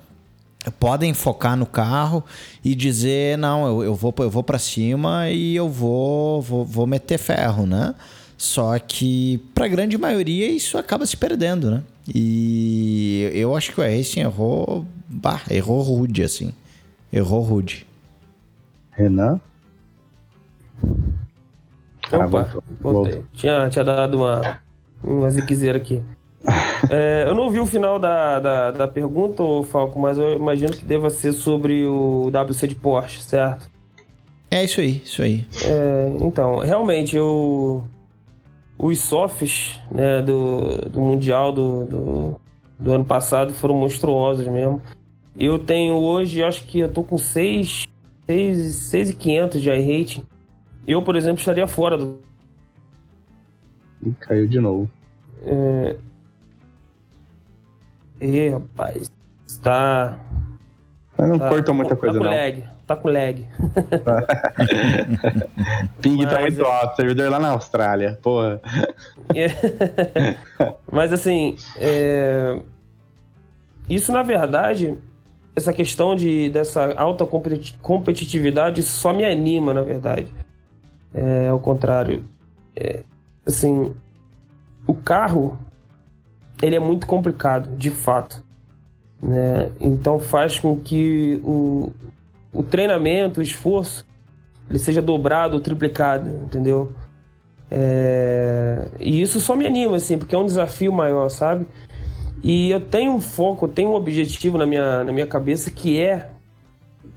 [0.70, 2.24] podem focar no carro
[2.64, 6.86] e dizer não, eu, eu vou eu vou para cima e eu vou, vou vou
[6.86, 7.96] meter ferro, né?
[8.38, 11.84] Só que para a grande maioria isso acaba se perdendo, né?
[12.14, 16.52] E eu acho que o Racing errou, bah, errou rude assim.
[17.14, 17.86] Errou rude.
[18.92, 19.40] Renan?
[22.12, 23.24] Opa, voltei.
[23.34, 24.60] Tinha, tinha dado uma,
[25.04, 26.02] uma ziquezeira aqui.
[26.94, 29.42] É, eu não vi o final da, da, da pergunta,
[29.72, 33.72] Falco, mas eu imagino que deva ser sobre o WC de Porsche, certo?
[34.52, 35.48] É isso aí, isso aí.
[35.64, 37.82] É, então, realmente, eu,
[38.78, 42.42] os softs né, do, do Mundial do, do,
[42.78, 44.82] do, ano passado foram monstruosos mesmo.
[45.40, 47.88] Eu tenho hoje, acho que eu tô com 6
[48.28, 50.24] 6,500 de iRating.
[50.86, 52.20] Eu, por exemplo, estaria fora do.
[54.06, 54.92] E caiu de novo.
[55.46, 55.96] É...
[58.22, 59.12] E, rapaz,
[59.48, 60.18] está.
[61.18, 62.32] Mas não tá, corta muita coisa, tá não.
[62.32, 63.48] Lag, tá com lag.
[66.02, 68.62] Ping tá Mas, tá muito alto, servidor lá na Austrália, porra.
[70.92, 72.60] Mas assim, é...
[73.90, 74.98] isso na verdade
[75.56, 77.28] essa questão de, dessa alta
[77.82, 80.34] competitividade só me anima, na verdade.
[81.14, 82.24] É, ao contrário.
[82.76, 83.04] É,
[83.46, 83.94] assim,
[84.88, 85.60] o carro,
[86.62, 88.44] ele é muito complicado, de fato.
[89.22, 89.72] Né?
[89.80, 91.92] Então faz com que o,
[92.54, 94.06] o treinamento, o esforço,
[94.70, 96.92] ele seja dobrado ou triplicado, entendeu?
[97.70, 98.88] É...
[99.00, 101.68] E isso só me anima, assim, porque é um desafio maior, sabe?
[102.44, 106.00] E eu tenho um foco, eu tenho um objetivo na minha, na minha cabeça que
[106.02, 106.30] é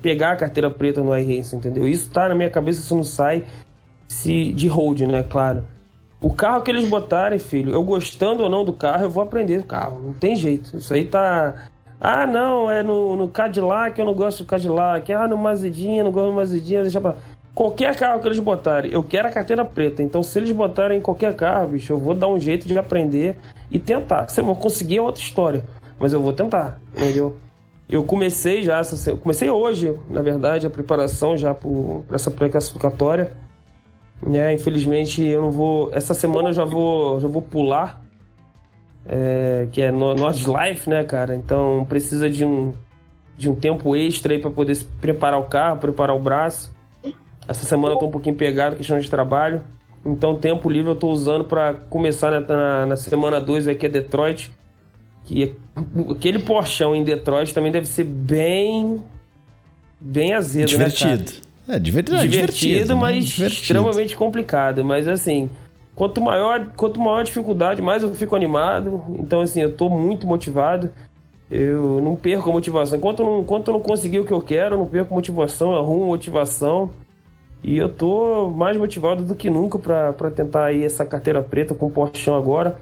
[0.03, 1.89] pegar a carteira preta no iRacing, entendeu?
[1.89, 3.45] Isso tá na minha cabeça, isso não sai
[4.07, 5.23] se, de hold, né?
[5.23, 5.65] Claro.
[6.25, 9.61] O carro que eles botarem, filho, eu gostando ou não do carro, eu vou aprender
[9.61, 10.01] o carro.
[10.03, 10.75] Não tem jeito.
[10.75, 11.67] Isso aí tá.
[12.01, 15.13] Ah, não, é no, no Cadillac, eu não gosto do Cadillac.
[15.13, 17.17] Ah, no Mazidinha, eu não gosto do Mazidinha, deixa pra.
[17.55, 20.03] Qualquer carro que eles botarem, eu quero a carteira preta.
[20.03, 23.37] Então, se eles botarem qualquer carro, bicho, eu vou dar um jeito de aprender
[23.71, 24.27] e tentar.
[24.29, 25.63] Se eu vou conseguir é outra história,
[26.01, 27.37] mas eu vou tentar, entendeu?
[27.87, 28.81] Eu comecei já,
[29.23, 31.69] comecei hoje, na verdade, a preparação já para
[32.17, 33.44] essa pré-classificatória.
[34.23, 34.55] Né?
[34.55, 35.91] Infelizmente, eu não vou.
[35.93, 38.03] Essa semana eu já vou, já vou pular,
[39.07, 41.35] é, que é no Nord Life, né, cara?
[41.35, 42.73] Então precisa de um,
[43.37, 46.75] de um tempo extra aí para poder preparar o carro, preparar o braço.
[47.47, 49.63] Essa semana eu tô um pouquinho pegado, questão de trabalho.
[50.05, 53.89] Então, tempo livre eu estou usando para começar na, na, na semana 2 aqui é
[53.89, 54.53] Detroit.
[55.25, 55.55] Que
[56.11, 59.03] aquele porchão em Detroit também deve ser bem.
[59.99, 61.25] bem azedo, divertido.
[61.25, 61.25] né?
[61.25, 61.44] Cara?
[61.69, 62.19] É, divertido.
[62.19, 63.63] Divertido, divertido mas divertido.
[63.63, 64.85] extremamente complicado.
[64.85, 65.49] Mas assim,
[65.95, 69.03] quanto maior, quanto maior a dificuldade, mais eu fico animado.
[69.19, 70.91] Então, assim, eu tô muito motivado.
[71.51, 72.99] Eu não perco a motivação.
[72.99, 75.73] Enquanto eu não, enquanto eu não conseguir o que eu quero, eu não perco motivação,
[75.73, 76.91] eu arrumo motivação.
[77.63, 81.87] E eu tô mais motivado do que nunca para tentar aí essa carteira preta com
[81.87, 82.79] o Porchão agora.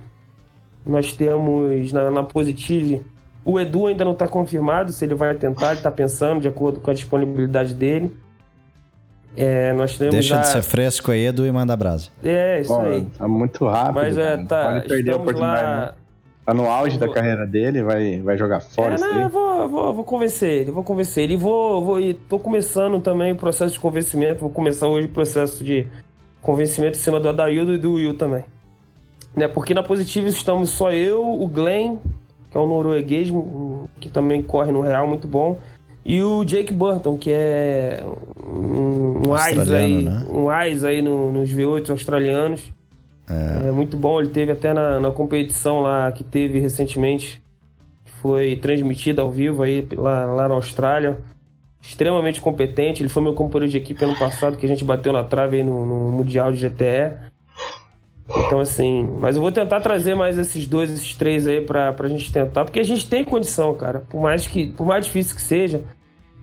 [0.85, 3.03] Nós temos na, na Positive.
[3.45, 6.81] O Edu ainda não está confirmado se ele vai tentar, ele está pensando de acordo
[6.81, 8.17] com a disponibilidade dele.
[9.37, 10.41] É, nós temos Deixa a...
[10.41, 12.09] de ser fresco aí, Edu, e manda brasa.
[12.23, 13.07] É, isso Bom, aí.
[13.19, 13.95] Tá muito rápido.
[13.95, 14.73] Mas é, tá.
[14.73, 15.63] Pode perder a oportunidade.
[15.63, 15.87] Lá...
[15.87, 15.93] Né?
[16.45, 18.97] Tá no auge da carreira dele, vai, vai jogar fora.
[18.97, 21.37] É, não, eu vou, vou, vou convencer ele, vou convencer ele.
[21.37, 24.41] Vou, vou, e tô começando também o processo de convencimento.
[24.41, 25.87] Vou começar hoje o processo de
[26.41, 28.45] convencimento em cima do Adaildo e do Will também.
[29.37, 31.97] Né, porque na Positiva estamos só eu, o Glenn,
[32.51, 33.29] que é um norueguês,
[33.99, 35.59] que também corre no Real, muito bom.
[36.05, 38.03] E o Jake Burton, que é
[38.45, 40.27] um, um aí, né?
[40.29, 42.63] um AIS aí no, nos V8 australianos.
[43.29, 43.69] É.
[43.69, 43.73] é.
[43.73, 47.41] muito bom, ele teve até na, na competição lá que teve recentemente,
[48.21, 51.19] foi transmitida ao vivo aí lá, lá na Austrália.
[51.81, 55.25] Extremamente competente, ele foi meu companheiro de equipe ano passado, que a gente bateu na
[55.25, 57.32] trave aí no, no Mundial de GTE.
[58.35, 62.09] Então, assim, mas eu vou tentar trazer mais esses dois, esses três aí pra, pra
[62.09, 64.01] gente tentar, porque a gente tem condição, cara.
[64.09, 65.83] Por mais que, por mais difícil que seja,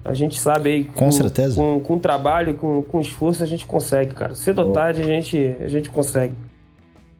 [0.06, 0.84] a gente sabe aí.
[0.86, 1.56] Com, com certeza.
[1.56, 4.36] Com, com trabalho, com, com esforço, a gente consegue, cara.
[4.36, 6.34] Cedo ou tarde a gente, a gente consegue.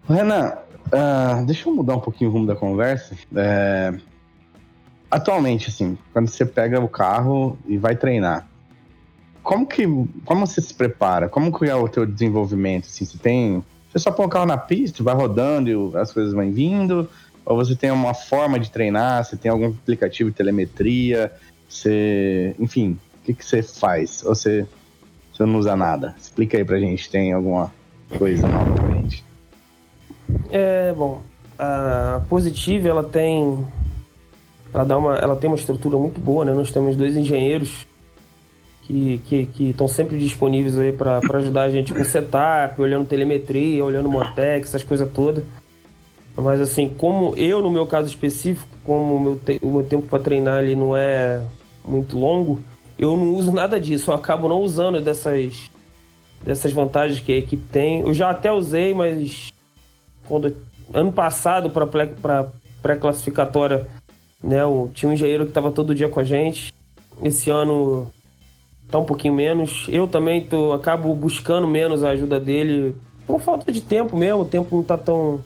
[0.08, 0.54] Renan,
[0.88, 3.16] uh, deixa eu mudar um pouquinho o rumo da conversa.
[3.36, 3.94] É...
[5.10, 8.48] Atualmente, assim, quando você pega o carro e vai treinar,
[9.42, 9.84] como que
[10.24, 11.28] como você se prepara?
[11.28, 12.86] Como que é o teu desenvolvimento?
[12.86, 16.34] Assim, você tem você só põe o carro na pista, vai rodando e as coisas
[16.34, 17.10] vão vindo?
[17.46, 19.26] Ou você tem uma forma de treinar?
[19.26, 21.32] Você tem algum aplicativo de telemetria?
[21.68, 22.56] Você.
[22.60, 24.24] Enfim, o que, que você faz?
[24.24, 24.68] Ou você,
[25.34, 26.16] você não usa nada?
[26.22, 27.74] Explica aí pra gente, tem alguma
[28.18, 29.26] coisa nova pra gente.
[30.52, 31.24] É, bom,
[31.58, 33.66] a Positive, ela tem
[34.72, 36.54] ela dá uma ela tem uma estrutura muito boa, né?
[36.54, 37.88] Nós temos dois engenheiros
[38.90, 44.10] que que estão sempre disponíveis aí para ajudar a gente com setup, olhando telemetria, olhando
[44.10, 45.44] Motex, essas coisas todas.
[46.36, 50.24] Mas assim, como eu no meu caso específico, como o meu, o meu tempo para
[50.24, 51.42] treinar ali não é
[51.86, 52.60] muito longo,
[52.98, 55.70] eu não uso nada disso, eu acabo não usando dessas
[56.44, 58.02] dessas vantagens que a equipe tem.
[58.02, 59.54] Eu já até usei, mas
[60.28, 60.56] quando
[60.94, 62.48] ano passado para
[62.82, 63.88] pré-classificatória,
[64.42, 64.60] né,
[64.94, 66.74] tinha um engenheiro que estava todo dia com a gente.
[67.22, 68.10] Esse ano
[68.90, 69.86] tá um pouquinho menos.
[69.90, 72.96] Eu também tô, acabo buscando menos a ajuda dele
[73.26, 74.42] por falta de tempo mesmo.
[74.42, 75.42] O tempo não tá tão.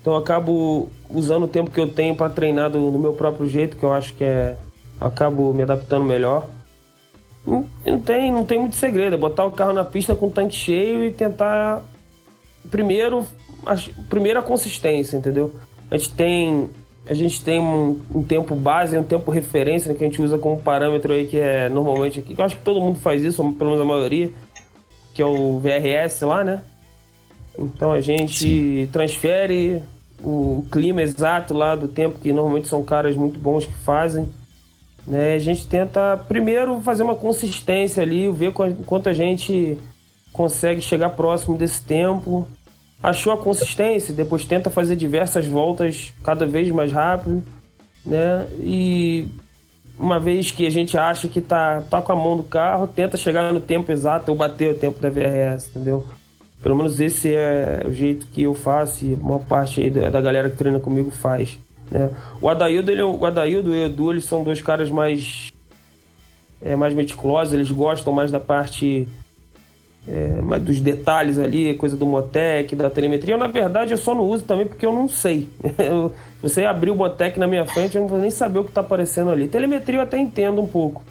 [0.00, 3.48] Então eu acabo usando o tempo que eu tenho para treinar do, do, meu próprio
[3.48, 4.56] jeito, que eu acho que é.
[5.00, 6.48] Acabo me adaptando melhor.
[7.46, 10.30] Não, não, tem, não tem muito segredo, é botar o carro na pista com o
[10.30, 11.82] tanque cheio e tentar.
[12.70, 13.26] Primeiro,
[13.66, 13.74] a,
[14.08, 15.52] primeiro a consistência, entendeu?
[15.90, 16.70] A gente tem
[17.06, 20.38] a gente tem um, um, tempo base, um tempo referência né, que a gente usa
[20.38, 22.34] como parâmetro aí, que é normalmente aqui.
[22.36, 24.30] Eu acho que todo mundo faz isso, pelo menos a maioria,
[25.12, 26.62] que é o VRS lá, né?
[27.58, 28.88] Então a gente Sim.
[28.90, 29.82] transfere
[30.22, 34.28] o clima exato lá do tempo, que normalmente são caras muito bons que fazem.
[35.06, 35.34] Né?
[35.34, 39.78] A gente tenta primeiro fazer uma consistência ali, ver quanto a gente
[40.32, 42.48] consegue chegar próximo desse tempo
[43.04, 47.44] achou a consistência, depois tenta fazer diversas voltas cada vez mais rápido,
[48.04, 48.46] né?
[48.60, 49.28] E
[49.98, 53.18] uma vez que a gente acha que tá, tá com a mão do carro, tenta
[53.18, 56.06] chegar no tempo exato ou bater o tempo da VRS, entendeu?
[56.62, 60.48] Pelo menos esse é o jeito que eu faço e uma parte aí da galera
[60.48, 61.58] que treina comigo faz.
[61.90, 62.10] Né?
[62.40, 65.52] O Adaildo, ele, é o Adaildo e o Edu, eles são dois caras mais,
[66.62, 69.06] é, mais meticulosos, eles gostam mais da parte
[70.06, 73.34] é, dos detalhes ali, coisa do Motec, da telemetria.
[73.34, 75.48] Eu, na verdade, eu só não uso também porque eu não sei.
[75.78, 76.12] Eu,
[76.42, 78.82] você abrir o Motec na minha frente, eu não vou nem saber o que está
[78.82, 79.48] aparecendo ali.
[79.48, 81.02] Telemetria eu até entendo um pouco,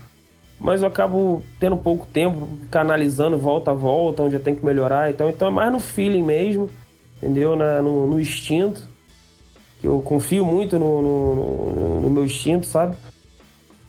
[0.60, 5.10] mas eu acabo tendo pouco tempo, canalizando volta a volta, onde eu tenho que melhorar.
[5.10, 6.70] Então, então é mais no feeling mesmo,
[7.18, 7.56] entendeu?
[7.56, 8.88] Na, no, no instinto.
[9.84, 12.95] Eu confio muito no, no, no meu instinto, sabe?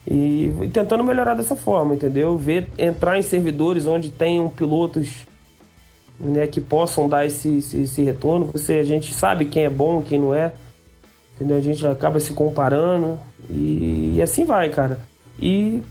[0.06, 2.36] E, tentando melhorar dessa forma, entendeu?
[2.36, 5.26] Ver, entrar em servidores onde tenham pilotos
[6.20, 8.50] né, que possam dar esse, esse, esse, retorno.
[8.52, 10.52] Você, a gente sabe quem é bom, quem não é.
[11.34, 11.56] Entendeu?
[11.56, 13.18] A gente acaba se comparando
[13.50, 15.00] e, e assim vai, cara.
[15.40, 15.82] E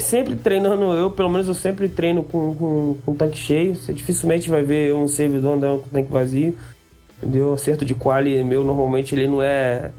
[0.00, 3.76] sempre treinando, eu pelo menos eu sempre treino com, com, com tanque cheio.
[3.76, 6.56] Você dificilmente vai ver um servidor andando com tanque vazio.
[7.22, 7.54] Entendeu?
[7.54, 9.92] Acerto de quali meu normalmente ele não é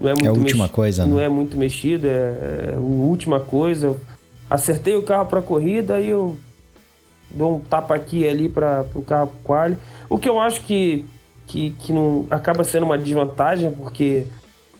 [0.00, 1.24] não é, muito é a última coisa, Não né?
[1.24, 3.96] é muito mexido, é, é a última coisa.
[4.50, 6.36] Acertei o carro para corrida, aí eu
[7.30, 9.76] dou um tapa aqui ali para o carro quali.
[10.08, 11.04] O que eu acho que,
[11.46, 14.26] que, que não acaba sendo uma desvantagem, porque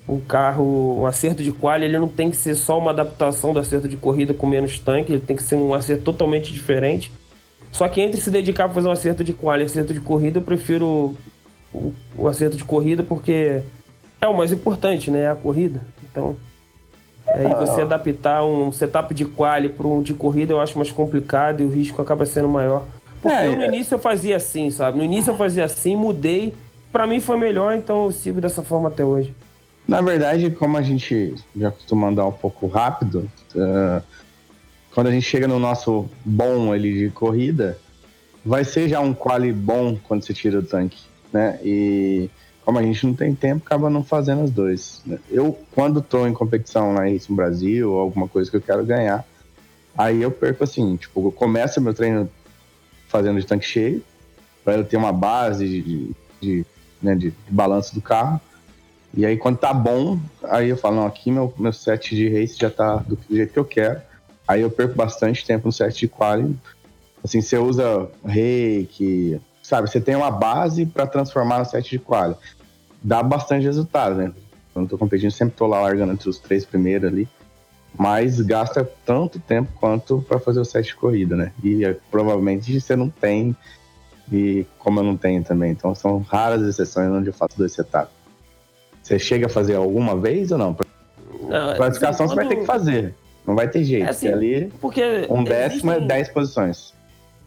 [0.07, 3.61] o carro, o acerto de quali, ele não tem que ser só uma adaptação do
[3.61, 7.13] acerto de corrida com menos tanque, ele tem que ser um acerto totalmente diferente.
[7.71, 10.39] Só que entre se dedicar para fazer um acerto de quali e acerto de corrida,
[10.39, 11.17] eu prefiro
[11.73, 13.63] o, o, acerto de corrida porque
[14.23, 15.23] é o mais importante, né?
[15.23, 15.83] É a corrida.
[16.05, 16.37] Então,
[17.27, 20.93] aí é, você adaptar um setup de quali para um de corrida eu acho mais
[20.93, 22.85] complicado e o risco acaba sendo maior.
[23.21, 23.67] Porque é, no é.
[23.67, 24.97] início eu fazia assim, sabe?
[24.97, 26.55] No início eu fazia assim, mudei.
[26.93, 29.35] Para mim foi melhor, então eu sigo dessa forma até hoje.
[29.89, 34.03] Na verdade, como a gente já costuma andar um pouco rápido, uh,
[34.95, 37.77] quando a gente chega no nosso bom ali de corrida,
[38.45, 40.99] vai ser já um quali bom quando você tira o tanque,
[41.33, 41.59] né?
[41.65, 42.31] E
[42.65, 45.03] como a gente não tem tempo, acaba não fazendo os dois.
[45.05, 45.19] Né?
[45.31, 49.25] Eu, quando tô em competição lá em Brasil, ou alguma coisa que eu quero ganhar,
[49.97, 52.31] aí eu perco assim, tipo, eu começo meu treino
[53.09, 54.03] fazendo de tanque cheio,
[54.65, 56.11] para eu ter uma base de,
[56.41, 56.67] de,
[57.03, 58.41] né, de balanço do carro,
[59.15, 62.57] e aí, quando tá bom, aí eu falo, não, aqui meu, meu set de race
[62.59, 64.01] já tá do, jeito que eu quero.
[64.49, 66.57] Aí eu perco bastante tempo no set de quali.
[67.23, 69.39] Assim, você usa reiki,
[69.73, 69.89] sabe?
[69.89, 72.35] Você tem uma base para transformar no set de quali.
[73.03, 74.31] Dá bastante resultado, né?
[74.75, 77.27] Quando eu tô competindo, sempre tô lá largando entre os três primeiros ali.
[77.99, 81.53] Mas gasta tanto tempo quanto para fazer o set de corrida, né?
[81.65, 83.57] E é, provavelmente você não tem,
[84.31, 85.73] e como eu não tenho também.
[85.73, 88.13] Então são raras exceções onde eu faço dois setups.
[89.03, 90.77] Você chega a fazer alguma vez ou não?
[91.41, 93.15] não classificação assim, você vai ter que fazer.
[93.47, 94.07] Não vai ter jeito.
[94.07, 96.17] É assim, ali, porque um décimo é existem...
[96.17, 96.95] é 10 posições.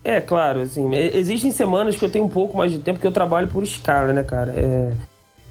[0.06, 3.12] É, claro, assim, existem semanas que eu tenho um pouco mais de tempo que eu
[3.12, 4.54] trabalho por escala, né, cara?
[4.56, 4.92] É...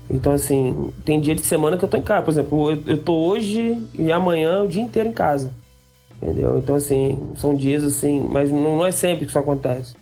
[0.09, 2.23] Então, assim, tem dia de semana que eu tô em casa.
[2.23, 5.51] Por exemplo, eu, eu tô hoje e amanhã o dia inteiro em casa.
[6.23, 6.59] Entendeu?
[6.59, 9.97] Então, assim, são dias assim, mas não, é sempre que isso acontece.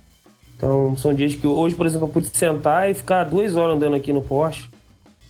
[0.55, 3.97] Então, são dias que hoje, por exemplo, eu pude sentar e ficar duas horas andando
[3.97, 4.69] aqui no Porsche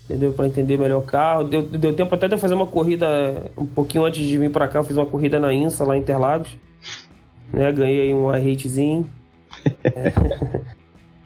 [0.04, 0.32] entendeu?
[0.32, 1.44] Para entender melhor o carro.
[1.44, 3.06] Deu, deu tempo até de eu fazer uma corrida
[3.56, 4.80] um pouquinho antes de vir para cá.
[4.80, 6.50] Eu fiz uma corrida na INSA, lá em Interlagos.
[7.52, 7.72] Né?
[7.72, 9.08] Ganhei um ratezinho.
[9.84, 10.12] é.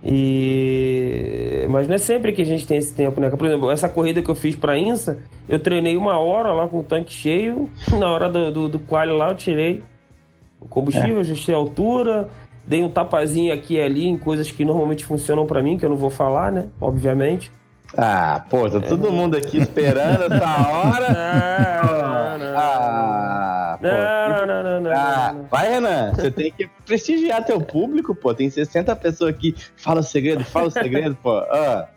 [0.08, 1.66] E...
[1.68, 3.28] Mas não é sempre que a gente tem esse tempo, né?
[3.28, 6.78] Por exemplo, essa corrida que eu fiz pra INSA, eu treinei uma hora lá com
[6.78, 7.68] o tanque cheio.
[7.98, 9.82] Na hora do, do, do quali lá, eu tirei
[10.60, 11.20] o combustível, é.
[11.20, 12.28] ajustei a altura,
[12.64, 15.90] dei um tapazinho aqui e ali em coisas que normalmente funcionam para mim, que eu
[15.90, 16.68] não vou falar, né?
[16.80, 17.50] Obviamente.
[17.96, 21.06] Ah, pô, tá todo mundo aqui esperando essa hora.
[21.16, 24.25] Ah, não, não, não, não, ah,
[25.50, 28.34] vai, Renan, você tem que prestigiar teu público, pô.
[28.34, 29.54] Tem 60 pessoas aqui.
[29.76, 31.38] Fala o segredo, fala o segredo, pô.
[31.38, 31.88] Ah.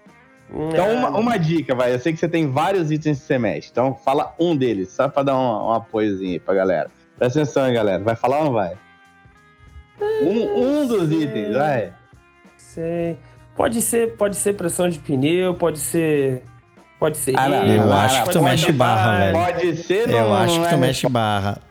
[0.51, 1.93] Então, uma, uma, dica, vai.
[1.93, 3.69] Eu sei que você tem vários itens que você mexe.
[3.71, 6.89] Então, fala um deles, só pra dar um, um apoiozinho aí pra galera.
[7.17, 8.03] Presta atenção, hein, galera.
[8.03, 8.75] Vai falar ou não vai?
[10.21, 11.93] Um, um dos itens, vai.
[12.57, 13.17] Sei.
[13.55, 16.43] Pode ser, pode ser pressão de pneu, pode ser.
[16.97, 17.33] Pode ser.
[17.37, 19.33] Ah, não, eu acho que tu mexe barra, velho.
[19.33, 21.61] Pode ser, não, Eu acho que tu é mexe barra.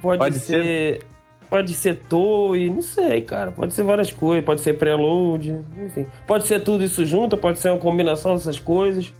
[0.00, 1.02] Pode, pode ser, ser.
[1.48, 3.52] Pode ser tow, não sei, cara.
[3.52, 4.44] Pode ser várias coisas.
[4.44, 6.06] Pode ser preload, enfim.
[6.26, 9.14] Pode ser tudo isso junto, pode ser uma combinação dessas coisas.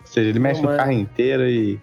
[0.00, 1.80] Ou seja, ele mexe no carro inteiro e.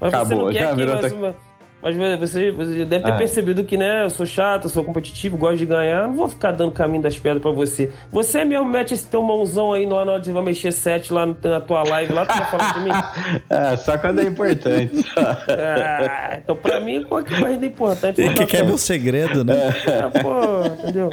[0.00, 0.98] Mas Acabou, já virou.
[1.14, 1.49] Uma...
[1.82, 3.16] Mas você, você deve ter ah.
[3.16, 6.06] percebido que, né, eu sou chato, eu sou competitivo, gosto de ganhar.
[6.06, 7.90] Não vou ficar dando caminho das pedras pra você.
[8.12, 11.82] Você mesmo mete esse teu mãozão aí na hora de mexer sete lá na tua
[11.82, 12.90] live, lá tu vai falar de mim.
[13.48, 15.04] É, só quando é importante.
[15.16, 18.20] ah, então pra mim, qualquer coisa é importante.
[18.20, 19.54] E que, que é meu segredo, né?
[19.86, 21.10] É, pô, entendeu?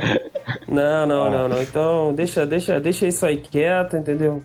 [0.68, 1.62] Não, não, não, não.
[1.62, 4.44] Então, deixa, deixa, deixa isso aí quieto, entendeu?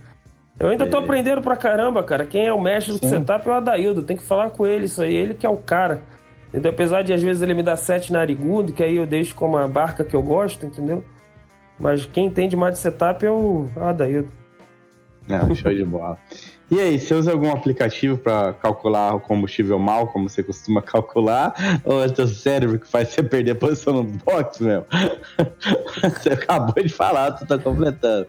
[0.58, 2.24] Eu ainda tô aprendendo pra caramba, cara.
[2.24, 4.02] Quem é o mestre do setup é o Adaildo.
[4.02, 5.14] Tem que falar com ele isso aí.
[5.14, 6.02] Ele que é o cara.
[6.52, 6.70] Entendeu?
[6.70, 9.66] Apesar de às vezes ele me dar sete narigudo, que aí eu deixo como a
[9.66, 11.02] barca que eu gosto, entendeu?
[11.80, 14.28] Mas quem entende mais de setup é o Adaildo.
[15.26, 16.18] Não, show de bola.
[16.72, 21.54] E aí, você usa algum aplicativo para calcular o combustível mal, como você costuma calcular?
[21.84, 24.86] Ou é teu cérebro que faz você perder a posição no box, meu?
[26.02, 28.26] você acabou de falar, tu tá completando.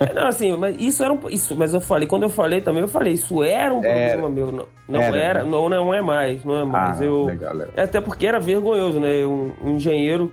[0.00, 1.28] É, não, assim, mas isso era um.
[1.28, 4.12] Isso, mas eu falei, quando eu falei também, eu falei, isso era um era.
[4.12, 4.50] problema meu.
[4.50, 6.98] Não, não era, era não, não é mais, não é mais.
[6.98, 7.74] Ah, eu, legal, legal.
[7.76, 9.26] Até porque era vergonhoso, né?
[9.26, 10.32] Um, um engenheiro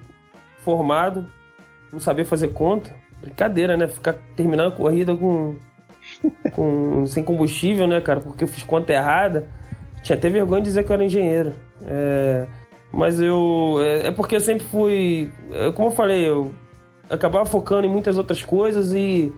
[0.63, 1.27] formado,
[1.91, 2.89] não sabia fazer conta.
[3.21, 3.85] Brincadeira, né?
[3.89, 5.57] Ficar terminando a corrida com
[6.53, 8.19] com, sem combustível, né, cara?
[8.19, 9.47] Porque eu fiz conta errada.
[10.01, 11.53] Tinha até vergonha de dizer que eu era engenheiro.
[11.85, 12.47] É,
[12.91, 13.77] mas eu.
[13.81, 15.31] É, é, porque eu sempre fui.
[15.51, 16.51] É, como eu falei, eu
[17.09, 19.33] acabava focando em muitas outras coisas e.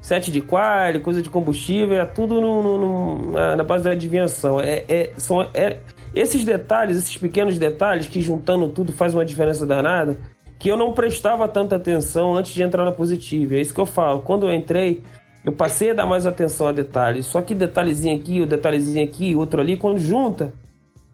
[0.00, 3.92] Sete de quali, coisa de combustível, é tudo no, no, no, na, na, base da
[3.92, 4.58] adivinhação.
[4.60, 5.78] É, é, são, é,
[6.12, 10.18] esses detalhes, esses pequenos detalhes que juntando tudo faz uma diferença danada
[10.62, 13.56] que eu não prestava tanta atenção antes de entrar na positiva.
[13.56, 14.22] É isso que eu falo.
[14.22, 15.02] Quando eu entrei,
[15.44, 17.26] eu passei a dar mais atenção a detalhes.
[17.26, 20.52] Só que detalhezinho aqui, o detalhezinho aqui, outro ali, quando junta,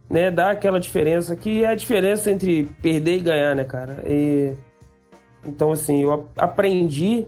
[0.08, 4.02] né, dá aquela diferença que é a diferença entre perder e ganhar, né, cara?
[4.06, 4.52] E...
[5.44, 7.26] Então, assim, eu aprendi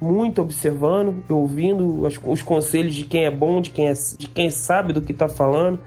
[0.00, 4.48] muito observando, ouvindo os, os, conselhos de quem é bom, de quem, é, de quem
[4.48, 5.80] sabe do que está falando.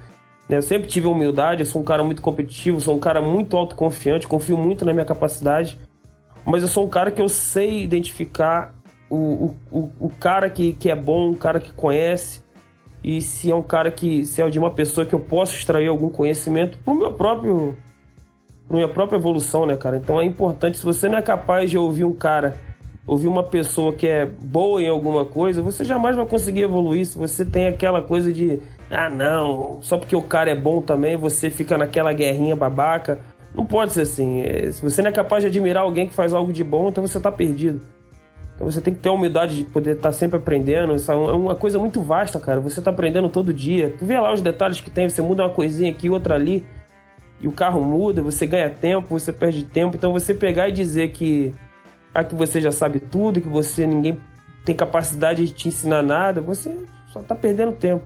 [0.49, 0.57] Né?
[0.57, 4.27] Eu sempre tive humildade, eu sou um cara muito competitivo, sou um cara muito autoconfiante,
[4.27, 5.79] confio muito na minha capacidade,
[6.43, 8.73] mas eu sou um cara que eu sei identificar
[9.15, 12.41] o, o, o cara que, que é bom, o cara que conhece,
[13.03, 15.87] e se é um cara que, se é de uma pessoa que eu posso extrair
[15.87, 17.77] algum conhecimento pro meu próprio,
[18.67, 19.97] pro minha própria evolução, né, cara?
[19.97, 22.57] Então é importante, se você não é capaz de ouvir um cara
[23.05, 27.05] ouvir uma pessoa que é boa em alguma coisa, você jamais vai conseguir evoluir.
[27.05, 31.17] Se você tem aquela coisa de, ah, não, só porque o cara é bom também,
[31.17, 33.19] você fica naquela guerrinha babaca.
[33.53, 34.41] Não pode ser assim.
[34.41, 37.05] É, se você não é capaz de admirar alguém que faz algo de bom, então
[37.05, 37.81] você está perdido.
[38.61, 40.93] Então você tem que ter a humildade de poder estar tá sempre aprendendo.
[40.93, 42.59] Isso é uma coisa muito vasta, cara.
[42.59, 43.95] Você está aprendendo todo dia.
[43.97, 46.63] Tu vê lá os detalhes que tem, você muda uma coisinha aqui, outra ali,
[47.39, 49.97] e o carro muda, você ganha tempo, você perde tempo.
[49.97, 51.55] Então você pegar e dizer que
[52.13, 54.19] ah, que você já sabe tudo, que você ninguém
[54.63, 56.77] tem capacidade de te ensinar nada, você
[57.07, 58.05] só tá perdendo tempo.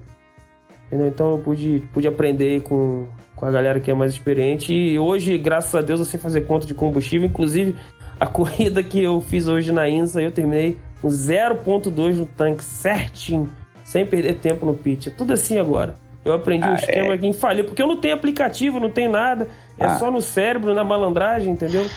[0.86, 1.08] Entendeu?
[1.08, 4.72] Então eu pude, pude aprender com, com a galera que é mais experiente.
[4.72, 7.28] E hoje, graças a Deus, eu sei fazer conta de combustível.
[7.28, 7.76] Inclusive,
[8.18, 13.52] a corrida que eu fiz hoje na INSA, eu terminei com 0.2 no tanque, certinho,
[13.84, 15.08] sem perder tempo no pit.
[15.08, 15.96] É tudo assim agora.
[16.24, 17.26] Eu aprendi ah, um esquema é?
[17.26, 19.48] infalível, porque eu não tenho aplicativo, não tenho nada.
[19.78, 19.98] É ah.
[19.98, 21.88] só no cérebro, na malandragem, entendeu?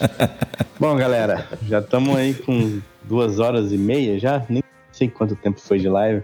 [0.80, 4.62] Bom, galera, já estamos aí com duas horas e meia já, nem
[4.92, 6.22] sei quanto tempo foi de live,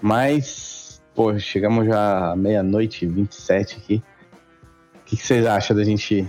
[0.00, 4.02] mas, pô, chegamos já à meia-noite e 27 aqui.
[4.94, 6.26] O que, que, vocês acham da gente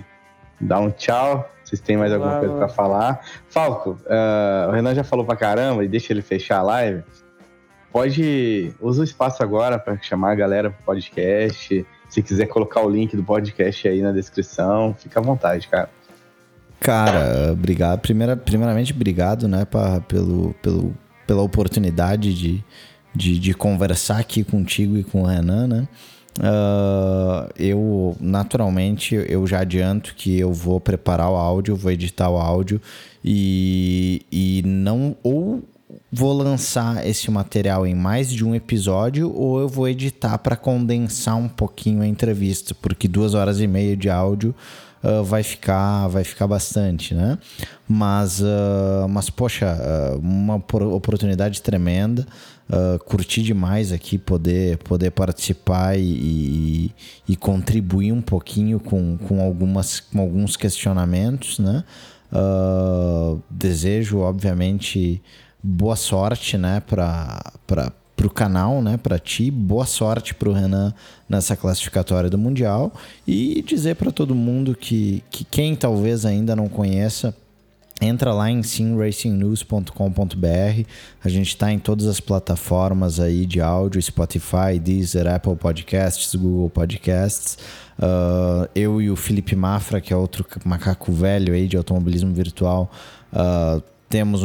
[0.60, 1.50] dar um tchau?
[1.66, 3.26] Vocês têm mais alguma coisa para falar?
[3.50, 7.04] Falco, uh, o Renan já falou pra caramba e deixa ele fechar a live.
[7.92, 11.86] Pode, usa o espaço agora para chamar a galera pro podcast.
[12.08, 15.90] Se quiser colocar o link do podcast aí na descrição, fica à vontade, cara.
[16.80, 18.00] Cara, obrigado.
[18.00, 20.94] Primeira, primeiramente, obrigado, né, pra, pelo, pelo,
[21.26, 22.64] pela oportunidade de,
[23.16, 25.88] de, de, conversar aqui contigo e com o Renan, né?
[26.38, 32.38] Uh, eu, naturalmente, eu já adianto que eu vou preparar o áudio, vou editar o
[32.38, 32.82] áudio
[33.24, 35.16] e, e não...
[35.24, 35.64] Ou
[36.12, 41.36] vou lançar esse material em mais de um episódio ou eu vou editar para condensar
[41.36, 44.56] um pouquinho a entrevista, porque duas horas e meia de áudio
[45.04, 47.38] uh, vai ficar vai ficar bastante, né?
[47.88, 52.26] Mas, uh, mas poxa, uh, uma oportunidade tremenda.
[52.68, 56.92] Uh, curti demais aqui poder, poder participar e, e,
[57.30, 61.84] e, contribuir um pouquinho com, com, algumas, com alguns questionamentos, né?
[62.34, 65.22] Uh, desejo, obviamente,
[65.62, 67.94] boa sorte, né, para
[68.24, 69.50] o canal, né, para ti.
[69.52, 70.94] Boa sorte para o Renan
[71.30, 72.92] nessa classificatória do Mundial
[73.28, 77.36] e dizer para todo mundo que, que quem talvez ainda não conheça,
[78.02, 80.90] entra lá em simracingnews.com.br.
[81.24, 86.70] A gente está em todas as plataformas aí de áudio, Spotify, Deezer, Apple Podcasts, Google
[86.70, 87.58] Podcasts.
[87.98, 92.92] Uh, eu e o Felipe Mafra, que é outro macaco velho aí de automobilismo virtual,
[93.32, 94.42] uh, temos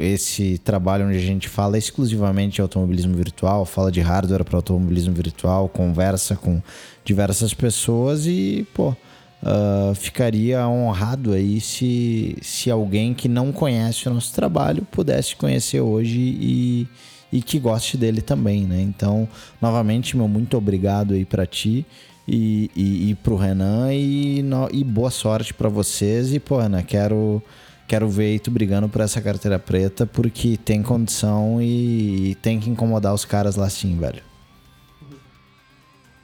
[0.00, 5.12] esse trabalho onde a gente fala exclusivamente de automobilismo virtual, fala de hardware para automobilismo
[5.12, 6.62] virtual, conversa com
[7.04, 8.94] diversas pessoas e, pô,
[9.42, 15.80] uh, ficaria honrado aí se, se alguém que não conhece o nosso trabalho pudesse conhecer
[15.80, 16.88] hoje e,
[17.32, 18.80] e que goste dele também, né?
[18.80, 19.28] Então,
[19.60, 21.84] novamente, meu muito obrigado aí para ti
[22.26, 26.82] e, e, e pro Renan e, no, e boa sorte para vocês e, pô, Ana,
[26.82, 27.42] quero
[27.88, 33.12] quero ver tu brigando por essa carteira preta porque tem condição e tem que incomodar
[33.12, 34.31] os caras lá sim, velho.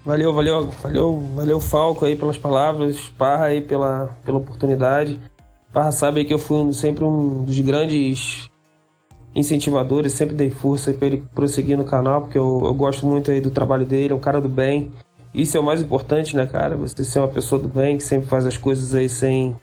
[0.04, 5.20] Valeu, valeu, valeu, valeu Falco aí pelas palavras, Parra aí pela, pela oportunidade.
[5.72, 8.48] Parra sabe que eu fui sempre um dos grandes
[9.34, 13.40] incentivadores, sempre dei força para ele prosseguir no canal, porque eu, eu gosto muito aí
[13.40, 14.90] do trabalho dele, é um cara do bem.
[15.34, 16.76] Isso é o mais importante, né, cara?
[16.76, 19.54] Você ser uma pessoa do bem que sempre faz as coisas aí sem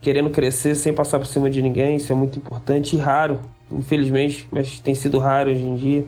[0.00, 1.96] querendo crescer sem passar por cima de ninguém.
[1.96, 3.40] Isso é muito importante e raro,
[3.70, 6.06] infelizmente, mas tem sido raro hoje em dia.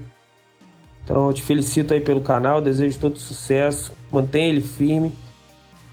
[1.04, 5.12] Então eu te felicito aí pelo canal, desejo todo sucesso, mantenha ele firme,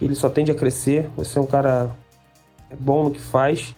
[0.01, 1.09] ele só tende a crescer.
[1.17, 1.91] Você é um cara
[2.79, 3.75] bom no que faz,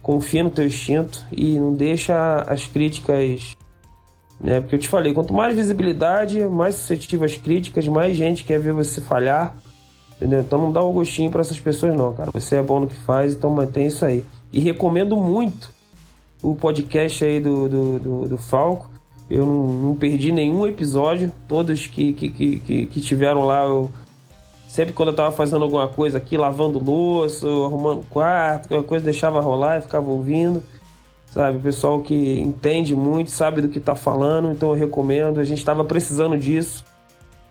[0.00, 3.56] confia no teu instinto e não deixa as críticas,
[4.40, 4.60] né?
[4.60, 8.72] Porque eu te falei, quanto mais visibilidade, mais suscetível às críticas, mais gente quer ver
[8.72, 9.56] você falhar
[10.18, 10.40] Entendeu?
[10.40, 12.30] Então não dá um gostinho para essas pessoas, não, cara.
[12.32, 14.24] Você é bom no que faz, então mantém isso aí.
[14.52, 15.70] E recomendo muito
[16.42, 18.90] o podcast aí do, do, do, do Falco.
[19.30, 21.30] Eu não, não, perdi nenhum episódio.
[21.46, 23.90] Todos que, que, que, que tiveram lá, eu,
[24.66, 29.40] sempre quando eu tava fazendo alguma coisa aqui, lavando louça, arrumando quarto, qualquer coisa, deixava
[29.40, 30.62] rolar e ficava ouvindo.
[31.26, 35.40] Sabe, o pessoal que entende muito, sabe do que tá falando, então eu recomendo.
[35.40, 36.84] A gente estava precisando disso.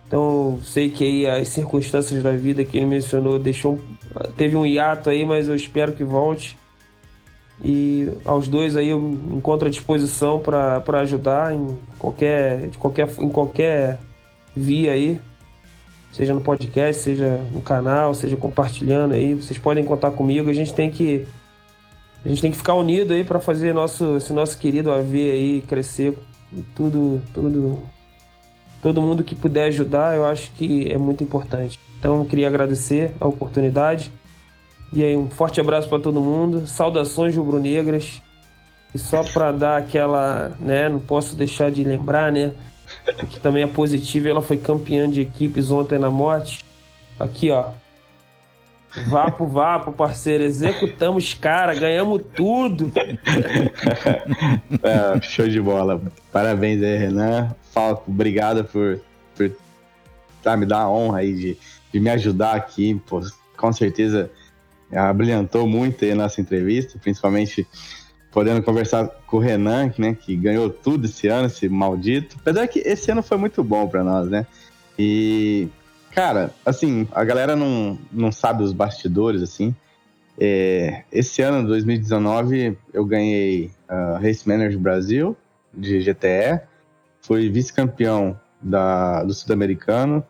[0.06, 3.78] Então, sei que aí as circunstâncias da vida que ele mencionou deixou
[4.36, 6.56] teve um hiato aí, mas eu espero que volte.
[7.62, 13.28] E aos dois aí eu encontro a disposição para ajudar em qualquer, de qualquer, em
[13.28, 13.98] qualquer
[14.54, 15.20] via aí,
[16.12, 19.34] seja no podcast, seja no canal, seja compartilhando aí.
[19.34, 20.48] Vocês podem contar comigo.
[20.48, 21.26] A gente tem que
[22.24, 25.64] a gente tem que ficar unido aí para fazer nosso esse nosso querido AV aí
[25.66, 26.16] crescer.
[26.74, 27.82] Tudo, tudo
[28.82, 31.78] todo mundo que puder ajudar, eu acho que é muito importante.
[31.98, 34.12] Então, queria agradecer a oportunidade.
[34.92, 36.66] E aí, um forte abraço para todo mundo.
[36.66, 38.22] Saudações rubro-negras.
[38.94, 42.52] E só para dar aquela, né, não posso deixar de lembrar, né,
[43.28, 46.64] que também é positivo, ela foi campeã de equipes ontem na morte.
[47.20, 47.66] Aqui, ó.
[49.08, 50.42] Vapo, vapo, parceiro.
[50.44, 52.90] Executamos, cara, ganhamos tudo.
[54.82, 56.00] é, show de bola.
[56.32, 57.54] Parabéns aí, Renan.
[57.72, 59.00] Falco, obrigado por,
[59.36, 59.52] por
[60.42, 61.58] tá, me dar a honra aí de,
[61.92, 63.00] de me ajudar aqui.
[63.06, 63.20] Pô,
[63.56, 64.30] com certeza
[65.14, 67.66] brilhantou muito aí a nossa entrevista, principalmente
[68.30, 72.36] podendo conversar com o Renan, né, que ganhou tudo esse ano, esse maldito.
[72.40, 74.46] Apesar que esse ano foi muito bom para nós, né?
[74.98, 75.68] E,
[76.12, 79.74] cara, assim, a galera não, não sabe os bastidores, assim.
[80.38, 85.36] É, esse ano, 2019, eu ganhei uh, Race Manager Brasil,
[85.72, 86.60] de GTE,
[87.20, 90.24] foi vice-campeão do Sul-Americano,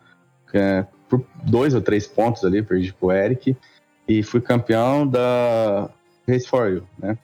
[0.53, 3.55] é, por dois ou três pontos ali, perdi pro Eric,
[4.09, 5.89] e fui campeão da
[6.27, 7.17] Race for You, né?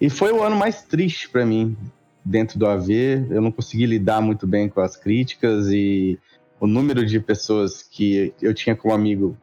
[0.00, 1.76] E foi o ano mais triste para mim
[2.24, 2.90] dentro do AV.
[3.30, 6.18] Eu não consegui lidar muito bem com as críticas e
[6.60, 9.36] o número de pessoas que eu tinha como amigo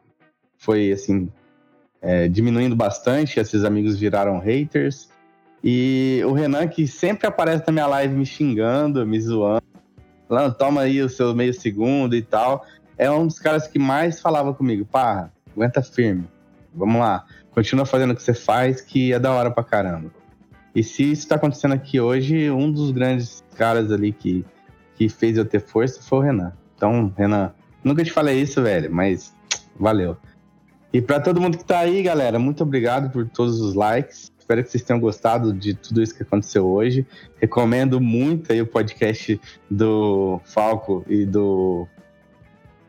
[0.56, 1.28] foi assim
[2.00, 3.40] é, diminuindo bastante.
[3.40, 5.10] Esses amigos viraram haters
[5.64, 9.62] e o Renan, que sempre aparece na minha live me xingando, me zoando,
[10.28, 12.66] falando, toma aí o seu meio segundo e tal,
[12.98, 16.24] é um dos caras que mais falava comigo, pá, aguenta firme,
[16.74, 20.10] vamos lá, continua fazendo o que você faz, que é da hora pra caramba.
[20.74, 24.44] E se isso tá acontecendo aqui hoje, um dos grandes caras ali que,
[24.94, 26.52] que fez eu ter força foi o Renan.
[26.76, 27.52] Então, Renan,
[27.84, 29.34] nunca te falei isso, velho, mas
[29.78, 30.16] valeu.
[30.92, 34.30] E para todo mundo que tá aí, galera, muito obrigado por todos os likes.
[34.38, 37.06] Espero que vocês tenham gostado de tudo isso que aconteceu hoje.
[37.40, 39.40] Recomendo muito aí o podcast
[39.70, 41.86] do Falco e do,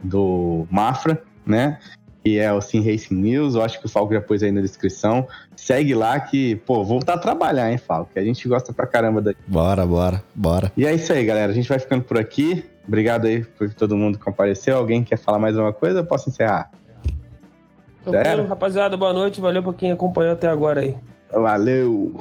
[0.04, 1.80] do Mafra, né?
[2.24, 3.56] Que é o Sim Racing News.
[3.56, 5.28] Eu acho que o Falco já pôs aí na descrição.
[5.56, 8.12] Segue lá que, pô, voltar a trabalhar, hein, Falco?
[8.14, 9.40] Que a gente gosta pra caramba daqui.
[9.46, 10.72] Bora, bora, bora.
[10.78, 11.52] E é isso aí, galera.
[11.52, 12.64] A gente vai ficando por aqui.
[12.88, 14.78] Obrigado aí por todo mundo que compareceu.
[14.78, 16.00] Alguém quer falar mais alguma coisa?
[16.00, 16.72] Eu posso encerrar.
[18.06, 19.40] Então, rapaziada, boa noite.
[19.40, 20.96] Valeu pra quem acompanhou até agora aí.
[21.32, 22.14] Valeu!